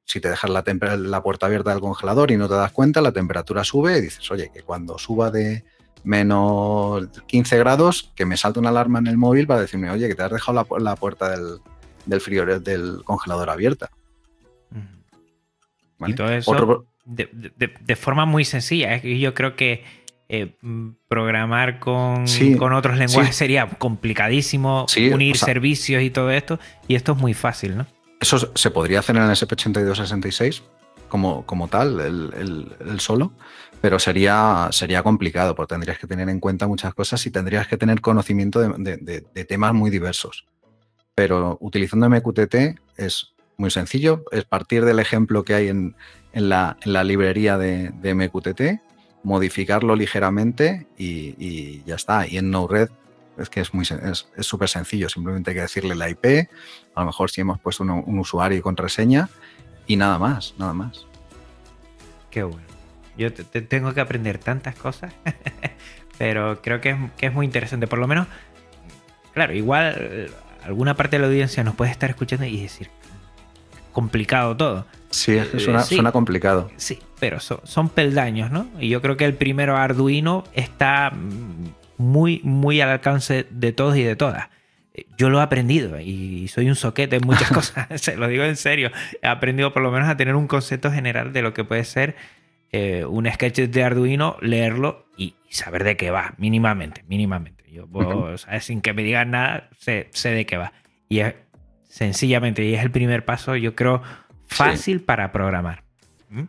Si 0.04 0.20
te 0.20 0.28
dejas 0.28 0.50
la, 0.50 0.64
la 0.96 1.22
puerta 1.22 1.46
abierta 1.46 1.70
del 1.70 1.80
congelador 1.80 2.32
y 2.32 2.36
no 2.36 2.48
te 2.48 2.54
das 2.54 2.72
cuenta, 2.72 3.00
la 3.00 3.12
temperatura 3.12 3.62
sube 3.62 3.98
y 3.98 4.00
dices, 4.00 4.28
oye, 4.32 4.50
que 4.52 4.62
cuando 4.62 4.98
suba 4.98 5.30
de, 5.30 5.62
menos 6.02 7.06
15 7.28 7.58
grados, 7.58 8.12
que 8.16 8.26
me 8.26 8.36
salte 8.36 8.58
una 8.58 8.70
alarma 8.70 8.98
en 8.98 9.06
el 9.06 9.18
móvil 9.18 9.46
para 9.46 9.60
decirme, 9.60 9.88
oye, 9.90 10.08
que 10.08 10.16
te 10.16 10.22
has 10.24 10.32
dejado 10.32 10.66
la, 10.80 10.96
puerta 10.96 11.30
del, 11.30 11.60
del 12.06 12.20
frío 12.20 12.44
del 12.58 13.04
congelador 13.04 13.50
abierta. 13.50 13.88
Y 16.04 16.14
todo 16.14 16.30
eso 16.32 16.86
de, 17.06 17.96
forma 17.96 18.26
muy 18.26 18.44
sencilla. 18.44 19.00
Yo 19.02 19.34
creo 19.34 19.56
que 19.56 19.84
eh, 20.28 20.56
programar 21.08 21.78
con, 21.78 22.24
con, 22.58 22.72
otros 22.72 22.98
lenguajes 22.98 23.36
sería 23.36 23.66
complicadísimo, 23.66 24.86
unir 25.12 25.36
servicios 25.36 26.02
y 26.02 26.10
todo 26.10 26.30
esto, 26.30 26.58
y 26.88 26.94
esto 26.94 27.12
es 27.12 27.18
muy 27.18 27.34
fácil, 27.34 27.76
¿no? 27.76 27.86
Eso 28.20 28.50
se 28.54 28.70
podría 28.70 29.00
hacer 29.00 29.16
en 29.16 29.22
el 29.22 29.30
SP8266 29.30 30.62
como, 31.08 31.44
como 31.46 31.68
tal, 31.68 32.00
el, 32.00 32.72
el 32.80 33.00
solo, 33.00 33.32
pero 33.80 33.98
sería, 33.98 34.68
sería 34.72 35.02
complicado 35.02 35.54
porque 35.54 35.74
tendrías 35.74 35.98
que 35.98 36.06
tener 36.06 36.28
en 36.28 36.40
cuenta 36.40 36.66
muchas 36.66 36.94
cosas 36.94 37.24
y 37.26 37.30
tendrías 37.30 37.68
que 37.68 37.76
tener 37.76 38.00
conocimiento 38.00 38.60
de, 38.60 39.44
temas 39.48 39.74
muy 39.74 39.90
diversos. 39.90 40.46
Pero 41.14 41.56
utilizando 41.60 42.08
MQTT 42.10 42.54
es 42.96 43.34
muy 43.56 43.70
sencillo, 43.70 44.24
es 44.32 44.44
partir 44.44 44.84
del 44.84 44.98
ejemplo 44.98 45.44
que 45.44 45.54
hay 45.54 45.68
en, 45.68 45.94
la, 46.32 46.76
librería 47.04 47.58
de, 47.58 47.92
MQTT, 48.14 48.82
modificarlo 49.26 49.96
ligeramente 49.96 50.86
y, 50.96 51.82
ya 51.84 51.96
está. 51.96 52.28
Y 52.28 52.38
en 52.38 52.52
Node-RED 52.52 52.90
es 53.38 53.50
que 53.50 53.60
es 53.60 53.74
muy 53.74 53.84
es 53.84 54.26
súper 54.38 54.68
sencillo, 54.68 55.08
simplemente 55.08 55.50
hay 55.50 55.56
que 55.56 55.62
decirle 55.62 55.96
la 55.96 56.08
IP, 56.08 56.48
a 56.94 57.00
lo 57.00 57.06
mejor 57.06 57.30
si 57.30 57.40
hemos 57.40 57.58
puesto 57.58 57.82
un 57.82 58.18
usuario 58.18 58.56
y 58.56 58.62
contraseña 58.62 59.28
y 59.88 59.96
nada 59.96 60.18
más, 60.18 60.54
nada 60.58 60.72
más. 60.72 61.06
Qué 62.30 62.44
bueno. 62.44 62.66
Yo 63.18 63.32
tengo 63.32 63.92
que 63.94 64.00
aprender 64.00 64.38
tantas 64.38 64.76
cosas, 64.76 65.12
pero 66.18 66.62
creo 66.62 66.80
que 66.80 66.96
es, 67.18 67.32
muy 67.32 67.46
interesante. 67.46 67.88
Por 67.88 67.98
lo 67.98 68.06
menos, 68.06 68.28
claro, 69.34 69.54
igual 69.54 70.30
alguna 70.62 70.94
parte 70.94 71.16
de 71.16 71.22
la 71.22 71.26
audiencia 71.26 71.64
nos 71.64 71.74
puede 71.74 71.90
estar 71.90 72.10
escuchando 72.10 72.46
y 72.46 72.62
decir, 72.62 72.90
complicado 73.96 74.54
todo. 74.58 74.86
Sí, 75.08 75.32
es 75.32 75.48
que 75.48 75.58
suena, 75.58 75.82
suena 75.82 76.12
complicado. 76.12 76.70
Sí, 76.76 76.98
pero 77.18 77.40
son, 77.40 77.88
peldaños, 77.88 78.50
¿no? 78.50 78.68
Y 78.78 78.90
yo 78.90 79.00
creo 79.00 79.16
que 79.16 79.24
el 79.24 79.32
primero 79.32 79.74
Arduino 79.74 80.44
está 80.52 81.14
muy, 81.96 82.42
muy 82.44 82.82
al 82.82 82.90
alcance 82.90 83.46
de 83.48 83.72
todos 83.72 83.96
y 83.96 84.02
de 84.02 84.14
todas. 84.14 84.50
Yo 85.16 85.30
lo 85.30 85.40
he 85.40 85.42
aprendido 85.42 85.98
y 85.98 86.46
soy 86.48 86.68
un 86.68 86.76
soquete 86.76 87.16
en 87.16 87.26
muchas 87.26 87.50
cosas, 87.52 87.86
se 88.02 88.18
lo 88.18 88.28
digo 88.28 88.44
en 88.44 88.56
serio. 88.56 88.90
He 89.22 89.26
aprendido 89.28 89.72
por 89.72 89.82
lo 89.82 89.90
menos 89.90 90.10
a 90.10 90.16
tener 90.18 90.34
un 90.34 90.46
concepto 90.46 90.92
general 90.92 91.32
de 91.32 91.40
lo 91.40 91.54
que 91.54 91.64
puede 91.64 91.84
ser 91.84 92.16
eh, 92.70 93.06
un 93.06 93.26
sketch 93.32 93.60
de 93.60 93.82
Arduino, 93.82 94.36
leerlo 94.42 95.06
y, 95.16 95.36
saber 95.48 95.84
de 95.84 95.96
qué 95.96 96.10
va, 96.10 96.34
mínimamente, 96.36 97.02
mínimamente. 97.08 97.64
Yo, 97.72 97.88
sin 98.60 98.82
que 98.82 98.92
me 98.92 99.02
digan 99.02 99.30
nada, 99.30 99.70
sé, 99.78 100.10
de 100.22 100.44
qué 100.44 100.58
va. 100.58 100.74
Y 101.08 101.20
es 101.20 101.34
sencillamente, 101.88 102.64
y 102.64 102.74
es 102.74 102.82
el 102.82 102.90
primer 102.90 103.24
paso, 103.24 103.56
yo 103.56 103.74
creo, 103.74 104.02
fácil 104.46 105.00
para 105.00 105.32
programar. 105.32 105.84
¿Mm? 106.28 106.44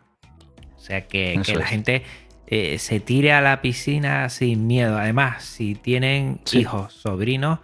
O 0.76 0.80
sea, 0.80 1.06
que, 1.06 1.40
la 1.54 1.66
gente 1.66 2.02
eh, 2.46 2.78
se 2.78 3.00
tire 3.00 3.32
a 3.32 3.40
la 3.40 3.60
piscina 3.60 4.28
sin 4.28 4.66
miedo. 4.66 4.98
Además, 4.98 5.44
si 5.44 5.74
tienen 5.74 6.40
hijos, 6.52 6.92
sobrinos, 6.92 7.58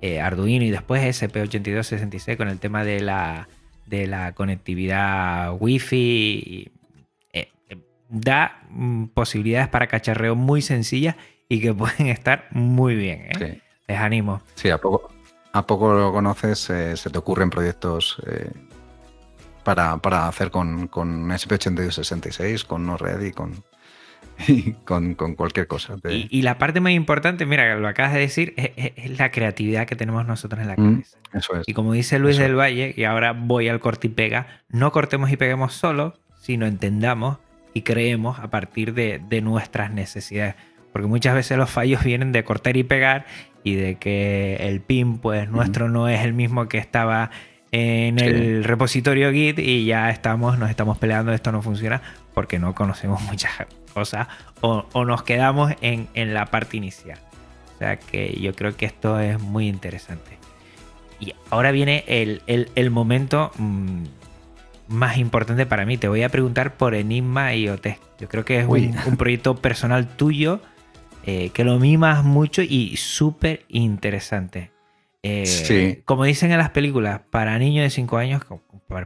eh, 0.00 0.20
Arduino 0.20 0.64
y 0.64 0.70
después 0.70 1.02
SP8266 1.22 2.36
con 2.36 2.48
el 2.48 2.58
tema 2.58 2.84
de 2.84 3.00
la, 3.00 3.48
de 3.86 4.06
la 4.06 4.32
conectividad 4.32 5.54
Wi-Fi 5.58 6.72
da 8.10 8.60
mm, 8.68 9.06
posibilidades 9.06 9.68
para 9.68 9.86
cacharreo 9.86 10.34
muy 10.34 10.60
sencillas 10.60 11.16
y 11.48 11.60
que 11.60 11.72
pueden 11.74 12.08
estar 12.08 12.48
muy 12.50 12.96
bien. 12.96 13.28
¿eh? 13.40 13.60
Les 13.88 13.98
animo. 13.98 14.42
Sí, 14.56 14.68
a 14.70 14.78
poco, 14.78 15.12
a 15.52 15.66
poco 15.66 15.92
lo 15.94 16.12
conoces, 16.12 16.70
eh, 16.70 16.96
se 16.96 17.10
te 17.10 17.18
ocurren 17.18 17.50
proyectos 17.50 18.20
eh, 18.26 18.50
para, 19.64 20.28
hacer 20.28 20.50
con, 20.50 20.88
con 20.88 21.28
SP8266, 21.28 22.64
con 22.64 22.86
NoRed 22.86 23.22
y 24.48 24.72
con, 24.84 25.14
con, 25.14 25.34
cualquier 25.34 25.66
cosa. 25.66 25.96
Y, 26.08 26.42
la 26.42 26.58
parte 26.58 26.80
más 26.80 26.92
importante, 26.92 27.46
mira, 27.46 27.74
lo 27.76 27.88
acabas 27.88 28.14
de 28.14 28.20
decir, 28.20 28.54
es, 28.56 29.18
la 29.18 29.30
creatividad 29.30 29.86
que 29.86 29.96
tenemos 29.96 30.26
nosotros 30.26 30.60
en 30.60 30.68
la 30.68 30.74
mm, 30.74 30.92
cabeza. 30.92 31.18
eso 31.34 31.56
es. 31.56 31.68
Y 31.68 31.74
como 31.74 31.92
dice 31.92 32.18
Luis 32.18 32.38
del 32.38 32.58
Valle, 32.58 32.94
y 32.96 33.04
ahora 33.04 33.32
voy 33.32 33.68
al 33.68 33.80
corte 33.80 34.08
y 34.08 34.10
pega, 34.10 34.62
no 34.68 34.92
cortemos 34.92 35.30
y 35.30 35.36
peguemos 35.36 35.74
solo, 35.74 36.18
sino 36.40 36.66
entendamos 36.66 37.38
y 37.74 37.82
creemos 37.82 38.38
a 38.38 38.50
partir 38.50 38.94
de, 38.94 39.40
nuestras 39.42 39.92
necesidades. 39.92 40.54
Porque 40.92 41.06
muchas 41.06 41.34
veces 41.34 41.56
los 41.56 41.70
fallos 41.70 42.02
vienen 42.02 42.32
de 42.32 42.42
cortar 42.42 42.76
y 42.76 42.82
pegar 42.82 43.26
y 43.62 43.74
de 43.74 43.96
que 43.96 44.56
el 44.60 44.80
pin 44.80 45.18
pues 45.18 45.48
nuestro 45.50 45.88
no 45.88 46.08
es 46.08 46.24
el 46.24 46.32
mismo 46.32 46.68
que 46.68 46.78
estaba 46.78 47.30
en 47.72 48.18
el 48.18 48.64
repositorio 48.64 49.30
Git 49.32 49.58
y 49.58 49.84
ya 49.84 50.10
estamos, 50.10 50.58
nos 50.58 50.70
estamos 50.70 50.98
peleando, 50.98 51.32
esto 51.32 51.52
no 51.52 51.62
funciona 51.62 52.02
porque 52.34 52.58
no 52.58 52.74
conocemos 52.74 53.22
muchas 53.30 53.52
cosas 53.92 54.28
o, 54.60 55.04
nos 55.04 55.22
quedamos 55.22 55.72
en, 55.80 56.08
la 56.34 56.46
parte 56.46 56.76
inicial. 56.76 57.18
O 57.74 57.78
sea 57.78 57.98
que 57.98 58.38
yo 58.40 58.54
creo 58.54 58.76
que 58.76 58.86
esto 58.86 59.18
es 59.20 59.40
muy 59.40 59.68
interesante. 59.68 60.38
Y 61.18 61.34
ahora 61.50 61.70
viene 61.70 62.04
el, 62.06 62.90
momento 62.90 63.52
mm, 63.58 64.04
más 64.88 65.16
importante 65.16 65.66
para 65.66 65.86
mí. 65.86 65.96
Te 65.96 66.08
voy 66.08 66.22
a 66.22 66.28
preguntar 66.28 66.74
por 66.74 66.94
Enigma 66.94 67.54
IoT. 67.54 67.86
Yo 68.18 68.28
creo 68.28 68.44
que 68.44 68.60
es 68.60 68.66
un, 68.66 69.16
proyecto 69.16 69.56
personal 69.56 70.08
tuyo 70.08 70.60
eh, 71.26 71.50
que 71.50 71.64
lo 71.64 71.78
mimas 71.78 72.24
mucho 72.24 72.62
y 72.62 72.96
súper 72.96 73.64
interesante. 73.68 74.70
Eh, 75.22 75.46
sí. 75.46 76.02
Como 76.04 76.24
dicen 76.24 76.50
en 76.50 76.58
las 76.58 76.70
películas, 76.70 77.20
para 77.30 77.58
niños 77.58 77.84
de 77.84 77.90
5 77.90 78.16
años, 78.16 78.42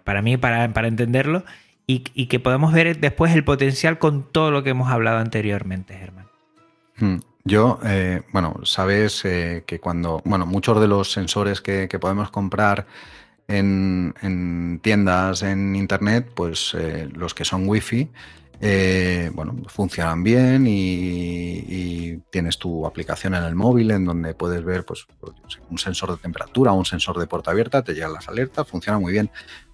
para 0.04 0.22
mí, 0.22 0.36
para, 0.36 0.72
para 0.72 0.88
entenderlo, 0.88 1.44
y, 1.86 1.98
que 1.98 2.40
podemos 2.40 2.72
ver 2.72 2.98
después 2.98 3.34
el 3.34 3.44
potencial 3.44 3.98
con 3.98 4.22
todo 4.22 4.50
lo 4.50 4.62
que 4.62 4.70
hemos 4.70 4.90
hablado 4.90 5.18
anteriormente, 5.18 5.94
Germán. 5.98 6.26
Hmm. 6.96 7.16
Yo, 7.44 7.78
eh, 7.84 8.22
bueno, 8.32 8.60
sabes 8.64 9.22
que 9.22 9.78
cuando, 9.82 10.22
bueno, 10.24 10.46
muchos 10.46 10.80
de 10.80 10.88
los 10.88 11.12
sensores 11.12 11.60
que, 11.60 11.88
que 11.88 11.98
podemos 11.98 12.30
comprar 12.30 12.86
en, 13.48 14.80
tiendas, 14.82 15.42
en 15.42 15.76
internet, 15.76 16.30
pues 16.34 16.74
los 17.12 17.34
que 17.34 17.44
son 17.44 17.68
wifi, 17.68 18.08
eh, 18.66 19.30
bueno, 19.34 19.54
funcionan 19.66 20.22
bien 20.22 20.64
y, 20.66 22.18
tienes 22.30 22.56
tu 22.58 22.86
aplicación 22.86 23.34
en 23.34 23.44
el 23.44 23.54
móvil 23.54 23.90
en 23.90 24.06
donde 24.06 24.34
puedes 24.34 24.64
ver 24.64 24.84
pues, 24.84 25.06
pues 25.20 25.34
un 25.70 25.76
sensor 25.76 26.10
de 26.12 26.16
temperatura, 26.16 26.72
un 26.72 26.86
sensor 26.86 27.18
de 27.18 27.26
puerta 27.26 27.50
abierta, 27.50 27.82
te 27.82 27.92
llegan 27.92 28.14
las 28.14 28.26
alertas, 28.26 28.66
funciona 28.66 28.98
muy 28.98 29.12
bien. 29.12 29.30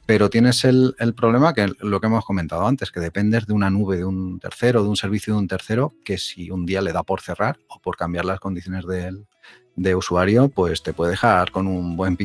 Pero 0.06 0.28
tienes 0.28 0.64
el, 0.64 0.94
problema 1.16 1.54
que 1.54 1.72
lo 1.78 2.00
que 2.00 2.08
hemos 2.08 2.24
comentado 2.24 2.66
antes, 2.66 2.90
que 2.90 2.98
dependes 2.98 3.46
de 3.46 3.52
una 3.52 3.70
nube 3.70 3.96
de 3.96 4.04
un 4.04 4.40
tercero, 4.40 4.82
de 4.82 4.88
un 4.88 4.96
servicio 4.96 5.34
de 5.34 5.38
un 5.38 5.48
tercero, 5.48 5.94
que 6.04 6.18
si 6.18 6.50
un 6.50 6.66
día 6.66 6.82
le 6.82 6.92
da 6.92 7.04
por 7.04 7.20
cerrar 7.20 7.60
o 7.68 7.80
por 7.80 7.96
cambiar 7.96 8.24
las 8.24 8.40
condiciones 8.40 8.86
del, 8.86 9.28
de 9.76 9.94
usuario, 9.94 10.48
pues 10.48 10.82
te 10.82 10.92
puede 10.92 11.12
dejar 11.12 11.50
con 11.50 11.66
un 11.66 11.96
buen 11.96 12.16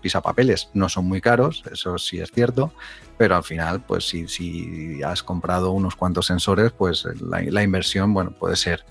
pisapapeles. 0.00 0.70
No 0.74 0.88
son 0.88 1.06
muy 1.06 1.20
caros, 1.20 1.62
eso 1.70 1.98
sí 1.98 2.20
es 2.20 2.30
cierto, 2.30 2.72
pero 3.18 3.36
al 3.36 3.44
final, 3.44 3.84
pues 3.86 4.08
si, 4.08 4.28
si 4.28 5.02
has 5.02 5.22
comprado 5.22 5.72
unos 5.72 5.96
cuantos 5.96 6.26
sensores, 6.26 6.72
pues 6.72 7.06
la, 7.20 7.62
inversión, 7.62 8.14
bueno, 8.14 8.32
puede 8.32 8.56
ser, 8.56 8.84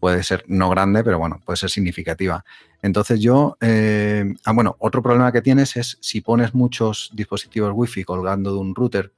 puede 0.00 0.22
ser 0.22 0.44
no 0.46 0.70
grande, 0.70 1.02
pero 1.02 1.18
bueno, 1.18 1.40
puede 1.44 1.56
ser 1.56 1.70
significativa. 1.70 2.44
Entonces 2.82 3.20
yo, 3.20 3.56
eh, 3.60 4.34
ah, 4.44 4.52
bueno, 4.52 4.76
otro 4.78 5.02
problema 5.02 5.32
que 5.32 5.42
tienes 5.42 5.76
es 5.76 5.98
si 6.00 6.20
pones 6.20 6.54
muchos 6.54 7.10
dispositivos 7.14 7.72
Wi-Fi 7.74 8.04
colgando 8.04 8.52
de 8.52 8.58
un 8.58 8.74
router 8.74 9.12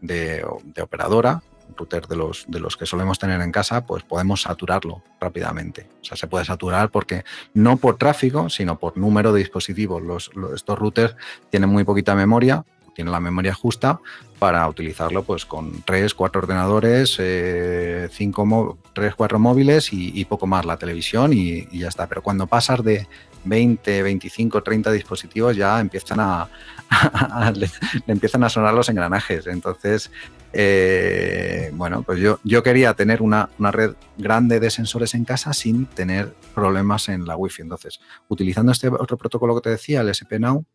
de, 0.00 0.44
operadora, 0.82 1.42
router 1.76 2.06
de 2.06 2.16
los, 2.16 2.44
de 2.48 2.60
los 2.60 2.76
que 2.76 2.86
solemos 2.86 3.18
tener 3.18 3.40
en 3.40 3.52
casa, 3.52 3.86
pues 3.86 4.02
podemos 4.02 4.42
saturarlo 4.42 5.02
rápidamente. 5.20 5.88
O 6.00 6.04
sea, 6.04 6.16
se 6.16 6.26
puede 6.26 6.44
saturar 6.44 6.90
porque 6.90 7.24
no 7.54 7.76
por 7.76 7.96
tráfico, 7.96 8.48
sino 8.48 8.78
por 8.78 8.96
número 8.96 9.32
de 9.32 9.40
dispositivos. 9.40 10.02
Los, 10.02 10.30
estos 10.54 10.78
routers 10.78 11.16
tienen 11.50 11.70
muy 11.70 11.84
poquita 11.84 12.14
memoria, 12.14 12.64
tiene 12.94 13.10
la 13.10 13.20
memoria 13.20 13.54
justa 13.54 14.00
para 14.38 14.68
utilizarlo 14.68 15.22
pues 15.22 15.46
con 15.46 15.82
tres, 15.82 16.14
cuatro 16.14 16.40
ordenadores, 16.40 17.16
eh, 17.20 18.08
cinco, 18.10 18.78
tres, 18.92 19.14
cuatro 19.14 19.38
móviles 19.38 19.92
y, 19.92 20.24
poco 20.24 20.46
más 20.46 20.64
la 20.64 20.76
televisión 20.76 21.32
y, 21.32 21.66
ya 21.78 21.88
está. 21.88 22.08
Pero 22.08 22.22
cuando 22.22 22.46
pasas 22.46 22.82
de 22.82 23.06
20, 23.44 24.02
25, 24.02 24.62
30 24.62 24.92
dispositivos 24.92 25.56
ya 25.56 25.78
empiezan 25.80 26.18
a, 26.20 26.48
le, 27.54 27.70
empiezan 28.06 28.42
a 28.42 28.48
sonar 28.48 28.74
los 28.74 28.88
engranajes. 28.88 29.46
Entonces, 29.46 30.10
eh, 30.52 31.70
bueno, 31.74 32.02
pues 32.02 32.18
yo, 32.18 32.40
yo 32.42 32.62
quería 32.62 32.94
tener 32.94 33.22
una, 33.22 33.48
una, 33.58 33.70
red 33.70 33.94
grande 34.18 34.58
de 34.60 34.70
sensores 34.70 35.14
en 35.14 35.24
casa 35.24 35.52
sin 35.52 35.86
tener 35.86 36.34
problemas 36.54 37.08
en 37.08 37.26
la 37.26 37.36
Wi-Fi. 37.36 37.62
Entonces, 37.62 38.00
utilizando 38.28 38.72
este 38.72 38.88
otro 38.88 39.16
protocolo 39.16 39.54
que 39.54 39.62
te 39.62 39.70
decía, 39.70 40.00
el 40.00 40.08
SP-Now, 40.10 40.66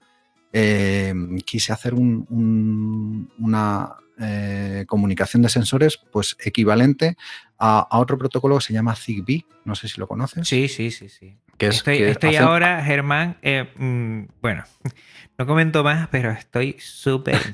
eh, 0.59 1.13
quise 1.45 1.71
hacer 1.71 1.93
una 1.93 3.95
eh, 4.19 4.85
comunicación 4.87 5.43
de 5.43 5.49
sensores 5.49 5.99
pues 6.11 6.35
equivalente 6.43 7.15
a, 7.59 7.87
otro 7.91 8.17
protocolo 8.17 8.57
que 8.57 8.63
se 8.63 8.73
llama 8.73 8.95
Zigbee. 8.95 9.45
No 9.65 9.75
sé 9.75 9.87
si 9.87 9.99
lo 9.99 10.07
conoces. 10.07 10.47
Sí, 10.47 10.67
sí, 10.67 10.89
sí, 10.89 11.09
sí. 11.09 11.37
estoy, 11.59 12.35
ahora, 12.37 12.83
Germán, 12.83 13.37
eh, 13.43 13.71
mm, 13.77 14.29
bueno, 14.41 14.63
no 15.37 15.45
comento 15.45 15.83
más, 15.83 16.07
pero 16.07 16.31
estoy 16.31 16.75
súper 16.79 17.53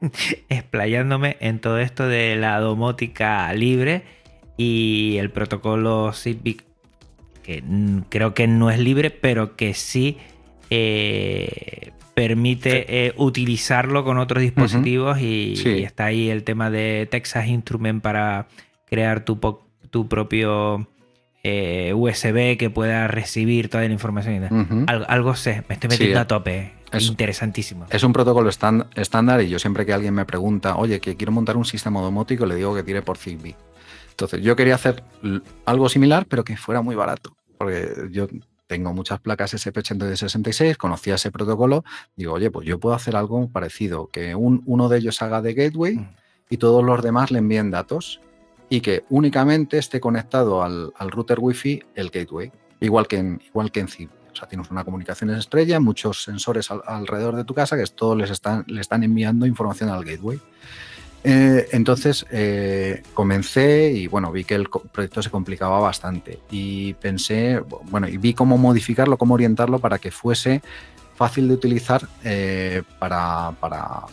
explayándome 0.48 1.36
en 1.38 1.60
todo 1.60 1.78
esto 1.78 2.08
de 2.08 2.34
la 2.34 2.58
domótica 2.58 3.52
libre 3.52 4.02
y 4.56 5.16
el 5.18 5.30
protocolo 5.30 6.12
Zigbee, 6.12 6.56
que 7.44 7.62
creo 8.08 8.34
que 8.34 8.48
no 8.48 8.68
es 8.68 8.80
libre, 8.80 9.12
pero 9.12 9.54
que 9.54 9.74
sí 9.74 10.18
permite 12.16 12.86
eh, 13.06 13.12
utilizarlo 13.18 14.02
con 14.02 14.16
otros 14.16 14.40
dispositivos 14.40 15.20
y, 15.20 15.52
está 15.84 16.06
ahí 16.06 16.30
el 16.30 16.44
tema 16.44 16.70
de 16.70 17.06
Texas 17.10 17.46
Instrument 17.46 18.02
para 18.02 18.48
crear 18.86 19.22
tu, 19.26 19.38
tu 19.90 20.08
propio 20.08 20.88
eh, 21.42 21.92
USB 21.94 22.56
que 22.56 22.70
pueda 22.70 23.06
recibir 23.06 23.68
toda 23.68 23.84
la 23.84 23.92
información. 23.92 24.88
algo, 24.88 25.36
sé, 25.36 25.62
me 25.68 25.74
estoy 25.74 25.90
metiendo 25.90 26.18
a 26.18 26.26
tope. 26.26 26.72
Es 26.90 27.06
interesantísimo. 27.06 27.84
Es 27.90 28.02
un 28.02 28.14
protocolo 28.14 28.48
estándar 28.48 29.42
y 29.42 29.50
yo 29.50 29.58
siempre 29.58 29.84
que 29.84 29.92
alguien 29.92 30.14
me 30.14 30.24
pregunta, 30.24 30.76
oye, 30.76 31.00
que 31.00 31.16
quiero 31.16 31.32
montar 31.32 31.58
un 31.58 31.66
sistema 31.66 32.00
domótico, 32.00 32.46
le 32.46 32.54
digo 32.54 32.74
que 32.74 32.82
tire 32.82 33.02
por 33.02 33.18
Zigbee. 33.18 33.56
Entonces, 34.08 34.40
yo 34.40 34.56
quería 34.56 34.76
hacer 34.76 35.04
algo 35.66 35.90
similar, 35.90 36.24
pero 36.26 36.44
que 36.44 36.56
fuera 36.56 36.80
muy 36.80 36.94
barato. 36.94 37.36
Porque 37.58 38.08
yo 38.10 38.26
tengo 38.66 38.92
muchas 38.92 39.20
placas 39.20 39.54
SP8266, 39.54 40.76
conocía 40.76 41.14
ese 41.14 41.30
protocolo, 41.30 41.84
digo, 42.16 42.34
oye, 42.34 42.50
pues 42.50 42.66
yo 42.66 42.80
puedo 42.80 42.94
hacer 42.94 43.16
algo 43.16 43.48
parecido, 43.48 44.08
que 44.08 44.34
uno 44.34 44.88
de 44.88 44.98
ellos 44.98 45.22
haga 45.22 45.40
de 45.42 45.54
gateway 45.54 45.96
mm. 45.96 46.14
y 46.50 46.56
todos 46.56 46.84
los 46.84 47.02
demás 47.02 47.30
le 47.30 47.38
envíen 47.38 47.70
datos 47.70 48.20
y 48.68 48.80
que 48.80 49.04
únicamente 49.10 49.78
esté 49.78 50.00
conectado 50.00 50.62
al, 50.62 50.92
router 50.98 51.38
Wi-Fi 51.40 51.82
el 51.94 52.10
gateway, 52.10 52.50
igual 52.80 53.06
que 53.06 53.18
en, 53.18 53.40
igual 53.46 53.70
que 53.70 53.80
en 53.80 53.86
O 53.86 54.36
sea, 54.36 54.48
tienes 54.48 54.70
una 54.70 54.84
comunicación 54.84 55.30
estrella, 55.30 55.78
muchos 55.78 56.24
sensores 56.24 56.70
alrededor 56.70 57.36
de 57.36 57.44
tu 57.44 57.54
casa 57.54 57.76
que 57.76 57.84
todos 57.86 58.16
les 58.16 58.30
están, 58.30 58.64
le 58.66 58.80
están 58.80 59.02
enviando 59.04 59.46
información 59.46 59.90
al 59.90 60.04
gateway. 60.04 60.40
Eh, 61.28 61.70
entonces 61.72 62.24
eh, 62.30 63.02
comencé 63.12 63.90
y 63.90 64.06
bueno, 64.06 64.30
vi 64.30 64.44
que 64.44 64.54
el 64.54 64.68
proyecto 64.68 65.24
se 65.24 65.30
complicaba 65.30 65.80
bastante 65.80 66.38
y 66.52 66.94
pensé, 66.94 67.64
bueno, 67.90 68.06
y 68.06 68.16
vi 68.16 68.32
cómo 68.32 68.58
modificarlo, 68.58 69.18
cómo 69.18 69.34
orientarlo 69.34 69.80
para 69.80 69.98
que 69.98 70.12
fuese 70.12 70.62
fácil 71.16 71.48
de 71.48 71.54
utilizar 71.54 72.06
eh, 72.22 72.84
para, 73.00 73.52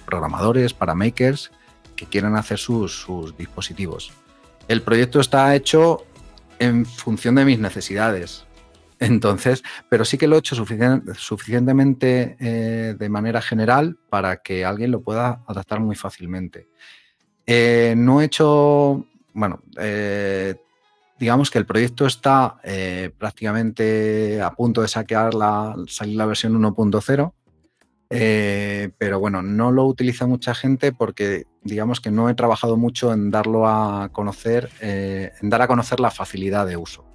programadores, 0.07 0.73
para 0.73 0.95
makers 0.95 1.51
que 1.95 2.07
quieran 2.07 2.35
hacer 2.35 2.57
sus, 2.57 3.05
dispositivos. 3.37 4.11
El 4.67 4.81
proyecto 4.81 5.19
está 5.19 5.55
hecho 5.55 6.07
en 6.57 6.83
función 6.83 7.35
de 7.35 7.45
mis 7.45 7.59
necesidades. 7.59 8.47
Entonces, 8.97 9.61
pero 9.87 10.03
sí 10.03 10.17
que 10.17 10.27
lo 10.27 10.37
he 10.37 10.39
hecho 10.39 10.55
suficientemente 10.55 12.37
de 12.97 13.09
manera 13.09 13.41
general 13.41 13.99
para 14.09 14.37
que 14.37 14.65
alguien 14.65 14.89
lo 14.89 15.01
pueda 15.01 15.43
adaptar 15.45 15.79
muy 15.79 15.95
fácilmente. 15.95 16.69
Eh, 17.45 17.93
no 17.97 18.21
he 18.21 18.25
hecho, 18.25 19.05
bueno, 19.33 19.61
eh, 19.77 20.55
digamos 21.19 21.51
que 21.51 21.59
el 21.59 21.65
proyecto 21.65 22.05
está 22.05 22.59
eh, 22.63 23.11
prácticamente 23.17 24.41
a 24.41 24.51
punto 24.51 24.81
de 24.81 24.87
sacar 24.87 25.33
la, 25.33 25.75
salir 25.87 26.17
la 26.17 26.25
versión 26.25 26.53
1.0, 26.61 27.33
pero 28.97 29.19
bueno, 29.19 29.41
no 29.41 29.71
lo 29.71 29.85
utiliza 29.85 30.27
mucha 30.27 30.53
gente 30.53 30.91
porque 30.91 31.45
digamos 31.63 31.99
que 31.99 32.11
no 32.11 32.29
he 32.29 32.35
trabajado 32.35 32.77
mucho 32.77 33.11
en 33.11 33.31
darlo 33.31 33.67
a 33.67 34.09
conocer, 34.11 34.69
en 34.81 35.49
dar 35.49 35.63
a 35.63 35.67
conocer 35.67 35.99
la 35.99 36.11
facilidad 36.11 36.67
de 36.67 36.77
uso 36.77 37.05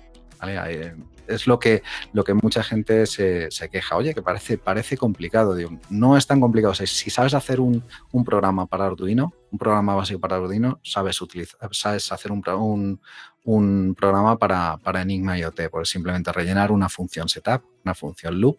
es 1.29 1.47
lo 1.47 1.59
que, 1.59 1.83
lo 2.12 2.24
que 2.24 2.35
mucha 2.35 2.62
gente 2.62 3.07
se, 3.07 3.49
queja. 3.70 3.97
Oye, 3.97 4.14
que 4.14 4.22
parece, 4.22 4.59
parece 4.59 4.97
complicado. 4.97 5.57
no 5.91 6.16
es 6.16 6.26
tan 6.26 6.41
complicado. 6.41 6.74
si 6.74 7.11
sabes 7.11 7.35
hacer 7.35 7.61
un, 7.61 7.83
programa 8.24 8.66
para 8.66 8.87
Arduino, 8.87 9.33
un 9.51 9.59
programa 9.59 9.95
básico 9.95 10.20
para 10.20 10.37
Arduino, 10.37 10.81
sabes, 10.83 11.20
utilizar, 11.20 11.68
sabes 11.72 12.11
hacer 12.11 12.33
un, 12.33 13.01
un, 13.45 13.95
programa 13.95 14.39
para, 14.39 14.79
para, 14.79 15.03
Enigma 15.03 15.39
IoT. 15.39 15.70
Pues 15.70 15.89
simplemente 15.89 16.33
rellenar 16.33 16.72
una 16.72 16.89
función 16.89 17.29
setup, 17.29 17.62
una 17.85 17.95
función 17.95 18.41
loop 18.41 18.59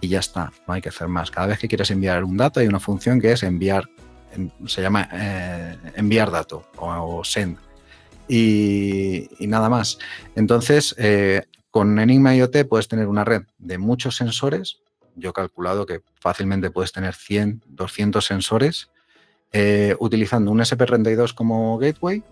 y 0.00 0.08
ya 0.08 0.20
está. 0.20 0.52
No 0.66 0.74
hay 0.74 0.80
que 0.80 0.88
hacer 0.88 1.08
más. 1.08 1.30
Cada 1.30 1.48
vez 1.48 1.58
que 1.58 1.68
quieres 1.68 1.90
enviar 1.90 2.24
un 2.24 2.36
dato 2.36 2.60
hay 2.60 2.66
una 2.66 2.80
función 2.80 3.20
que 3.20 3.32
es 3.32 3.42
enviar, 3.42 3.88
se 4.66 4.82
llama 4.82 5.08
eh, 5.12 5.76
enviar 5.96 6.30
dato 6.30 6.68
o, 6.76 7.24
send. 7.24 7.58
Y, 8.28 9.28
nada 9.40 9.68
más. 9.68 9.98
Entonces, 10.34 10.94
eh, 10.98 11.42
con 11.78 11.96
Enigma 12.00 12.34
IoT 12.34 12.66
puedes 12.68 12.88
tener 12.88 13.06
una 13.06 13.22
red 13.24 13.42
de 13.58 13.78
muchos 13.78 14.16
sensores. 14.16 14.80
Yo 15.14 15.30
he 15.30 15.32
calculado 15.32 15.86
que 15.86 16.00
fácilmente 16.18 16.72
puedes 16.72 16.90
tener 16.90 17.14
100, 17.14 17.62
200 17.68 18.24
sensores 18.24 18.90
eh, 19.52 19.94
utilizando 20.00 20.50
un 20.50 20.58
SP32 20.58 21.34
como 21.34 21.78
gateway 21.78 22.24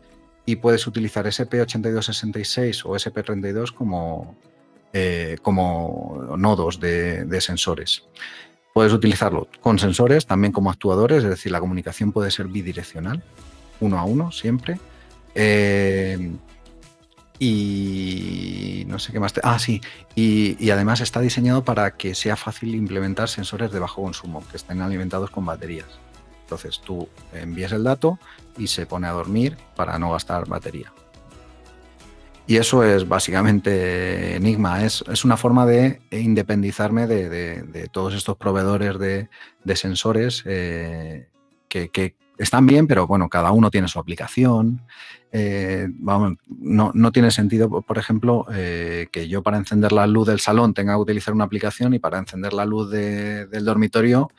y 0.47 0.57
puedes 0.57 0.85
utilizar 0.89 1.27
SP8266 1.27 2.83
o 2.87 2.97
SP32 2.97 3.73
como, 3.73 4.37
eh, 4.93 5.37
como 5.43 6.35
nodos 6.37 6.81
de, 6.81 7.41
sensores. 7.41 8.03
Puedes 8.75 8.93
utilizarlo 8.93 9.47
con 9.61 9.79
sensores, 9.79 10.27
también 10.27 10.53
como 10.53 10.73
actuadores, 10.73 11.23
es 11.23 11.31
decir, 11.31 11.53
la 11.53 11.61
comunicación 11.61 12.11
puede 12.11 12.33
ser 12.33 12.49
bidireccional, 12.49 13.23
uno 13.79 13.97
a 14.01 14.03
uno 14.03 14.33
siempre. 14.33 14.81
Eh, 15.37 16.33
y 17.39 18.85
no 18.87 18.99
sé 18.99 19.13
qué 19.13 19.21
más. 19.21 19.35
ah, 19.43 19.59
sí. 19.59 19.81
Y, 20.15 20.71
además 20.71 21.01
está 21.01 21.21
diseñado 21.21 21.65
para 21.65 21.97
que 21.97 22.15
sea 22.15 22.37
fácil 22.37 22.75
implementar 22.75 23.29
sensores 23.29 23.71
de 23.71 23.79
bajo 23.79 24.03
consumo, 24.03 24.43
que 24.51 24.57
estén 24.57 24.81
alimentados 24.81 25.31
con 25.31 25.45
baterías. 25.45 25.89
Entonces 26.43 26.81
tú 26.81 27.09
envías 27.33 27.73
el 27.73 27.83
dato 27.83 28.19
y 28.57 28.69
se 28.69 28.87
pone 28.87 29.09
a 29.09 29.13
dormir 29.13 29.57
para 29.75 29.99
no 29.99 30.13
gastar 30.13 30.47
batería. 30.47 30.93
Y 32.47 32.59
eso 32.59 32.85
es 32.85 33.09
básicamente 33.09 34.37
Enigma. 34.37 34.85
Es, 34.85 35.03
una 35.25 35.37
forma 35.37 35.67
de 35.67 36.01
independizarme 36.13 37.07
de, 37.09 37.89
todos 37.91 38.15
estos 38.15 38.37
proveedores 38.37 38.99
de, 38.99 39.77
sensores 39.77 40.45
eh, 40.47 41.29
que, 41.69 42.15
están 42.39 42.67
bien, 42.67 42.87
pero 42.87 43.07
bueno, 43.07 43.29
cada 43.29 43.51
uno 43.51 43.71
tiene 43.71 43.89
su 43.89 43.99
aplicación. 43.99 44.83
Eh, 45.39 45.89
vamos, 45.91 46.39
no, 46.49 46.93
no, 46.95 47.13
tiene 47.13 47.31
sentido, 47.31 47.69
por 47.83 47.99
ejemplo, 47.99 48.47
eh, 48.55 49.09
que 49.13 49.29
yo 49.29 49.43
para 49.43 49.59
encender 49.59 49.93
la 49.93 50.07
luz 50.07 50.27
del 50.27 50.41
salón 50.41 50.73
tenga 50.73 50.95
que 50.95 51.01
utilizar 51.01 51.35
una 51.35 51.45
aplicación 51.45 51.93
y 51.93 51.99
para 51.99 52.19
encender 52.19 52.55
la 52.55 52.65
luz 52.65 52.91
de, 52.91 53.45
del 53.45 53.67
dormitorio, 53.67 54.31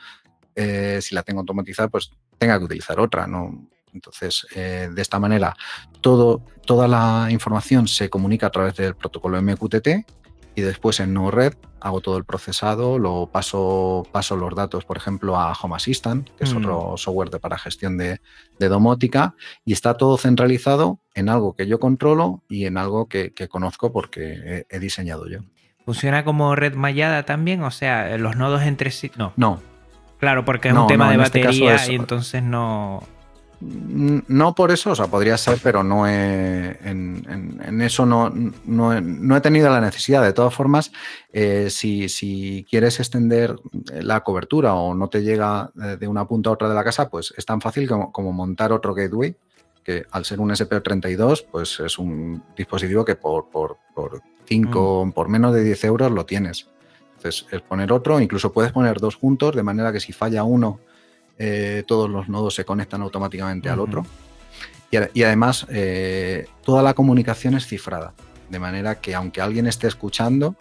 eh, 0.55 0.97
si 1.03 1.13
la 1.13 1.21
tengo 1.21 1.41
automatizada, 1.41 1.87
pues 1.89 2.09
tenga 2.39 2.57
que 2.57 2.65
utilizar 2.65 2.99
otra. 2.99 3.27
¿no? 3.27 3.69
Entonces, 3.93 4.47
de 4.55 4.99
esta 4.99 5.19
manera, 5.19 5.55
todo, 6.01 6.41
toda 6.65 6.87
la 6.87 7.27
información 7.29 7.87
se 7.87 8.09
comunica 8.09 8.47
a 8.47 8.51
través 8.51 8.75
del 8.75 8.95
protocolo 8.95 9.39
MQTT 9.39 9.87
y 10.57 10.61
después 10.61 10.99
en 10.99 11.13
NoRed 11.13 11.53
hago 11.81 12.01
todo 12.01 12.17
el 12.17 12.25
procesado, 12.25 12.97
lo 12.97 13.29
paso, 13.31 14.07
paso 14.11 14.35
los 14.35 14.55
datos, 14.55 14.85
por 14.85 14.97
ejemplo, 14.97 15.37
a 15.37 15.53
Home 15.53 15.75
Assistant, 15.75 16.31
que 16.31 16.45
es 16.45 16.53
mm. 16.53 16.57
otro 16.57 16.93
software 16.97 17.29
de, 17.29 17.39
para 17.39 17.59
gestión 17.59 17.95
de, 17.95 18.19
domótica, 18.57 19.35
y 19.65 19.73
está 19.73 19.93
todo 19.97 20.17
centralizado 20.17 20.99
en 21.13 21.29
algo 21.29 21.55
que 21.55 21.67
yo 21.67 21.79
controlo 21.79 22.41
y 22.49 22.65
en 22.65 22.79
algo 22.79 23.07
que, 23.07 23.31
conozco 23.51 23.93
porque 23.93 24.65
he, 24.67 24.79
diseñado 24.79 25.29
yo. 25.29 25.41
¿Funciona 25.85 26.23
como 26.23 26.55
red 26.55 26.73
mallada 26.73 27.21
también? 27.21 27.61
O 27.61 27.69
sea, 27.69 28.17
los 28.17 28.35
nodos 28.35 28.63
entre 28.63 28.89
sí. 28.89 29.11
No. 29.15 29.33
No. 29.35 29.61
Claro, 30.19 30.43
porque 30.43 30.69
es 30.69 30.73
un 30.73 30.87
tema 30.87 31.11
de 31.11 31.21
este 31.21 31.43
batería 31.43 31.87
y 31.87 31.93
entonces 31.93 32.41
no. 32.41 33.03
No 33.59 34.53
por 34.53 34.71
eso, 34.71 34.91
o 34.91 34.95
sea, 34.95 35.07
podría 35.07 35.35
ser, 35.35 35.59
pero 35.63 35.83
no 35.83 36.07
he, 36.07 36.77
en, 36.83 37.81
eso 37.81 38.05
no, 38.05 38.31
no, 38.65 39.35
he, 39.37 39.41
tenido 39.41 39.69
la 39.69 39.81
necesidad. 39.81 40.21
De 40.21 40.33
todas 40.33 40.53
formas, 40.53 40.91
eh, 41.33 41.69
si, 41.71 42.65
quieres 42.69 42.99
extender 42.99 43.55
la 43.91 44.21
cobertura 44.21 44.75
o 44.75 44.93
no 44.93 45.09
te 45.09 45.23
llega 45.23 45.71
de 45.73 46.07
una 46.07 46.27
punta 46.27 46.51
a 46.51 46.53
otra 46.53 46.69
de 46.69 46.75
la 46.75 46.83
casa, 46.83 47.09
pues 47.09 47.33
es 47.35 47.45
tan 47.45 47.59
fácil 47.59 47.89
como, 47.89 48.31
montar 48.31 48.71
otro 48.71 48.93
gateway, 48.93 49.35
que 49.83 50.05
al 50.11 50.25
ser 50.25 50.39
un 50.39 50.51
SP32, 50.51 51.47
pues 51.49 51.79
es 51.79 51.97
un 51.97 52.43
dispositivo 52.55 53.03
que 53.05 53.15
por, 53.15 53.49
por, 53.49 53.77
por 53.95 54.21
5, 54.45 55.05
mm. 55.05 55.11
por 55.13 55.29
menos 55.29 55.53
de 55.53 55.63
10 55.63 55.83
euros 55.85 56.11
lo 56.11 56.27
tienes. 56.27 56.69
Entonces, 57.15 57.47
es 57.51 57.61
poner 57.61 57.91
otro, 57.91 58.19
incluso 58.19 58.53
puedes 58.53 58.71
poner 58.71 58.99
dos 58.99 59.15
juntos, 59.15 59.55
de 59.55 59.63
manera 59.63 59.91
que 59.91 59.99
si 59.99 60.13
falla 60.13 60.43
uno 60.43 60.79
eh, 61.39 61.83
todos 61.85 62.09
los 62.09 62.29
nodos 62.29 62.55
se 62.55 62.65
conectan 62.65 63.01
automáticamente 63.01 63.69
al 63.69 63.79
otro. 63.79 64.05
Y, 64.89 65.23
además, 65.23 65.67
eh, 65.69 66.47
toda 66.63 66.81
la 66.81 66.93
comunicación 66.93 67.55
es 67.55 67.67
cifrada, 67.67 68.13
de 68.49 68.57
manera 68.57 68.95
que 68.95 69.13
aunque 69.13 69.41
alguien 69.41 69.67
esté 69.67 69.87
escuchando, 69.87 70.55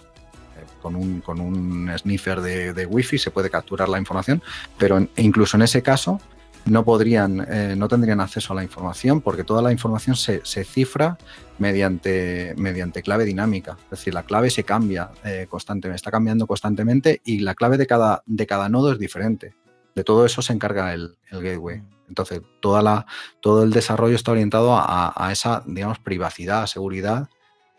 eh, 0.57 0.64
con, 0.83 0.97
un, 0.97 1.20
con, 1.20 1.41
un, 1.41 1.91
sniffer 1.97 2.41
de, 2.41 2.72
de, 2.72 2.87
Wi-Fi 2.87 3.18
se 3.18 3.31
puede 3.31 3.51
capturar 3.51 3.89
la 3.89 3.99
información, 3.99 4.43
pero 4.79 5.07
incluso 5.16 5.57
en 5.57 5.62
ese 5.62 5.81
caso 5.81 6.20
no 6.64 6.85
podrían, 6.85 7.47
no 7.79 7.87
tendrían 7.87 8.20
acceso 8.20 8.53
a 8.53 8.57
la 8.57 8.64
información 8.64 9.20
porque 9.20 9.45
toda 9.45 9.62
la 9.62 9.70
información 9.70 10.16
se, 10.16 10.43
cifra 10.64 11.16
mediante, 11.61 12.55
mediante 12.57 13.03
clave 13.03 13.24
dinámica. 13.24 13.77
Es 13.85 13.91
decir, 13.91 14.12
la 14.12 14.24
clave 14.24 14.51
se 14.51 14.64
cambia 14.64 15.11
constantemente, 15.49 15.95
está 15.95 16.11
cambiando 16.11 16.49
constantemente 16.49 17.20
y 17.24 17.39
la 17.39 17.55
clave 17.55 17.79
de 17.79 17.87
cada, 17.87 18.24
de 18.27 18.49
cada 18.49 18.68
nodo 18.68 18.91
es 18.91 18.99
diferente 18.99 19.55
de 19.97 20.05
todo 20.05 20.24
eso 20.24 20.42
se 20.42 20.53
encarga 20.53 20.94
el, 20.94 21.18
gateway. 21.32 21.78
Mm. 21.78 21.88
Entonces, 22.09 22.40
toda 22.61 22.82
la, 22.82 23.07
todo 23.40 23.64
el 23.64 23.72
desarrollo 23.72 24.14
está 24.14 24.30
orientado 24.30 24.76
a, 24.78 25.28
esa, 25.32 25.64
digamos, 25.66 25.99
privacidad, 25.99 26.66
seguridad 26.66 27.28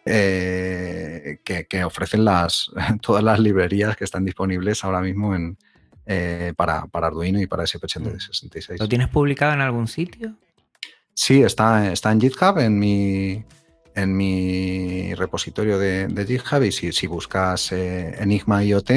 eh, 0.04 1.40
que, 1.46 1.84
ofrecen 1.86 2.26
las, 2.26 2.70
todas 3.02 3.24
las 3.24 3.40
librerías 3.40 3.96
que 3.96 4.04
están 4.04 4.26
disponibles 4.26 4.84
ahora 4.84 5.00
mismo 5.00 5.34
en, 5.34 5.58
eh, 6.06 6.54
para, 6.58 6.88
Arduino 6.92 7.40
y 7.40 7.48
para 7.48 7.64
SP86. 7.64 8.74
Mm. 8.74 8.80
¿Lo 8.80 8.90
tienes 8.90 9.08
publicado 9.08 9.54
en 9.54 9.62
algún 9.62 9.88
sitio? 9.88 10.36
Sí, 11.14 11.42
está, 11.42 11.92
está 11.92 12.12
en 12.12 12.20
GitHub, 12.20 12.60
en 12.60 12.78
mi, 12.78 13.46
en 13.96 14.16
mi 14.16 15.14
repositorio 15.16 15.80
de, 15.80 16.08
GitHub 16.28 16.64
y 16.64 16.72
si, 16.72 17.08
buscas 17.08 17.72
eh, 17.72 18.16
Enigma 18.20 18.64
IoT, 18.64 18.92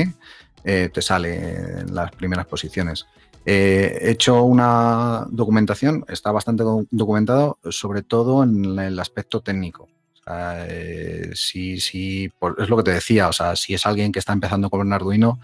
eh, 0.64 0.90
te 0.92 1.02
sale 1.02 1.80
en 1.80 1.94
las 1.94 2.11
primeras 2.12 2.46
posiciones. 2.46 3.06
Eh, 3.46 3.98
he 4.02 4.11
hecho 4.11 4.42
una 4.42 5.26
documentación, 5.30 6.04
está 6.08 6.30
bastante 6.30 6.62
documentado, 6.90 7.58
sobre 7.70 8.02
todo 8.02 8.44
en 8.44 8.78
el 8.78 8.98
aspecto 8.98 9.40
técnico. 9.40 9.88
Eh, 10.26 11.30
es 11.32 12.68
lo 12.68 12.76
que 12.76 12.82
te 12.82 12.92
decía, 12.92 13.28
o 13.28 13.32
sea, 13.32 13.56
si 13.56 13.74
es 13.74 13.86
alguien 13.86 14.12
que 14.12 14.18
está 14.18 14.32
empezando 14.32 14.68
con 14.70 14.92
Arduino, 14.92 15.40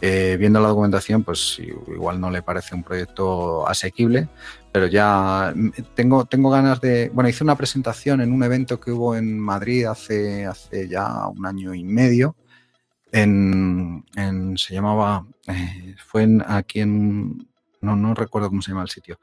viendo 0.00 0.60
la 0.60 0.68
documentación, 0.68 1.22
pues 1.22 1.58
igual 1.58 2.20
no 2.20 2.30
le 2.30 2.42
parece 2.42 2.74
un 2.74 2.82
proyecto 2.82 3.66
asequible, 3.66 4.28
pero 4.70 4.86
ya 4.86 5.54
tengo, 5.94 6.26
tengo 6.26 6.50
ganas 6.50 6.78
de. 6.82 7.10
Bueno, 7.14 7.30
hice 7.30 7.42
una 7.42 7.56
presentación 7.56 8.20
en 8.20 8.30
un 8.30 8.42
evento 8.42 8.78
que 8.78 8.90
hubo 8.90 9.16
en 9.16 9.38
Madrid 9.38 9.86
hace, 9.86 10.44
hace 10.44 10.88
ya 10.88 11.26
un 11.28 11.46
año 11.46 11.72
y 11.72 11.84
medio 11.84 12.36
en, 13.14 14.04
se 14.56 14.74
llamaba, 14.74 15.26
eh, 15.46 15.94
fue 16.04 16.22
en, 16.24 16.42
aquí 16.46 16.80
en, 16.80 17.48
no, 17.80 17.96
no 17.96 18.14
recuerdo 18.14 18.48
cómo 18.48 18.62
se 18.62 18.72
llama 18.72 18.82
el 18.82 18.88
sitio, 18.88 19.18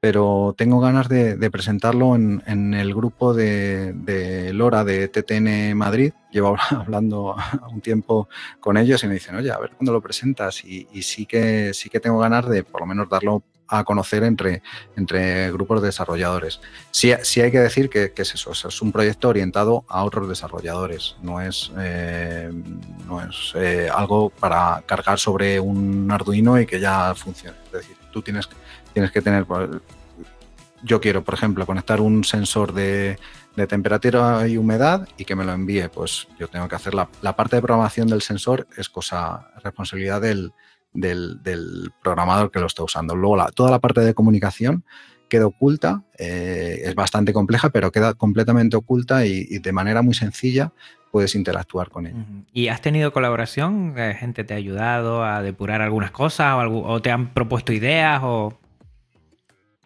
pero 0.00 0.54
tengo 0.58 0.80
ganas 0.80 1.08
de, 1.08 1.50
presentarlo 1.50 2.16
en, 2.16 2.74
el 2.74 2.94
grupo 2.94 3.34
de, 3.34 4.50
Lora 4.52 4.82
de 4.82 5.06
TTN 5.06 5.76
Madrid. 5.76 6.12
Llevo 6.32 6.56
hablando 6.70 7.36
un 7.70 7.80
tiempo 7.80 8.28
con 8.58 8.76
ellos 8.76 9.04
y 9.04 9.06
me 9.06 9.14
dicen, 9.14 9.36
oye, 9.36 9.52
a 9.52 9.58
ver 9.58 9.70
cuándo 9.70 9.92
lo 9.92 10.00
presentas. 10.00 10.64
Y, 10.64 10.88
y, 10.92 11.02
sí, 11.02 11.24
que, 11.24 11.72
sí 11.72 11.88
que 11.88 12.00
tengo 12.00 12.18
ganas 12.18 12.48
de 12.48 12.64
por 12.64 12.80
lo 12.80 12.86
menos 12.88 13.08
darlo 13.08 13.44
a 13.72 13.84
conocer 13.84 14.22
entre, 14.22 14.62
entre 14.96 15.50
grupos 15.50 15.80
de 15.80 15.88
desarrolladores. 15.88 16.60
Sí, 16.90 17.12
sí 17.22 17.40
hay 17.40 17.50
que 17.50 17.58
decir 17.58 17.88
que, 17.88 18.12
es 18.14 18.34
eso, 18.34 18.52
es 18.52 18.82
un 18.82 18.92
proyecto 18.92 19.30
orientado 19.30 19.84
a 19.88 20.04
otros 20.04 20.28
desarrolladores, 20.28 21.16
no 21.22 21.40
es, 21.40 21.72
eh, 21.78 22.50
no 23.06 23.22
es 23.22 23.52
eh, 23.54 23.88
algo 23.92 24.28
para 24.28 24.82
cargar 24.84 25.18
sobre 25.18 25.58
un 25.58 26.10
Arduino 26.10 26.60
y 26.60 26.66
que 26.66 26.80
ya 26.80 27.14
funcione. 27.14 27.56
Es 27.66 27.72
decir, 27.72 27.96
tú 28.12 28.20
tienes, 28.20 28.48
tienes 28.92 29.10
que 29.10 29.22
tener, 29.22 29.46
pues, 29.46 29.70
yo 30.82 31.00
quiero, 31.00 31.24
por 31.24 31.32
ejemplo, 31.34 31.64
conectar 31.64 32.00
un 32.00 32.24
sensor 32.24 32.74
de, 32.74 33.18
temperatura 33.68 34.48
y 34.48 34.56
humedad 34.56 35.06
y 35.18 35.24
que 35.24 35.36
me 35.36 35.44
lo 35.44 35.52
envíe, 35.52 35.88
pues 35.88 36.26
yo 36.38 36.48
tengo 36.48 36.68
que 36.68 36.74
hacer 36.74 36.94
la, 36.94 37.08
la 37.20 37.36
parte 37.36 37.56
de 37.56 37.62
programación 37.62 38.08
del 38.08 38.22
sensor, 38.22 38.66
es 38.78 38.88
cosa, 38.88 39.50
responsabilidad 39.62 40.22
del, 40.22 40.52
del, 40.92 41.92
programador 42.02 42.50
que 42.50 42.60
lo 42.60 42.66
está 42.66 42.82
usando. 42.82 43.14
Luego, 43.14 43.44
toda 43.54 43.70
la 43.70 43.78
parte 43.78 44.00
de 44.00 44.14
comunicación 44.14 44.84
queda 45.28 45.46
oculta, 45.46 46.02
eh, 46.18 46.82
es 46.84 46.94
bastante 46.94 47.32
compleja, 47.32 47.70
pero 47.70 47.90
queda 47.90 48.14
completamente 48.14 48.76
oculta 48.76 49.24
y, 49.24 49.58
de 49.58 49.72
manera 49.72 50.02
muy 50.02 50.14
sencilla 50.14 50.72
puedes 51.10 51.34
interactuar 51.34 51.90
con 51.90 52.06
ella. 52.06 52.24
¿Y 52.54 52.68
has 52.68 52.80
tenido 52.80 53.12
colaboración? 53.12 53.92
¿La 53.94 54.14
¿Gente 54.14 54.44
te 54.44 54.54
ha 54.54 54.56
ayudado 54.56 55.24
a 55.24 55.42
depurar 55.42 55.82
algunas 55.82 56.10
cosas 56.10 56.54
o, 56.68 57.02
te 57.02 57.10
han 57.10 57.34
propuesto 57.34 57.72
ideas? 57.72 58.22
O... 58.24 58.58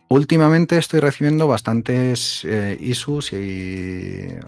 Últimamente 0.09 0.79
estoy 0.79 1.01
recibiendo 1.01 1.49
bastantes 1.49 2.45
eh, 2.45 2.77
issues 2.81 3.33
y 3.33 3.37
eh, 3.37 4.41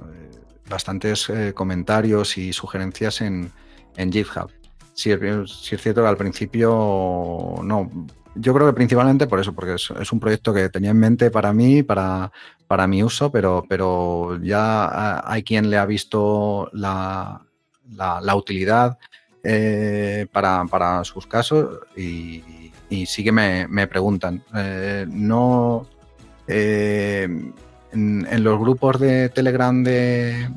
bastantes 0.68 1.32
comentarios 1.54 2.38
y 2.38 2.52
sugerencias 2.52 3.22
en, 3.22 3.50
en 3.96 4.12
GitHub 4.12 4.50
sí, 4.98 5.12
es 5.12 5.80
cierto 5.80 6.02
que 6.02 6.08
al 6.08 6.16
principio 6.16 7.60
no. 7.62 8.08
Yo 8.34 8.54
creo 8.54 8.66
que 8.66 8.72
principalmente 8.72 9.26
por 9.26 9.40
eso, 9.40 9.52
porque 9.52 9.74
es, 9.74 10.12
un 10.12 10.20
proyecto 10.20 10.52
que 10.52 10.68
tenía 10.68 10.90
en 10.90 10.98
mente 10.98 11.30
para 11.30 11.52
mí, 11.52 11.82
para, 11.82 12.30
para 12.66 12.86
mi 12.86 13.02
uso, 13.02 13.32
pero, 13.32 13.64
pero 13.68 14.38
ya 14.42 15.22
hay 15.24 15.42
quien 15.42 15.70
le 15.70 15.76
ha 15.76 15.86
visto 15.86 16.68
la, 16.72 17.40
utilidad 18.34 18.98
eh, 19.42 20.26
para, 20.32 21.04
sus 21.04 21.26
casos 21.26 21.80
y, 21.96 22.42
sí 23.06 23.24
que 23.24 23.32
me, 23.32 23.86
preguntan. 23.86 24.42
Eh, 24.54 25.06
no. 25.08 25.86
Eh, 26.46 27.28
en, 27.92 28.44
los 28.44 28.58
grupos 28.58 29.00
de 29.00 29.28
Telegram 29.30 29.82
de, 29.82 30.48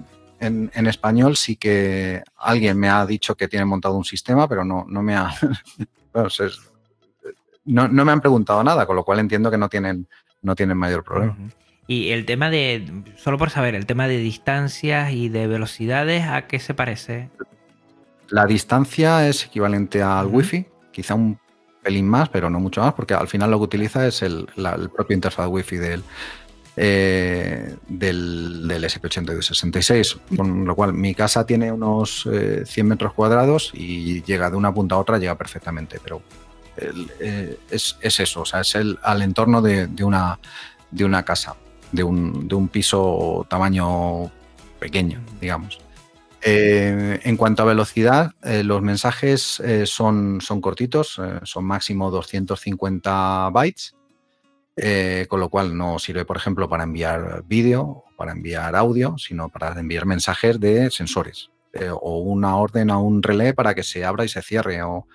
en, 0.41 0.87
español 0.87 1.37
sí 1.37 1.55
que 1.55 2.23
alguien 2.37 2.77
me 2.77 2.89
ha 2.89 3.05
dicho 3.05 3.35
que 3.35 3.47
tiene 3.47 3.65
montado 3.65 3.95
un 3.95 4.03
sistema, 4.03 4.47
pero 4.47 4.65
no, 4.65 4.85
no 4.87 5.03
me 5.03 5.15
ha. 5.15 5.33
no, 7.65 7.87
me 7.87 8.11
han 8.11 8.21
preguntado 8.21 8.63
nada, 8.63 8.85
con 8.85 8.95
lo 8.95 9.03
cual 9.03 9.19
entiendo 9.19 9.51
que 9.51 9.57
no 9.57 9.69
tienen, 9.69 10.07
no 10.41 10.55
tienen 10.55 10.77
mayor 10.77 11.03
problema. 11.03 11.37
Y 11.87 12.09
el 12.09 12.25
tema 12.25 12.49
de, 12.49 13.03
solo 13.17 13.37
por 13.37 13.49
saber, 13.49 13.75
el 13.75 13.85
tema 13.85 14.07
de 14.07 14.17
distancias 14.17 15.11
y 15.11 15.29
de 15.29 15.47
velocidades, 15.47 16.25
¿a 16.27 16.47
qué 16.47 16.59
se 16.59 16.73
parece? 16.73 17.29
La 18.29 18.45
distancia 18.45 19.27
es 19.27 19.45
equivalente 19.45 20.01
al 20.01 20.27
Wi-Fi, 20.27 20.65
quizá 20.91 21.15
un 21.15 21.37
pelín 21.83 22.07
más, 22.07 22.29
pero 22.29 22.49
no 22.49 22.59
mucho 22.59 22.81
más, 22.81 22.93
porque 22.93 23.13
al 23.13 23.27
final 23.27 23.51
lo 23.51 23.57
que 23.57 23.65
utiliza 23.65 24.07
es 24.07 24.21
el, 24.21 24.47
el 24.55 24.89
propio 24.89 25.15
interfaz 25.15 25.47
Wi-Fi 25.47 25.77
del, 25.77 26.03
eh, 26.77 27.75
del, 27.87 28.67
del 28.67 28.83
SP8266, 28.85 30.19
con 30.37 30.65
lo 30.65 30.75
cual 30.75 30.93
mi 30.93 31.13
casa 31.13 31.45
tiene 31.45 31.71
unos 31.71 32.23
100 32.23 32.65
eh, 32.65 32.83
metros 32.83 33.13
cuadrados 33.13 33.71
y 33.73 34.21
llega 34.23 34.49
de 34.49 34.55
una 34.55 34.73
punta 34.73 34.95
a 34.95 34.99
otra, 34.99 35.17
llega 35.17 35.37
perfectamente, 35.37 35.99
pero 36.01 36.21
eh, 36.77 37.59
es, 37.69 37.97
eso, 38.01 38.41
o 38.41 38.45
sea, 38.45 38.61
es 38.61 38.75
el, 38.75 38.97
al 39.03 39.21
entorno 39.21 39.61
de, 39.61 39.89
una, 40.01 40.39
de 40.91 41.03
una 41.03 41.23
casa, 41.23 41.55
de 41.91 42.03
un, 42.03 42.47
de 42.47 42.55
un 42.55 42.69
piso 42.69 43.45
tamaño 43.49 44.31
pequeño, 44.79 45.19
digamos. 45.41 45.79
Eh, 46.41 47.19
en 47.21 47.37
cuanto 47.37 47.63
a 47.63 47.65
velocidad, 47.65 48.31
los 48.41 48.81
mensajes 48.81 49.61
son, 49.85 50.39
son 50.41 50.61
cortitos, 50.61 51.21
son 51.43 51.65
máximo 51.65 52.09
250 52.09 53.49
bytes, 53.51 53.93
con 55.27 55.39
lo 55.39 55.49
cual 55.49 55.77
no 55.77 55.99
sirve, 55.99 56.25
por 56.25 56.37
ejemplo, 56.37 56.69
para 56.69 56.83
enviar 56.83 57.43
vídeo 57.45 57.83
o 57.83 58.05
para 58.17 58.31
enviar 58.31 58.75
audio, 58.75 59.17
sino 59.17 59.49
para 59.49 59.77
enviar 59.79 60.05
mensajes 60.05 60.59
de 60.59 60.89
sensores 60.91 61.49
o 62.01 62.19
una 62.19 62.57
orden 62.57 62.89
a 62.89 62.97
un 62.97 63.23
relé 63.23 63.53
para 63.53 63.73
que 63.73 63.83
se 63.83 64.03
abra 64.03 64.25
y 64.25 64.29
se 64.29 64.41
cierre 64.41 64.81
o 64.83 65.07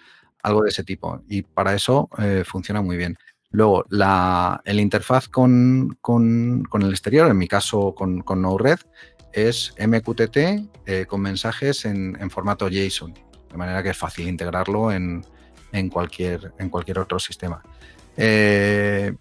algo 0.42 0.62
de 0.62 0.70
ese 0.70 0.84
tipo. 0.84 1.22
Y 1.28 1.42
para 1.42 1.74
eso 1.74 2.08
funciona 2.44 2.80
muy 2.82 2.96
bien. 2.96 3.16
Luego, 3.50 3.84
la, 3.88 4.60
el 4.64 4.80
interfaz 4.80 5.28
con, 5.28 5.96
el 6.04 6.90
exterior, 6.90 7.30
en 7.30 7.38
mi 7.38 7.48
caso 7.48 7.94
con, 7.94 8.20
con 8.20 8.42
Node-RED, 8.42 8.80
es 9.32 9.74
MQTT 9.78 10.36
eh, 10.86 11.06
con 11.06 11.20
mensajes 11.20 11.84
en, 11.84 12.30
formato 12.30 12.68
JSON, 12.68 13.14
de 13.14 13.56
manera 13.56 13.82
que 13.82 13.90
es 13.90 13.96
fácil 13.96 14.28
integrarlo 14.28 14.90
en, 14.90 15.24
cualquier, 15.90 16.52
en 16.58 16.70
cualquier 16.70 16.98
otro 16.98 17.18
sistema. 17.18 17.62
Eh, 18.16 19.14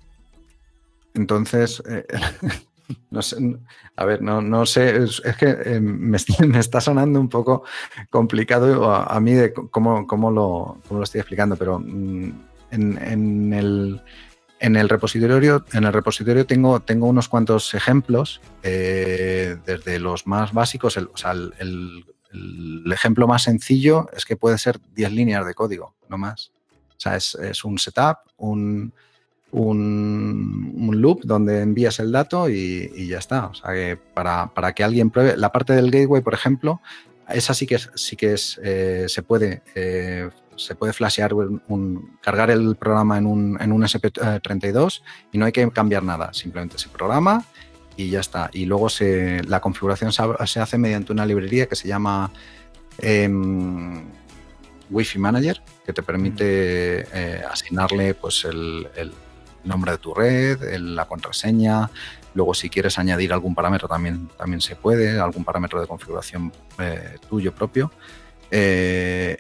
entonces, 1.16 1.82
eh, 1.90 2.06
no 3.10 3.22
sé, 3.22 3.38
a 3.96 4.06
ver, 4.06 4.22
no, 4.22 4.66
sé, 4.66 5.04
es, 5.04 5.22
que 5.40 5.80
me, 5.82 6.18
está 6.60 6.82
sonando 6.82 7.20
un 7.20 7.30
poco 7.30 7.64
complicado 8.10 8.94
a, 8.94 9.20
mí 9.20 9.34
de 9.34 9.54
cómo, 9.54 10.06
cómo, 10.06 10.30
lo, 10.30 10.82
lo, 10.90 11.04
estoy 11.04 11.22
explicando, 11.22 11.56
pero 11.56 11.80
mm, 11.80 12.32
en 12.72 13.54
el 13.54 14.02
en 14.60 14.76
el 14.76 14.90
repositorio, 14.90 15.66
en 15.74 15.84
el 15.84 15.94
repositorio 15.94 16.46
tengo, 16.46 16.80
tengo 16.80 17.08
unos 17.08 17.28
cuantos 17.28 17.74
ejemplos, 17.74 18.42
eh, 18.64 19.58
desde 19.66 20.00
los 20.00 20.28
más 20.28 20.54
básicos, 20.54 20.98
el, 20.98 21.10
o 21.14 21.18
sea, 21.18 21.32
el, 21.32 22.06
ejemplo 22.92 23.28
más 23.28 23.44
sencillo 23.44 24.10
es 24.12 24.26
que 24.26 24.36
puede 24.36 24.58
ser 24.58 24.80
10 24.94 25.12
líneas 25.12 25.46
de 25.46 25.54
código, 25.54 25.96
no 26.10 26.18
más. 26.18 26.52
O 26.90 27.00
sea, 27.00 27.16
es, 27.16 27.64
un 27.64 27.78
setup, 27.78 28.18
un, 28.38 28.94
un, 29.56 30.92
loop 31.02 31.22
donde 31.24 31.62
envías 31.62 32.00
el 32.00 32.12
dato 32.12 32.50
y, 32.50 33.08
ya 33.08 33.20
está. 33.20 33.48
O 33.48 33.54
sea, 33.54 33.74
que 33.74 33.98
para, 34.14 34.74
que 34.74 34.84
alguien 34.84 35.10
pruebe, 35.10 35.38
la 35.38 35.52
parte 35.52 35.74
del 35.74 35.92
gateway, 35.92 36.22
por 36.22 36.34
ejemplo, 36.34 36.82
esa 37.30 37.54
sí 37.54 37.66
que, 37.66 37.78
sí 37.96 38.16
que 38.16 38.34
es, 38.34 38.60
eh, 38.64 39.06
se 39.08 39.24
puede 39.24 39.64
eh, 39.74 40.30
se 40.58 40.76
puede 40.76 40.94
flashear, 40.94 41.34
un, 41.34 42.18
cargar 42.22 42.50
el 42.50 42.76
programa 42.76 43.18
en 43.18 43.26
un, 43.26 43.58
en 43.60 43.72
un 43.72 43.84
SP32 43.84 45.02
y 45.32 45.38
no 45.38 45.46
hay 45.46 45.52
que 45.52 45.70
cambiar 45.72 46.04
nada, 46.04 46.34
simplemente 46.34 46.78
se 46.78 46.88
programa 46.90 47.44
y 47.98 48.10
ya 48.10 48.20
está. 48.20 48.50
Y 48.54 48.66
luego 48.66 48.90
se, 48.90 49.44
la 49.44 49.60
configuración 49.60 50.12
se, 50.12 50.60
hace 50.60 50.78
mediante 50.78 51.12
una 51.12 51.26
librería 51.26 51.66
que 51.66 51.76
se 51.76 51.88
llama 51.88 52.32
em, 53.00 54.06
Wi-Fi 54.90 55.20
Manager, 55.20 55.62
que 55.86 55.94
te 55.94 56.04
permite 56.04 57.06
eh, 57.14 57.44
asignarle 57.50 58.14
pues, 58.14 58.46
el, 58.46 58.88
nombre 59.66 59.92
de 59.92 59.98
tu 59.98 60.14
red, 60.14 60.62
la 60.80 61.06
contraseña. 61.06 61.90
Luego, 62.34 62.54
si 62.54 62.70
quieres 62.70 63.00
añadir 63.00 63.34
algún 63.34 63.56
parámetro, 63.56 63.88
también, 63.88 64.30
también 64.38 64.62
se 64.62 64.76
puede, 64.76 65.20
algún 65.20 65.44
parámetro 65.44 65.80
de 65.80 65.88
configuración 65.88 66.52
eh, 66.80 67.18
tuyo 67.30 67.54
propio. 67.54 67.92
Eh, 68.52 69.38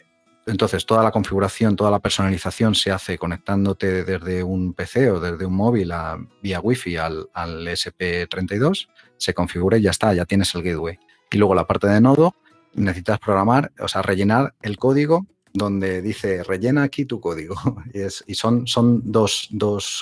entonces, 0.47 0.85
toda 0.85 1.03
la 1.03 1.11
configuración, 1.11 1.75
toda 1.75 1.89
la 1.89 1.99
personalización 1.99 2.75
se 2.75 2.91
hace 2.91 3.17
conectándote 3.17 4.03
desde 4.03 4.43
un 4.43 4.73
PC 4.73 5.09
o 5.11 5.19
desde 5.19 5.45
un 5.45 5.55
móvil 5.55 5.91
a, 5.91 6.17
vía 6.41 6.59
Wi-Fi 6.59 6.97
al, 6.97 7.27
SP32, 7.33 8.87
se 9.17 9.33
configura 9.33 9.77
y 9.77 9.81
ya 9.81 9.91
está, 9.91 10.13
ya 10.13 10.25
tienes 10.25 10.53
el 10.53 10.61
gateway. 10.61 10.99
Y 11.31 11.37
luego 11.37 11.55
la 11.55 11.65
parte 11.65 11.87
de 11.87 11.99
nodo, 11.99 12.35
necesitas 12.75 13.19
programar, 13.19 13.71
o 13.79 13.87
sea, 13.87 14.03
rellenar 14.03 14.53
el 14.61 14.77
código 14.77 15.25
donde 15.55 16.01
dice 16.01 16.43
rellena 16.43 16.83
aquí 16.83 17.05
tu 17.05 17.19
código. 17.19 17.55
Y, 18.27 18.35
son, 18.35 18.67
son 18.67 19.01
dos, 19.03 19.49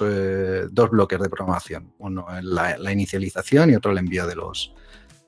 eh, 0.01 0.67
dos, 0.69 0.89
bloques 0.89 1.19
de 1.19 1.29
programación. 1.29 1.93
Uno 1.99 2.25
la, 2.41 2.77
la 2.77 2.91
inicialización 2.91 3.69
y 3.69 3.75
otro 3.75 3.91
el 3.91 3.99
envío 3.99 4.25
de 4.25 4.35
los, 4.35 4.73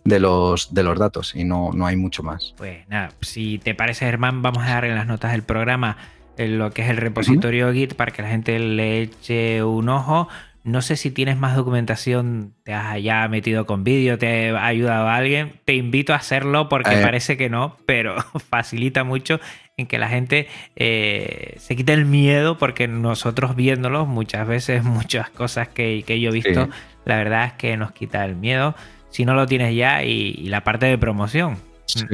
de 0.03 0.19
los, 0.19 0.73
de 0.73 0.83
los 0.83 0.97
datos 0.97 1.35
y 1.35 1.43
no, 1.43 1.71
no 1.73 1.85
hay 1.85 1.95
mucho 1.95 2.23
más. 2.23 2.53
Pues 2.57 2.87
nada, 2.87 3.11
si 3.21 3.59
te 3.59 3.75
parece, 3.75 4.05
Germán, 4.05 4.41
vamos 4.41 4.63
a 4.63 4.69
dar 4.69 4.85
en 4.85 4.95
las 4.95 5.07
notas 5.07 5.31
del 5.31 5.43
programa 5.43 5.97
lo 6.37 6.71
que 6.71 6.81
es 6.83 6.89
el 6.89 6.97
repositorio 6.97 7.71
Git 7.71 7.93
para 7.93 8.11
que 8.11 8.21
la 8.21 8.29
gente 8.29 8.59
le 8.59 9.01
eche 9.01 9.63
un 9.63 9.89
ojo. 9.89 10.27
No 10.65 10.81
sé 10.81 10.97
si 10.97 11.11
tienes 11.11 11.37
más 11.37 11.55
documentación, 11.55 12.55
te 12.63 12.73
has 12.73 12.99
ya 13.01 13.27
metido 13.27 13.67
con 13.67 13.83
vídeo, 13.83 14.17
te 14.17 14.49
ha 14.49 14.65
ayudado 14.65 15.07
a 15.07 15.15
alguien. 15.15 15.59
Te 15.63 15.75
invito 15.75 16.11
a 16.11 16.15
hacerlo 16.15 16.69
porque 16.69 16.99
eh. 16.99 17.03
parece 17.03 17.37
que 17.37 17.51
no, 17.51 17.77
pero 17.85 18.15
facilita 18.49 19.03
mucho 19.03 19.39
en 19.77 19.85
que 19.85 19.99
la 19.99 20.09
gente 20.09 20.47
eh, 20.75 21.53
se 21.59 21.75
quite 21.75 21.93
el 21.93 22.05
miedo 22.05 22.57
porque 22.57 22.87
nosotros 22.87 23.55
viéndolo 23.55 24.07
muchas 24.07 24.47
veces, 24.47 24.83
muchas 24.83 25.29
cosas 25.29 25.67
que, 25.67 26.01
yo 26.01 26.31
he 26.31 26.33
visto, 26.33 26.67
la 27.05 27.17
verdad 27.17 27.45
es 27.45 27.53
que 27.53 27.77
nos 27.77 27.91
quita 27.91 28.25
el 28.25 28.35
miedo 28.35 28.73
si 29.11 29.23
no 29.23 29.35
lo 29.35 29.45
tienes 29.45 29.75
ya 29.75 30.03
y, 30.03 30.47
la 30.47 30.63
parte 30.63 30.87
de 30.87 30.97
promoción. 30.97 31.59
Sí. 31.85 32.05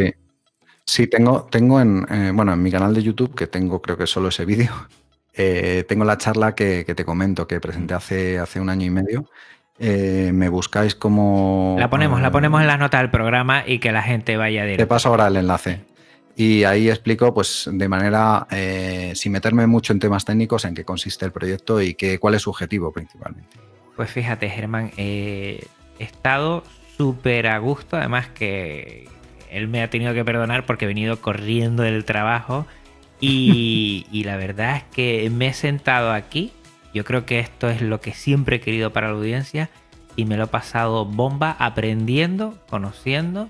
Sí, 0.85 1.07
tengo, 1.07 1.47
tengo 1.49 1.79
en, 1.79 2.05
eh, 2.11 2.31
bueno, 2.33 2.51
en 2.51 2.61
mi 2.61 2.69
canal 2.69 2.93
de 2.93 3.01
YouTube, 3.01 3.33
que 3.33 3.47
tengo 3.47 3.81
creo 3.81 3.97
que 3.97 4.07
solo 4.07 4.27
ese 4.27 4.43
vídeo, 4.51 4.73
eh, 5.34 5.86
tengo 5.88 6.03
la 6.05 6.17
charla 6.17 6.55
que, 6.55 6.84
te 6.84 7.05
comento, 7.05 7.47
que 7.47 7.59
presenté 7.59 7.93
hace, 7.93 8.39
hace 8.39 8.59
un 8.59 8.69
año 8.69 8.86
y 8.86 8.89
medio. 8.89 9.25
Eh, 9.79 10.32
me 10.34 10.49
buscáis 10.49 10.95
como... 10.95 11.75
La 11.79 11.89
ponemos, 11.89 12.21
la 12.21 12.32
ponemos 12.32 12.61
en 12.61 12.67
las 12.67 12.79
notas 12.79 13.01
del 13.01 13.09
programa 13.09 13.63
y 13.65 13.79
que 13.79 13.91
la 13.91 14.03
gente 14.03 14.38
vaya 14.38 14.63
directo. 14.63 14.84
Te 14.84 14.88
paso 14.88 15.09
ahora 15.09 15.27
el 15.27 15.38
enlace. 15.38 15.82
Y 16.36 16.63
ahí 16.63 16.89
explico, 16.89 17.34
pues, 17.34 17.69
de 17.71 17.89
manera, 17.89 18.47
sin 19.13 19.32
meterme 19.32 19.67
mucho 19.67 19.93
en 19.93 19.99
temas 19.99 20.23
técnicos, 20.23 20.65
en 20.65 20.73
qué 20.73 20.86
consiste 20.86 21.25
el 21.25 21.32
proyecto 21.32 21.82
y 21.82 21.93
qué, 21.93 22.19
cuál 22.19 22.36
es 22.36 22.43
su 22.43 22.49
objetivo 22.49 22.91
principalmente. 22.91 23.57
Pues 23.95 24.09
fíjate, 24.09 24.49
Germán, 24.49 24.91
he 24.97 25.67
estado 25.99 26.63
súper 26.97 27.47
a 27.47 27.57
gusto, 27.57 27.97
además 27.97 28.27
que 28.29 29.09
él 29.51 29.67
me 29.67 29.84
ha 29.84 29.89
tenido 29.89 30.13
que 30.13 30.23
perdonar 30.23 30.65
porque 30.65 30.86
he 30.86 30.88
venido 30.88 31.19
corriendo 31.19 31.84
del 31.84 32.05
trabajo 32.05 32.65
y, 33.22 34.24
la 34.26 34.36
verdad 34.38 34.78
es 34.78 34.84
que 34.91 35.30
me 35.30 35.47
he 35.47 35.53
sentado 35.53 36.11
aquí, 36.11 36.51
yo 36.93 37.05
creo 37.05 37.26
que 37.26 37.39
esto 37.39 37.69
es 37.69 37.82
lo 37.82 38.01
que 38.01 38.13
siempre 38.13 38.57
he 38.57 38.61
querido 38.61 38.91
para 38.91 39.07
la 39.07 39.13
audiencia 39.13 39.69
y 40.15 40.26
me 40.26 40.38
lo 40.38 40.45
he 40.45 40.47
pasado 40.47 41.05
bomba 41.05 41.55
aprendiendo, 41.59 42.57
conociendo 42.69 43.49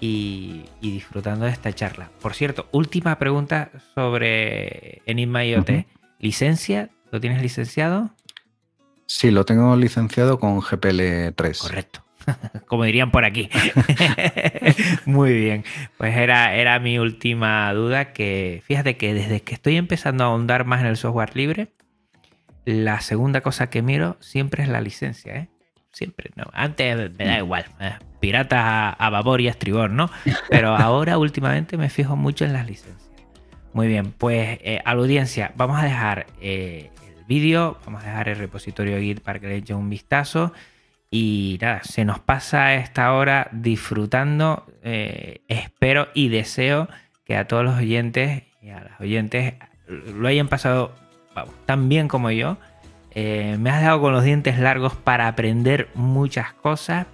y, 0.00 0.64
disfrutando 0.80 1.44
de 1.44 1.52
esta 1.52 1.72
charla. 1.72 2.10
Por 2.20 2.34
cierto, 2.34 2.66
última 2.72 3.18
pregunta 3.18 3.70
sobre 3.94 5.02
Enigma 5.06 5.44
IoT. 5.44 5.86
¿Licencia? 6.18 6.90
¿Lo 7.10 7.20
tienes 7.20 7.42
licenciado? 7.42 8.10
Sí, 9.06 9.30
lo 9.30 9.44
tengo 9.44 9.76
licenciado 9.76 10.40
con 10.40 10.60
GPL 10.60 11.34
3. 11.36 11.58
Correcto. 11.58 12.02
como 12.66 12.84
dirían 12.84 13.10
por 13.10 13.24
aquí. 13.24 13.48
Muy 15.06 15.32
bien, 15.32 15.64
pues 15.98 16.16
era, 16.16 16.54
era 16.54 16.78
mi 16.78 16.98
última 16.98 17.72
duda 17.72 18.12
que 18.12 18.62
fíjate 18.66 18.96
que 18.96 19.14
desde 19.14 19.40
que 19.40 19.54
estoy 19.54 19.76
empezando 19.76 20.24
a 20.24 20.28
ahondar 20.28 20.64
más 20.64 20.80
en 20.80 20.86
el 20.86 20.96
software 20.96 21.36
libre, 21.36 21.68
la 22.64 23.00
segunda 23.00 23.40
cosa 23.40 23.70
que 23.70 23.82
miro 23.82 24.16
siempre 24.20 24.62
es 24.62 24.68
la 24.68 24.80
licencia, 24.80 25.36
¿eh? 25.36 25.48
Siempre, 25.90 26.30
¿no? 26.36 26.44
Antes 26.54 27.10
me 27.18 27.24
da 27.26 27.38
igual, 27.38 27.66
¿eh? 27.78 27.92
piratas 28.18 28.60
a, 28.60 28.90
a, 28.90 29.10
babor 29.10 29.42
y 29.42 29.48
a 29.48 29.50
estribor, 29.50 29.90
¿no? 29.90 30.10
Pero 30.48 30.68
ahora 30.76 31.18
últimamente 31.18 31.76
me 31.76 31.90
fijo 31.90 32.16
mucho 32.16 32.46
en 32.46 32.54
las 32.54 32.66
licencias. 32.66 33.10
Muy 33.74 33.88
bien, 33.88 34.12
pues 34.12 34.58
eh, 34.62 34.80
a 34.84 34.94
la 34.94 35.00
audiencia 35.00 35.52
vamos 35.56 35.80
a 35.80 35.84
dejar 35.84 36.26
el 36.40 36.90
vídeo, 37.26 37.78
vamos 37.84 38.02
a 38.04 38.06
dejar 38.06 38.28
el 38.28 38.36
repositorio 38.36 38.98
Git 38.98 39.20
para 39.20 39.38
que 39.38 39.48
le 39.48 39.56
echen 39.56 39.76
un 39.76 39.88
vistazo. 39.88 40.52
Y 41.14 41.58
nada, 41.60 41.82
se 41.84 42.06
nos 42.06 42.20
pasa 42.20 42.74
esta 42.74 43.12
hora 43.12 43.48
disfrutando. 43.52 44.66
Eh, 44.82 45.42
espero 45.46 46.08
y 46.14 46.30
deseo 46.30 46.88
que 47.26 47.36
a 47.36 47.46
todos 47.46 47.62
los 47.62 47.76
oyentes 47.76 48.44
y 48.62 48.70
a 48.70 48.80
las 48.80 48.98
oyentes 48.98 49.54
lo 49.86 50.26
hayan 50.26 50.48
pasado 50.48 50.94
tan 51.66 51.90
bien 51.90 52.08
como 52.08 52.30
yo. 52.30 52.56
Eh, 53.10 53.58
me 53.60 53.68
has 53.68 53.82
dado 53.82 54.00
con 54.00 54.14
los 54.14 54.24
dientes 54.24 54.58
largos 54.58 54.94
para 54.96 55.28
aprender 55.28 55.90
muchas 55.94 56.54
cosas. 56.54 57.06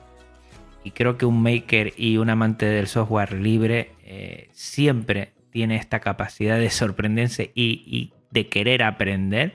Y 0.85 0.93
creo 0.93 1.19
que 1.19 1.27
un 1.27 1.43
maker 1.43 1.93
y 1.97 2.19
un 2.19 2.31
amante 2.31 2.67
del 2.67 2.87
software 2.87 3.33
libre 3.33 3.91
eh, 4.05 4.49
siempre 4.53 5.33
tiene 5.51 5.75
esta 5.75 5.99
capacidad 5.99 6.57
de 6.57 6.71
sorprenderse 6.71 7.51
y 7.53 8.13
de 8.31 8.47
querer 8.47 8.85
aprender 8.85 9.55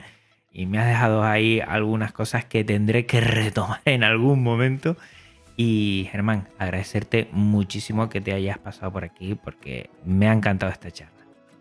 y 0.54 0.66
me 0.66 0.78
has 0.78 0.86
dejado 0.86 1.24
ahí 1.24 1.60
algunas 1.60 2.12
cosas 2.12 2.44
que 2.44 2.64
tendré 2.64 3.04
que 3.04 3.20
retomar 3.20 3.80
en 3.84 4.04
algún 4.04 4.42
momento. 4.42 4.96
Y 5.56 6.08
Germán, 6.10 6.48
agradecerte 6.58 7.28
muchísimo 7.32 8.08
que 8.08 8.20
te 8.20 8.32
hayas 8.32 8.58
pasado 8.58 8.92
por 8.92 9.04
aquí 9.04 9.34
porque 9.34 9.90
me 10.04 10.28
ha 10.28 10.32
encantado 10.32 10.72
esta 10.72 10.90
charla. 10.90 11.12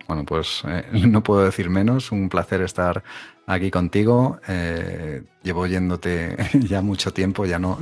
Bueno, 0.07 0.23
pues 0.25 0.63
eh, 0.67 0.83
no 1.07 1.23
puedo 1.23 1.43
decir 1.43 1.69
menos. 1.69 2.11
Un 2.11 2.29
placer 2.29 2.61
estar 2.61 3.03
aquí 3.45 3.71
contigo. 3.71 4.39
Eh, 4.47 5.23
llevo 5.43 5.61
oyéndote 5.61 6.37
ya 6.53 6.81
mucho 6.81 7.13
tiempo, 7.13 7.45
ya 7.45 7.59
no, 7.59 7.77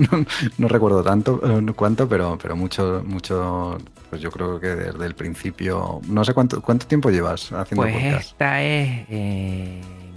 no, 0.57 0.68
recuerdo 0.68 1.03
tanto 1.03 1.41
eh, 1.43 1.74
cuánto, 1.76 2.07
pero, 2.07 2.38
pero 2.41 2.55
mucho, 2.55 3.03
mucho, 3.05 3.78
pues 4.09 4.22
yo 4.22 4.32
creo 4.32 4.59
que 4.59 4.68
desde 4.68 5.05
el 5.05 5.16
principio, 5.16 6.01
no 6.07 6.26
sé 6.26 6.34
cuánto, 6.34 6.62
cuánto 6.62 6.88
tiempo 6.88 7.09
llevas 7.09 7.51
haciendo 7.51 7.84
pues 7.84 8.26
Esta 8.26 8.62
es 8.64 9.07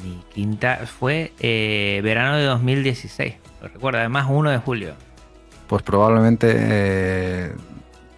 mi 0.04 0.22
quinta, 0.32 0.86
fue 0.86 1.32
verano 2.02 2.36
de 2.36 2.44
2016, 2.44 3.34
lo 3.62 3.68
recuerdo, 3.68 3.98
además 3.98 4.26
1 4.28 4.50
de 4.50 4.58
julio. 4.58 4.94
Pues 5.66 5.82
probablemente 5.82 7.52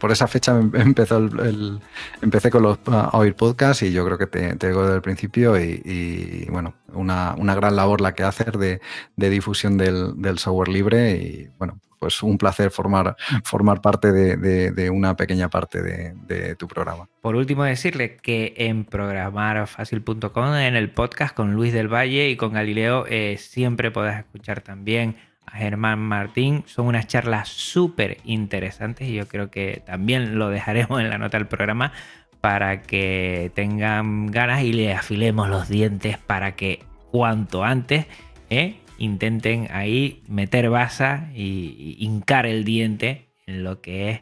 por 0.07 0.13
esa 0.13 0.29
fecha 0.29 0.53
em, 0.53 0.71
empezó 0.73 1.19
el, 1.19 1.81
empecé 2.23 2.49
con 2.49 2.63
los, 2.63 2.79
a 2.87 3.11
oír 3.19 3.35
podcasts 3.35 3.83
y 3.83 3.93
yo 3.93 4.05
creo 4.05 4.17
que 4.17 4.29
te, 4.29 4.69
digo 4.69 4.83
desde 4.83 4.95
el 4.95 5.03
principio 5.03 5.61
y, 5.61 6.47
bueno, 6.49 6.75
una, 6.95 7.35
gran 7.57 7.75
labor 7.75 8.01
la 8.01 8.15
que 8.15 8.23
hacer 8.23 8.57
de, 8.57 8.81
difusión 9.17 9.77
del, 9.77 10.39
software 10.39 10.69
libre 10.69 11.11
y 11.17 11.49
bueno, 11.59 11.81
pues 11.99 12.23
un 12.23 12.39
placer 12.39 12.71
formar, 12.71 13.17
formar 13.43 13.81
parte 13.81 14.13
de, 14.13 14.91
una 14.91 15.17
pequeña 15.17 15.51
parte 15.51 15.83
de, 15.83 16.55
tu 16.55 16.69
programa. 16.69 17.09
Por 17.21 17.35
último, 17.35 17.65
decirle 17.65 18.17
que 18.17 18.55
en 18.59 18.85
programarfacil.com, 18.85 20.55
en 20.55 20.77
el 20.77 20.91
podcast 20.91 21.35
con 21.35 21.53
Luis 21.53 21.73
del 21.73 21.93
Valle 21.93 22.31
y 22.31 22.37
con 22.37 22.53
Galileo, 22.53 23.07
eh, 23.09 23.39
siempre 23.41 23.91
podés 23.91 24.21
escuchar 24.21 24.61
también 24.61 25.17
a 25.47 25.57
Germán 25.57 25.99
Martín. 25.99 26.65
Son 26.67 26.87
unas 26.87 27.07
charlas 27.07 27.49
súper 27.49 28.19
interesantes 28.25 29.09
y 29.09 29.15
yo 29.15 29.29
creo 29.29 29.51
que 29.51 29.83
también 29.87 30.39
lo 30.39 30.51
dejaremos 30.51 31.01
en 31.01 31.11
la 31.11 31.19
nota 31.19 31.39
del 31.39 31.47
programa 31.47 31.93
para 32.41 32.83
que 32.83 33.51
tengan 33.55 34.27
ganas 34.27 34.63
y 34.63 34.73
le 34.73 34.95
afilemos 34.95 35.49
los 35.49 35.69
dientes 35.69 36.19
para 36.19 36.55
que 36.55 36.85
cuanto 37.11 37.65
antes 37.65 38.07
¿eh? 38.51 38.77
intenten 38.99 39.69
ahí 39.73 40.23
meter 40.29 40.71
basa 40.71 41.29
y, 41.35 41.97
hincar 41.99 42.47
el 42.47 42.65
diente 42.65 43.29
en 43.47 43.65
lo 43.65 43.81
que 43.81 44.11
es 44.11 44.21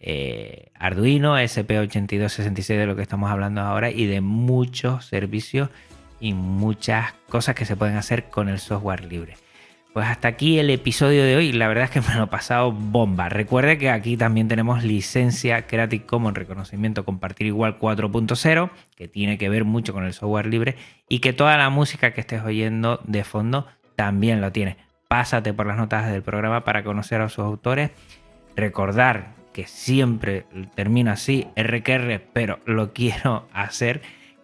eh, 0.00 0.70
Arduino, 0.74 1.36
SP8266 1.38 2.66
de 2.76 2.86
lo 2.86 2.96
que 2.96 3.02
estamos 3.02 3.30
hablando 3.30 3.60
ahora 3.60 3.90
y 3.90 4.06
de 4.06 4.20
muchos 4.20 5.06
servicios 5.06 5.70
y 6.20 6.34
muchas 6.34 7.12
cosas 7.28 7.54
que 7.54 7.64
se 7.64 7.76
pueden 7.76 7.96
hacer 7.96 8.30
con 8.30 8.48
el 8.48 8.58
software 8.58 9.04
libre. 9.04 9.34
Pues 9.96 10.08
hasta 10.08 10.28
aquí 10.28 10.58
el 10.58 10.68
episodio 10.68 11.24
de 11.24 11.36
hoy. 11.36 11.52
La 11.52 11.68
verdad 11.68 11.84
es 11.84 11.90
que 11.90 12.02
me 12.06 12.14
lo 12.16 12.24
he 12.24 12.26
pasado 12.26 12.70
bomba. 12.70 13.30
Recuerde 13.30 13.78
que 13.78 13.88
aquí 13.88 14.18
también 14.18 14.46
tenemos 14.46 14.84
licencia 14.84 15.66
Creative 15.66 16.04
Commons 16.04 16.36
reconocimiento 16.36 17.06
compartir 17.06 17.46
igual 17.46 17.78
4.0, 17.78 18.70
que 18.94 19.08
tiene 19.08 19.38
que 19.38 19.48
ver 19.48 19.64
mucho 19.64 19.94
con 19.94 20.04
el 20.04 20.12
software 20.12 20.48
libre 20.48 20.76
y 21.08 21.20
que 21.20 21.32
toda 21.32 21.56
la 21.56 21.70
música 21.70 22.12
que 22.12 22.20
estés 22.20 22.42
oyendo 22.42 23.00
de 23.04 23.24
fondo 23.24 23.68
también 23.96 24.42
lo 24.42 24.52
tiene. 24.52 24.76
Pásate 25.08 25.54
por 25.54 25.66
las 25.66 25.78
notas 25.78 26.12
del 26.12 26.22
programa 26.22 26.62
para 26.62 26.84
conocer 26.84 27.22
a 27.22 27.30
sus 27.30 27.46
autores. 27.46 27.90
Recordar 28.54 29.28
que 29.54 29.66
siempre 29.66 30.44
termino 30.74 31.10
así, 31.10 31.46
RQR, 31.56 32.20
pero 32.34 32.60
lo 32.66 32.92
quiero 32.92 33.48
hacer 33.54 34.02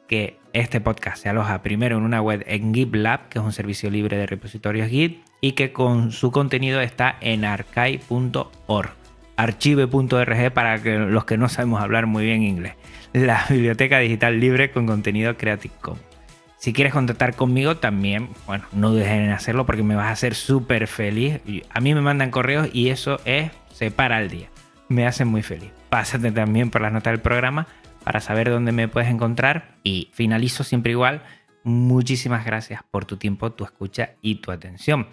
que 0.09 0.39
este 0.53 0.81
podcast 0.81 1.23
se 1.23 1.29
aloja 1.29 1.63
primero 1.63 1.97
en 1.97 2.05
una 2.05 2.21
web 2.21 2.45
en 2.47 2.75
GitLab, 2.75 3.29
que 3.29 3.39
es 3.39 3.45
un 3.45 3.53
servicio 3.53 3.91
libre 3.91 4.17
de 4.17 4.27
repositorios 4.27 4.89
Git, 4.89 5.23
y 5.41 5.53
que 5.53 5.73
con 5.73 6.13
su 6.13 6.31
contenido 6.31 6.81
está 6.81 7.17
en 7.21 7.45
archive.org, 7.45 8.91
archive.org 9.37 10.53
para 10.53 10.77
los 10.79 11.25
que 11.25 11.39
no 11.39 11.49
sabemos 11.49 11.83
hablar 11.83 12.07
muy 12.07 12.25
bien 12.25 12.43
inglés. 12.43 12.75
La 13.13 13.45
biblioteca 13.49 13.99
digital 13.99 14.41
libre 14.41 14.71
con 14.71 14.87
contenido 14.87 15.37
Creative 15.37 15.75
Commons. 15.81 16.03
Si 16.59 16.73
quieres 16.73 16.93
contactar 16.93 17.35
conmigo 17.35 17.79
también, 17.79 18.29
bueno, 18.47 18.65
no 18.71 18.95
dejen 18.95 19.23
en 19.23 19.31
hacerlo 19.33 19.67
porque 19.67 19.83
me 19.83 19.97
vas 19.97 20.07
a 20.07 20.13
hacer 20.13 20.37
súper 20.37 20.87
feliz. 20.87 21.41
A 21.71 21.81
mí 21.81 21.93
me 21.93 22.01
mandan 22.01 22.31
correos 22.31 22.69
y 22.73 22.91
eso 22.91 23.19
es, 23.25 23.51
se 23.73 23.91
para 23.91 24.21
el 24.23 24.31
día. 24.31 24.49
Me 24.89 25.05
hacen 25.05 25.27
muy 25.27 25.43
feliz. 25.43 25.73
Pásate 25.89 26.31
también 26.31 26.71
por 26.71 26.81
las 26.81 26.93
notas 26.93 27.15
del 27.15 27.21
programa 27.21 27.67
para 28.05 28.21
saber 28.21 28.51
dónde 28.51 28.73
me 28.73 28.89
puedes 28.89 29.11
encontrar. 29.11 29.77
Y 29.83 30.11
finalizo 30.13 30.65
siempre 30.65 30.93
igual. 30.93 31.23
Muchísimas 31.65 32.45
gracias 32.45 32.83
por 32.91 33.05
tu 33.05 33.17
tiempo, 33.17 33.53
tu 33.53 33.65
escucha 33.65 34.13
y 34.21 34.37
tu 34.37 34.51
atención. 34.51 35.09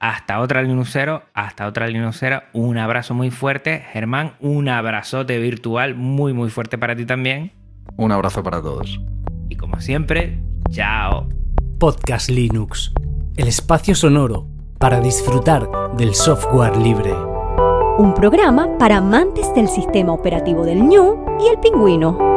Hasta 0.00 0.40
otra 0.40 0.62
Linuxero, 0.62 1.22
hasta 1.32 1.66
otra 1.66 1.86
Linuxera. 1.86 2.48
Un 2.52 2.76
abrazo 2.76 3.14
muy 3.14 3.30
fuerte. 3.30 3.84
Germán, 3.92 4.34
un 4.40 4.68
abrazote 4.68 5.38
virtual 5.38 5.94
muy, 5.94 6.32
muy 6.32 6.50
fuerte 6.50 6.76
para 6.76 6.96
ti 6.96 7.04
también. 7.04 7.52
Un 7.96 8.10
abrazo 8.10 8.42
para 8.42 8.60
todos. 8.60 9.00
Y 9.48 9.56
como 9.56 9.80
siempre, 9.80 10.40
chao. 10.70 11.28
Podcast 11.78 12.30
Linux, 12.30 12.92
el 13.36 13.46
espacio 13.46 13.94
sonoro 13.94 14.48
para 14.78 15.00
disfrutar 15.00 15.68
del 15.96 16.12
software 16.12 16.76
libre. 16.76 17.12
Un 17.98 18.14
programa 18.14 18.66
para 18.78 18.96
amantes 18.96 19.54
del 19.54 19.68
sistema 19.68 20.12
operativo 20.12 20.64
del 20.64 20.82
ñu 20.82 21.24
y 21.38 21.48
el 21.48 21.60
pingüino. 21.60 22.31